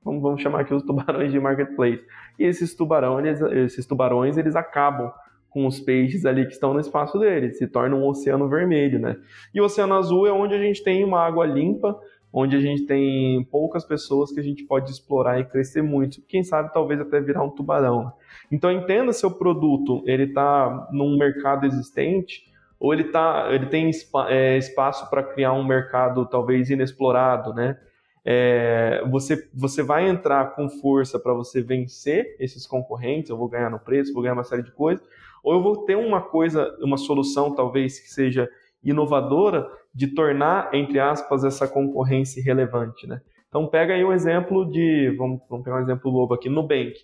Vamos, 0.03 0.41
chamar 0.41 0.61
aqui 0.61 0.75
os 0.75 0.83
tubarões 0.83 1.31
de 1.31 1.39
marketplace. 1.39 2.03
E 2.39 2.45
esses, 2.45 2.75
tubarão, 2.75 3.21
eles, 3.21 3.41
esses 3.41 3.87
tubarões, 3.87 4.37
eles 4.37 4.57
acabam 4.57 5.13
com 5.51 5.67
os 5.67 5.81
peixes 5.81 6.25
ali 6.25 6.47
que 6.47 6.53
estão 6.53 6.73
no 6.73 6.81
espaço 6.81 7.19
deles, 7.19 7.59
se 7.59 7.67
torna 7.67 7.97
um 7.97 8.07
oceano 8.07 8.49
vermelho, 8.49 8.99
né? 8.99 9.17
E 9.53 9.61
o 9.61 9.65
oceano 9.65 9.95
azul 9.95 10.27
é 10.27 10.33
onde 10.33 10.55
a 10.55 10.59
gente 10.59 10.83
tem 10.83 11.05
uma 11.05 11.21
água 11.21 11.45
limpa, 11.45 11.99
onde 12.33 12.57
a 12.57 12.61
gente 12.61 12.87
tem 12.87 13.43
poucas 13.45 13.85
pessoas 13.85 14.33
que 14.33 14.39
a 14.39 14.43
gente 14.43 14.65
pode 14.65 14.91
explorar 14.91 15.41
e 15.41 15.45
crescer 15.45 15.83
muito. 15.83 16.23
Quem 16.23 16.45
sabe 16.45 16.73
talvez 16.73 17.01
até 17.01 17.21
virar 17.21 17.43
um 17.43 17.51
tubarão. 17.51 18.13
Então 18.51 18.71
entenda 18.71 19.13
se 19.13 19.27
o 19.27 19.31
produto 19.31 20.03
ele 20.07 20.25
está 20.25 20.89
num 20.93 21.19
mercado 21.19 21.67
existente 21.67 22.49
ou 22.79 22.95
ele, 22.95 23.05
tá, 23.05 23.49
ele 23.51 23.67
tem 23.67 23.91
é, 24.29 24.57
espaço 24.57 25.11
para 25.11 25.23
criar 25.23 25.53
um 25.53 25.65
mercado 25.65 26.25
talvez 26.25 26.71
inexplorado, 26.71 27.53
né? 27.53 27.77
É, 28.25 29.03
você, 29.11 29.49
você 29.53 29.83
vai 29.83 30.09
entrar 30.09 30.55
com 30.55 30.69
força 30.69 31.19
para 31.19 31.33
você 31.33 31.63
vencer 31.63 32.37
esses 32.39 32.67
concorrentes, 32.67 33.31
eu 33.31 33.37
vou 33.37 33.49
ganhar 33.49 33.71
no 33.71 33.79
preço, 33.79 34.13
vou 34.13 34.23
ganhar 34.23 34.35
uma 34.35 34.45
série 34.45 34.63
de 34.63 34.71
coisas, 34.73 35.05
ou 35.43 35.55
eu 35.55 35.63
vou 35.63 35.85
ter 35.85 35.97
uma 35.97 36.21
coisa, 36.21 36.77
uma 36.81 36.97
solução 36.97 37.55
talvez 37.55 37.99
que 38.01 38.09
seja 38.09 38.49
inovadora 38.83 39.71
de 39.95 40.09
tornar, 40.09 40.75
entre 40.75 40.99
aspas, 40.99 41.45
essa 41.45 41.67
concorrência 41.67 42.43
relevante, 42.43 43.07
né? 43.07 43.21
Então 43.49 43.67
pega 43.67 43.95
aí 43.95 44.05
um 44.05 44.13
exemplo 44.13 44.71
de, 44.71 45.15
vamos, 45.19 45.41
vamos 45.49 45.65
pegar 45.65 45.79
um 45.79 45.83
exemplo 45.83 46.13
bobo 46.13 46.35
aqui, 46.35 46.49
Nubank. 46.49 46.95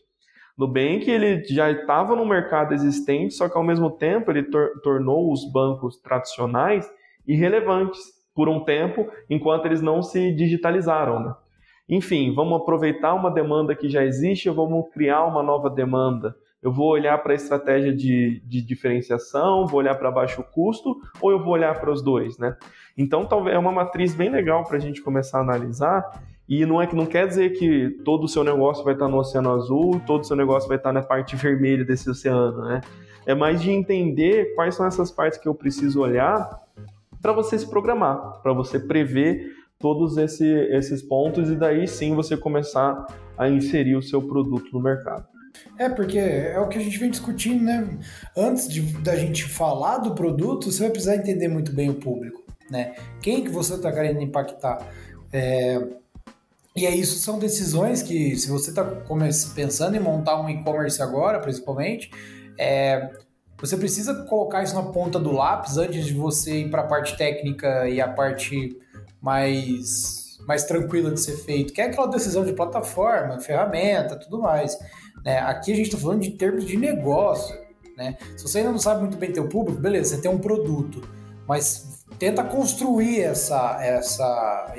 Nubank 0.56 1.10
ele 1.10 1.44
já 1.44 1.70
estava 1.70 2.14
no 2.14 2.24
mercado 2.24 2.72
existente, 2.72 3.34
só 3.34 3.48
que 3.48 3.58
ao 3.58 3.64
mesmo 3.64 3.90
tempo 3.90 4.30
ele 4.30 4.44
tor 4.44 4.80
tornou 4.82 5.32
os 5.32 5.50
bancos 5.52 5.98
tradicionais 5.98 6.88
irrelevantes 7.26 8.00
por 8.34 8.48
um 8.48 8.60
tempo, 8.60 9.10
enquanto 9.28 9.66
eles 9.66 9.82
não 9.82 10.02
se 10.02 10.32
digitalizaram, 10.32 11.20
né? 11.20 11.34
Enfim, 11.88 12.34
vamos 12.34 12.60
aproveitar 12.60 13.14
uma 13.14 13.30
demanda 13.30 13.74
que 13.74 13.88
já 13.88 14.04
existe, 14.04 14.50
vamos 14.50 14.88
criar 14.92 15.24
uma 15.24 15.42
nova 15.42 15.70
demanda 15.70 16.34
eu 16.66 16.72
vou 16.72 16.88
olhar 16.88 17.16
para 17.22 17.30
a 17.30 17.36
estratégia 17.36 17.94
de, 17.94 18.42
de 18.44 18.60
diferenciação, 18.60 19.68
vou 19.68 19.78
olhar 19.78 19.94
para 19.94 20.10
baixo 20.10 20.42
custo, 20.42 21.00
ou 21.20 21.30
eu 21.30 21.38
vou 21.38 21.52
olhar 21.52 21.78
para 21.78 21.92
os 21.92 22.02
dois, 22.02 22.36
né? 22.38 22.56
Então, 22.98 23.24
talvez 23.24 23.54
é 23.54 23.58
uma 23.58 23.70
matriz 23.70 24.16
bem 24.16 24.28
legal 24.28 24.64
para 24.64 24.76
a 24.76 24.80
gente 24.80 25.00
começar 25.00 25.38
a 25.38 25.42
analisar. 25.42 26.24
E 26.48 26.66
não 26.66 26.82
é 26.82 26.88
que 26.88 26.96
não 26.96 27.06
quer 27.06 27.28
dizer 27.28 27.50
que 27.50 27.90
todo 28.04 28.24
o 28.24 28.28
seu 28.28 28.42
negócio 28.42 28.82
vai 28.82 28.94
estar 28.94 29.06
no 29.06 29.16
oceano 29.16 29.52
azul, 29.52 30.00
todo 30.04 30.22
o 30.22 30.24
seu 30.24 30.34
negócio 30.34 30.68
vai 30.68 30.76
estar 30.76 30.92
na 30.92 31.02
parte 31.02 31.36
vermelha 31.36 31.84
desse 31.84 32.10
oceano, 32.10 32.64
né? 32.64 32.80
É 33.24 33.32
mais 33.32 33.62
de 33.62 33.70
entender 33.70 34.52
quais 34.56 34.74
são 34.74 34.86
essas 34.86 35.12
partes 35.12 35.38
que 35.38 35.46
eu 35.46 35.54
preciso 35.54 36.00
olhar 36.00 36.50
para 37.22 37.32
você 37.32 37.56
se 37.56 37.70
programar, 37.70 38.42
para 38.42 38.52
você 38.52 38.80
prever 38.80 39.52
todos 39.78 40.16
esse, 40.16 40.44
esses 40.44 41.00
pontos 41.00 41.48
e 41.48 41.54
daí 41.54 41.86
sim 41.86 42.12
você 42.16 42.36
começar 42.36 43.06
a 43.38 43.48
inserir 43.48 43.94
o 43.94 44.02
seu 44.02 44.20
produto 44.20 44.72
no 44.72 44.80
mercado. 44.80 45.35
É, 45.78 45.88
porque 45.88 46.18
é 46.18 46.58
o 46.58 46.68
que 46.68 46.78
a 46.78 46.82
gente 46.82 46.98
vem 46.98 47.10
discutindo, 47.10 47.62
né? 47.62 47.98
Antes 48.36 48.68
de, 48.68 48.80
da 49.02 49.16
gente 49.16 49.44
falar 49.44 49.98
do 49.98 50.14
produto, 50.14 50.70
você 50.70 50.84
vai 50.84 50.90
precisar 50.90 51.16
entender 51.16 51.48
muito 51.48 51.72
bem 51.72 51.90
o 51.90 51.94
público, 51.94 52.42
né? 52.70 52.94
Quem 53.20 53.44
que 53.44 53.50
você 53.50 53.74
está 53.74 53.92
querendo 53.92 54.20
impactar? 54.20 54.86
É... 55.32 55.80
E 56.74 56.86
aí, 56.86 57.00
isso 57.00 57.18
são 57.18 57.38
decisões 57.38 58.02
que, 58.02 58.36
se 58.36 58.48
você 58.48 58.70
está 58.70 58.84
pensando 59.54 59.96
em 59.96 60.00
montar 60.00 60.40
um 60.40 60.48
e-commerce 60.48 61.00
agora, 61.02 61.40
principalmente, 61.40 62.10
é... 62.58 63.10
você 63.60 63.76
precisa 63.76 64.24
colocar 64.24 64.62
isso 64.62 64.74
na 64.74 64.84
ponta 64.84 65.18
do 65.18 65.32
lápis 65.32 65.76
antes 65.76 66.06
de 66.06 66.14
você 66.14 66.60
ir 66.60 66.70
para 66.70 66.82
a 66.82 66.86
parte 66.86 67.16
técnica 67.16 67.88
e 67.88 68.00
a 68.00 68.08
parte 68.08 68.78
mais 69.20 70.24
mais 70.46 70.64
tranquila 70.64 71.10
de 71.10 71.20
ser 71.20 71.36
feito, 71.36 71.72
que 71.72 71.80
é 71.80 71.86
aquela 71.86 72.06
decisão 72.06 72.44
de 72.44 72.52
plataforma, 72.52 73.40
ferramenta, 73.40 74.16
tudo 74.16 74.40
mais. 74.40 74.78
Né? 75.26 75.40
Aqui 75.40 75.72
a 75.72 75.74
gente 75.74 75.86
está 75.86 75.98
falando 75.98 76.20
de 76.22 76.30
termos 76.30 76.64
de 76.64 76.76
negócio. 76.76 77.58
Né? 77.96 78.16
Se 78.36 78.44
você 78.44 78.58
ainda 78.58 78.70
não 78.70 78.78
sabe 78.78 79.00
muito 79.00 79.16
bem 79.16 79.32
teu 79.32 79.48
público, 79.48 79.80
beleza, 79.80 80.14
você 80.14 80.22
tem 80.22 80.30
um 80.30 80.38
produto, 80.38 81.02
mas 81.48 82.04
tenta 82.16 82.44
construir 82.44 83.20
essa 83.20 83.82
essa 83.82 84.74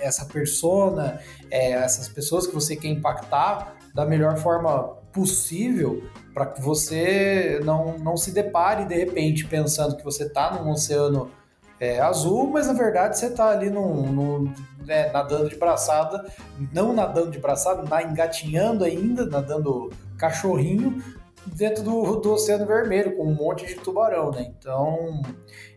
essa 0.00 0.24
persona, 0.24 1.20
é, 1.48 1.70
essas 1.72 2.08
pessoas 2.08 2.46
que 2.46 2.54
você 2.54 2.74
quer 2.74 2.88
impactar 2.88 3.76
da 3.94 4.04
melhor 4.04 4.36
forma 4.36 5.00
possível 5.12 6.02
para 6.34 6.46
que 6.46 6.60
você 6.60 7.60
não, 7.62 7.98
não 7.98 8.16
se 8.16 8.32
depare 8.32 8.86
de 8.86 8.96
repente 8.96 9.46
pensando 9.46 9.96
que 9.96 10.02
você 10.02 10.24
está 10.24 10.50
num 10.54 10.70
oceano 10.70 11.30
é, 11.78 12.00
azul, 12.00 12.48
mas 12.50 12.66
na 12.66 12.72
verdade 12.72 13.18
você 13.18 13.26
está 13.26 13.50
ali 13.50 13.68
no, 13.68 14.06
no 14.10 14.54
né, 14.86 15.10
nadando 15.12 15.48
de 15.48 15.56
braçada, 15.56 16.24
não 16.72 16.92
nadando 16.92 17.30
de 17.30 17.38
braçada, 17.38 17.82
na, 17.82 18.02
engatinhando 18.02 18.84
ainda, 18.84 19.26
nadando 19.26 19.90
cachorrinho 20.18 21.02
dentro 21.46 21.82
do, 21.82 22.16
do 22.16 22.32
Oceano 22.32 22.66
Vermelho, 22.66 23.16
com 23.16 23.24
um 23.24 23.34
monte 23.34 23.66
de 23.66 23.74
tubarão, 23.76 24.30
né? 24.30 24.52
Então, 24.56 25.22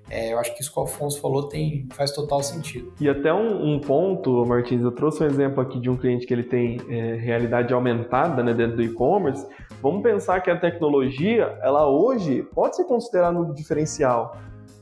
é, 0.09 0.33
eu 0.33 0.39
acho 0.39 0.53
que 0.53 0.61
isso 0.61 0.71
que 0.71 0.77
o 0.77 0.81
Alfonso 0.81 1.19
falou 1.19 1.49
tem, 1.49 1.87
faz 1.91 2.11
total 2.11 2.43
sentido. 2.43 2.93
E 2.99 3.09
até 3.09 3.33
um, 3.33 3.73
um 3.73 3.79
ponto, 3.79 4.45
Martins, 4.45 4.83
eu 4.83 4.91
trouxe 4.91 5.23
um 5.23 5.25
exemplo 5.25 5.61
aqui 5.61 5.79
de 5.79 5.89
um 5.89 5.97
cliente 5.97 6.27
que 6.27 6.33
ele 6.33 6.43
tem 6.43 6.79
é, 6.89 7.15
realidade 7.15 7.73
aumentada 7.73 8.43
né, 8.43 8.53
dentro 8.53 8.77
do 8.77 8.83
e-commerce. 8.83 9.45
Vamos 9.81 10.03
pensar 10.03 10.41
que 10.41 10.51
a 10.51 10.59
tecnologia, 10.59 11.57
ela 11.61 11.89
hoje 11.89 12.43
pode 12.53 12.75
ser 12.75 12.85
considerada 12.85 13.37
um 13.39 13.51
diferencial. 13.53 14.37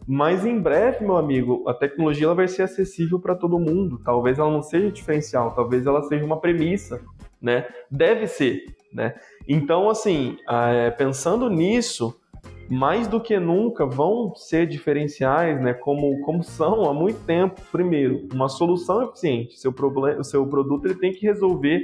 Mas 0.07 0.45
em 0.45 0.59
breve, 0.59 1.05
meu 1.05 1.17
amigo, 1.17 1.63
a 1.67 1.73
tecnologia 1.73 2.25
ela 2.25 2.35
vai 2.35 2.47
ser 2.47 2.63
acessível 2.63 3.19
para 3.19 3.35
todo 3.35 3.59
mundo. 3.59 3.99
Talvez 4.03 4.37
ela 4.37 4.51
não 4.51 4.61
seja 4.61 4.91
diferencial, 4.91 5.51
talvez 5.51 5.85
ela 5.85 6.03
seja 6.03 6.25
uma 6.25 6.39
premissa, 6.39 7.01
né? 7.41 7.67
Deve 7.89 8.27
ser, 8.27 8.65
né? 8.93 9.15
Então, 9.47 9.89
assim, 9.89 10.37
é, 10.49 10.91
pensando 10.91 11.49
nisso, 11.49 12.19
mais 12.69 13.07
do 13.07 13.19
que 13.19 13.39
nunca 13.39 13.85
vão 13.85 14.33
ser 14.35 14.67
diferenciais, 14.67 15.61
né? 15.61 15.73
Como, 15.73 16.19
como 16.21 16.43
são 16.43 16.89
há 16.89 16.93
muito 16.93 17.19
tempo. 17.25 17.61
Primeiro, 17.71 18.27
uma 18.33 18.49
solução 18.49 19.03
eficiente. 19.03 19.59
Seu 19.59 19.71
problema, 19.71 20.19
o 20.19 20.23
seu 20.23 20.45
produto 20.45 20.85
ele 20.85 20.95
tem 20.95 21.13
que 21.13 21.25
resolver 21.25 21.81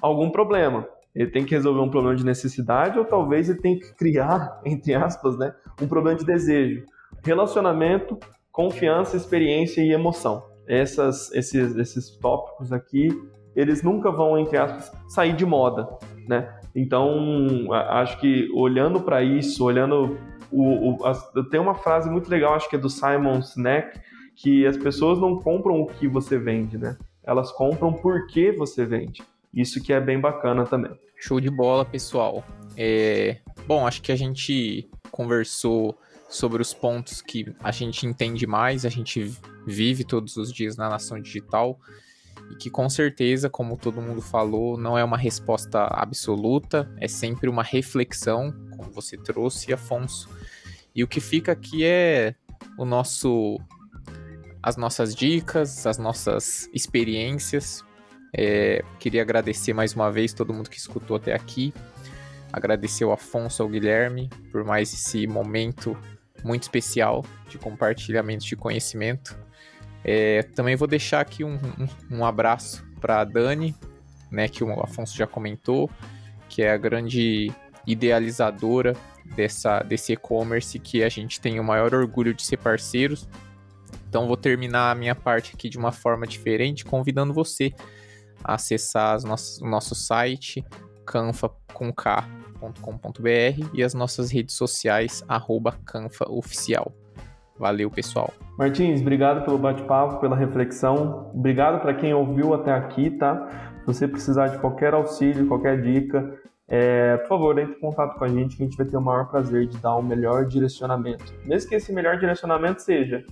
algum 0.00 0.30
problema. 0.30 0.88
Ele 1.14 1.30
tem 1.30 1.44
que 1.44 1.54
resolver 1.54 1.80
um 1.80 1.90
problema 1.90 2.16
de 2.16 2.24
necessidade 2.24 2.98
ou 2.98 3.04
talvez 3.04 3.50
ele 3.50 3.60
tem 3.60 3.78
que 3.78 3.92
criar, 3.94 4.60
entre 4.64 4.94
aspas, 4.94 5.36
né, 5.36 5.52
um 5.82 5.88
problema 5.88 6.16
de 6.16 6.24
desejo 6.24 6.84
relacionamento, 7.22 8.18
confiança, 8.52 9.16
experiência 9.16 9.80
e 9.80 9.92
emoção. 9.92 10.42
Essas, 10.66 11.32
esses, 11.32 11.76
esses 11.76 12.10
tópicos 12.16 12.72
aqui, 12.72 13.08
eles 13.56 13.82
nunca 13.82 14.10
vão, 14.10 14.38
entre 14.38 14.56
aspas, 14.56 14.92
sair 15.08 15.34
de 15.34 15.44
moda, 15.44 15.88
né? 16.28 16.56
Então, 16.74 17.72
acho 17.72 18.20
que 18.20 18.48
olhando 18.54 19.00
para 19.00 19.22
isso, 19.22 19.64
olhando 19.64 20.16
o, 20.50 21.02
o, 21.02 21.06
as, 21.06 21.30
tem 21.50 21.60
uma 21.60 21.74
frase 21.74 22.08
muito 22.08 22.30
legal, 22.30 22.54
acho 22.54 22.68
que 22.68 22.76
é 22.76 22.78
do 22.78 22.88
Simon 22.88 23.42
Sinek, 23.42 23.98
que 24.36 24.66
as 24.66 24.76
pessoas 24.76 25.18
não 25.18 25.38
compram 25.38 25.80
o 25.80 25.86
que 25.86 26.08
você 26.08 26.38
vende, 26.38 26.78
né? 26.78 26.96
Elas 27.22 27.52
compram 27.52 27.92
por 27.92 28.26
que 28.28 28.52
você 28.52 28.84
vende. 28.84 29.22
Isso 29.52 29.82
que 29.82 29.92
é 29.92 30.00
bem 30.00 30.20
bacana 30.20 30.64
também. 30.64 30.92
Show 31.16 31.40
de 31.40 31.50
bola, 31.50 31.84
pessoal. 31.84 32.42
É... 32.76 33.38
Bom, 33.66 33.86
acho 33.86 34.00
que 34.00 34.10
a 34.10 34.16
gente 34.16 34.88
conversou 35.10 35.98
sobre 36.30 36.62
os 36.62 36.72
pontos 36.72 37.20
que 37.20 37.52
a 37.58 37.72
gente 37.72 38.06
entende 38.06 38.46
mais, 38.46 38.86
a 38.86 38.88
gente 38.88 39.34
vive 39.66 40.04
todos 40.04 40.36
os 40.36 40.52
dias 40.52 40.76
na 40.76 40.88
nação 40.88 41.20
digital 41.20 41.78
e 42.50 42.54
que 42.54 42.70
com 42.70 42.88
certeza, 42.88 43.50
como 43.50 43.76
todo 43.76 44.00
mundo 44.00 44.22
falou, 44.22 44.78
não 44.78 44.96
é 44.96 45.04
uma 45.04 45.18
resposta 45.18 45.88
absoluta, 45.90 46.88
é 46.98 47.08
sempre 47.08 47.50
uma 47.50 47.64
reflexão, 47.64 48.52
como 48.76 48.90
você 48.90 49.16
trouxe, 49.16 49.72
Afonso. 49.72 50.28
E 50.94 51.02
o 51.02 51.08
que 51.08 51.20
fica 51.20 51.52
aqui 51.52 51.84
é 51.84 52.34
o 52.78 52.84
nosso 52.84 53.58
as 54.62 54.76
nossas 54.76 55.14
dicas, 55.14 55.86
as 55.86 55.98
nossas 55.98 56.68
experiências. 56.72 57.84
É, 58.36 58.84
queria 58.98 59.22
agradecer 59.22 59.72
mais 59.72 59.94
uma 59.94 60.12
vez 60.12 60.32
todo 60.32 60.52
mundo 60.52 60.70
que 60.70 60.78
escutou 60.78 61.16
até 61.16 61.34
aqui. 61.34 61.72
Agradecer 62.52 63.04
ao 63.04 63.12
Afonso, 63.12 63.62
ao 63.62 63.68
Guilherme, 63.68 64.28
por 64.52 64.64
mais 64.64 64.92
esse 64.92 65.26
momento 65.26 65.96
muito 66.44 66.62
especial 66.62 67.24
de 67.48 67.58
compartilhamento 67.58 68.44
de 68.44 68.56
conhecimento. 68.56 69.38
É, 70.04 70.42
também 70.42 70.76
vou 70.76 70.88
deixar 70.88 71.20
aqui 71.20 71.44
um, 71.44 71.54
um, 71.54 72.18
um 72.18 72.24
abraço 72.24 72.84
para 73.00 73.20
a 73.20 73.24
Dani, 73.24 73.74
né, 74.30 74.48
que 74.48 74.64
o 74.64 74.80
Afonso 74.80 75.16
já 75.16 75.26
comentou, 75.26 75.90
que 76.48 76.62
é 76.62 76.70
a 76.70 76.76
grande 76.76 77.52
idealizadora 77.86 78.96
dessa, 79.34 79.80
desse 79.80 80.12
e-commerce 80.12 80.78
que 80.78 81.02
a 81.02 81.08
gente 81.08 81.40
tem 81.40 81.58
o 81.60 81.64
maior 81.64 81.94
orgulho 81.94 82.34
de 82.34 82.42
ser 82.42 82.56
parceiros. 82.56 83.28
Então 84.08 84.26
vou 84.26 84.36
terminar 84.36 84.90
a 84.90 84.94
minha 84.94 85.14
parte 85.14 85.52
aqui 85.54 85.68
de 85.68 85.78
uma 85.78 85.92
forma 85.92 86.26
diferente, 86.26 86.84
convidando 86.84 87.32
você 87.32 87.72
a 88.42 88.54
acessar 88.54 89.20
nossas, 89.22 89.60
o 89.60 89.66
nosso 89.66 89.94
site 89.94 90.64
canfa 91.04 91.50
com 91.72 91.92
K 91.92 92.39
canfa.com.br 92.60 93.70
e 93.72 93.82
as 93.82 93.94
nossas 93.94 94.30
redes 94.30 94.54
sociais, 94.54 95.24
arroba 95.26 95.72
canfaoficial. 95.84 96.92
Valeu, 97.58 97.90
pessoal. 97.90 98.32
Martins, 98.58 99.00
obrigado 99.00 99.44
pelo 99.44 99.58
bate-papo, 99.58 100.20
pela 100.20 100.36
reflexão. 100.36 101.30
Obrigado 101.34 101.80
para 101.80 101.94
quem 101.94 102.14
ouviu 102.14 102.54
até 102.54 102.72
aqui, 102.72 103.10
tá? 103.10 103.48
Se 103.80 103.86
você 103.86 104.08
precisar 104.08 104.48
de 104.48 104.58
qualquer 104.58 104.94
auxílio, 104.94 105.46
qualquer 105.46 105.82
dica, 105.82 106.38
é, 106.68 107.16
por 107.18 107.28
favor, 107.28 107.58
entre 107.58 107.76
em 107.76 107.80
contato 107.80 108.16
com 108.18 108.24
a 108.24 108.28
gente 108.28 108.56
que 108.56 108.62
a 108.62 108.66
gente 108.66 108.76
vai 108.76 108.86
ter 108.86 108.96
o 108.96 109.02
maior 109.02 109.28
prazer 109.28 109.66
de 109.66 109.76
dar 109.78 109.96
o 109.96 110.00
um 110.00 110.02
melhor 110.02 110.46
direcionamento. 110.46 111.34
Mesmo 111.44 111.68
que 111.68 111.74
esse 111.74 111.92
melhor 111.92 112.18
direcionamento 112.18 112.80
seja 112.80 113.24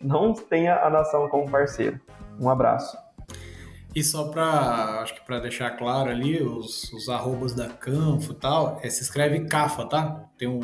não 0.00 0.32
tenha 0.32 0.76
a 0.76 0.90
nação 0.90 1.28
como 1.28 1.50
parceiro. 1.50 2.00
Um 2.40 2.48
abraço. 2.48 2.96
E 3.94 4.02
só 4.02 4.28
para, 4.28 5.00
acho 5.02 5.14
que 5.14 5.24
para 5.24 5.38
deixar 5.38 5.70
claro 5.72 6.10
ali, 6.10 6.42
os, 6.42 6.92
os 6.92 7.08
arrobas 7.08 7.54
da 7.54 7.68
Canfo 7.68 8.32
e 8.32 8.34
tal, 8.34 8.80
é, 8.82 8.90
se 8.90 9.02
escreve 9.02 9.46
Cafa, 9.46 9.84
tá? 9.86 10.28
Tem 10.36 10.48
um, 10.48 10.60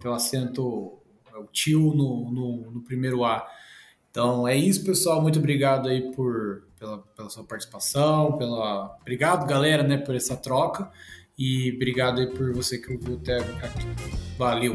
tem 0.00 0.10
um 0.10 0.14
acento, 0.14 0.98
é 1.32 1.38
o 1.38 1.46
tio 1.46 1.94
no, 1.94 2.30
no, 2.30 2.70
no, 2.72 2.80
primeiro 2.82 3.24
A. 3.24 3.46
Então 4.10 4.48
é 4.48 4.56
isso, 4.56 4.84
pessoal. 4.84 5.22
Muito 5.22 5.38
obrigado 5.38 5.88
aí 5.88 6.10
por, 6.12 6.64
pela, 6.76 6.98
pela 6.98 7.30
sua 7.30 7.44
participação, 7.44 8.36
pela... 8.36 8.96
Obrigado, 9.00 9.46
galera, 9.46 9.84
né, 9.84 9.96
por 9.96 10.16
essa 10.16 10.36
troca. 10.36 10.90
E 11.38 11.72
obrigado 11.76 12.20
aí 12.20 12.26
por 12.26 12.52
você 12.52 12.78
que 12.78 12.92
ouviu 12.92 13.16
até 13.16 13.38
aqui. 13.38 13.86
Valeu! 14.36 14.74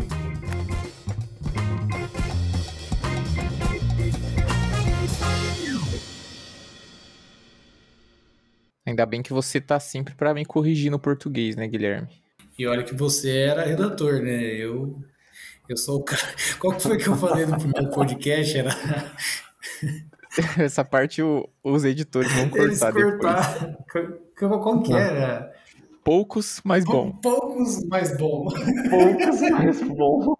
Ainda 8.90 9.06
bem 9.06 9.22
que 9.22 9.32
você 9.32 9.62
tá 9.62 9.80
sempre 9.80 10.16
para 10.16 10.34
me 10.34 10.44
corrigir 10.44 10.90
no 10.90 10.98
português, 10.98 11.56
né, 11.56 11.68
Guilherme? 11.68 12.08
E 12.58 12.66
olha 12.66 12.84
que 12.84 12.96
você 12.96 13.38
era 13.38 13.64
redator, 13.64 14.20
né? 14.20 14.44
Eu, 14.44 15.00
eu 15.70 15.78
sou 15.78 16.00
o 16.00 16.04
cara. 16.04 16.22
Qual 16.60 16.76
que 16.76 16.82
foi 16.82 16.98
que 16.98 17.08
eu 17.08 17.16
falei 17.16 17.46
no 17.46 17.56
primeiro 17.56 17.92
podcast? 17.92 18.58
Era. 18.58 18.72
Essa 20.58 20.84
parte 20.84 21.22
o, 21.22 21.48
os 21.64 21.86
editores 21.86 22.32
vão 22.34 22.50
cortar 22.50 22.66
Eles 22.66 22.80
cortar. 22.80 23.60
Depois. 23.94 24.64
Como 24.64 24.82
que 24.82 24.94
era? 24.94 25.54
Poucos, 26.04 26.60
mais 26.64 26.84
bom. 26.86 27.12
Poucos, 27.12 27.86
mais 27.86 28.18
bom. 28.18 28.48
Poucos, 28.90 29.42
mais 29.52 29.82
bom. 29.84 30.36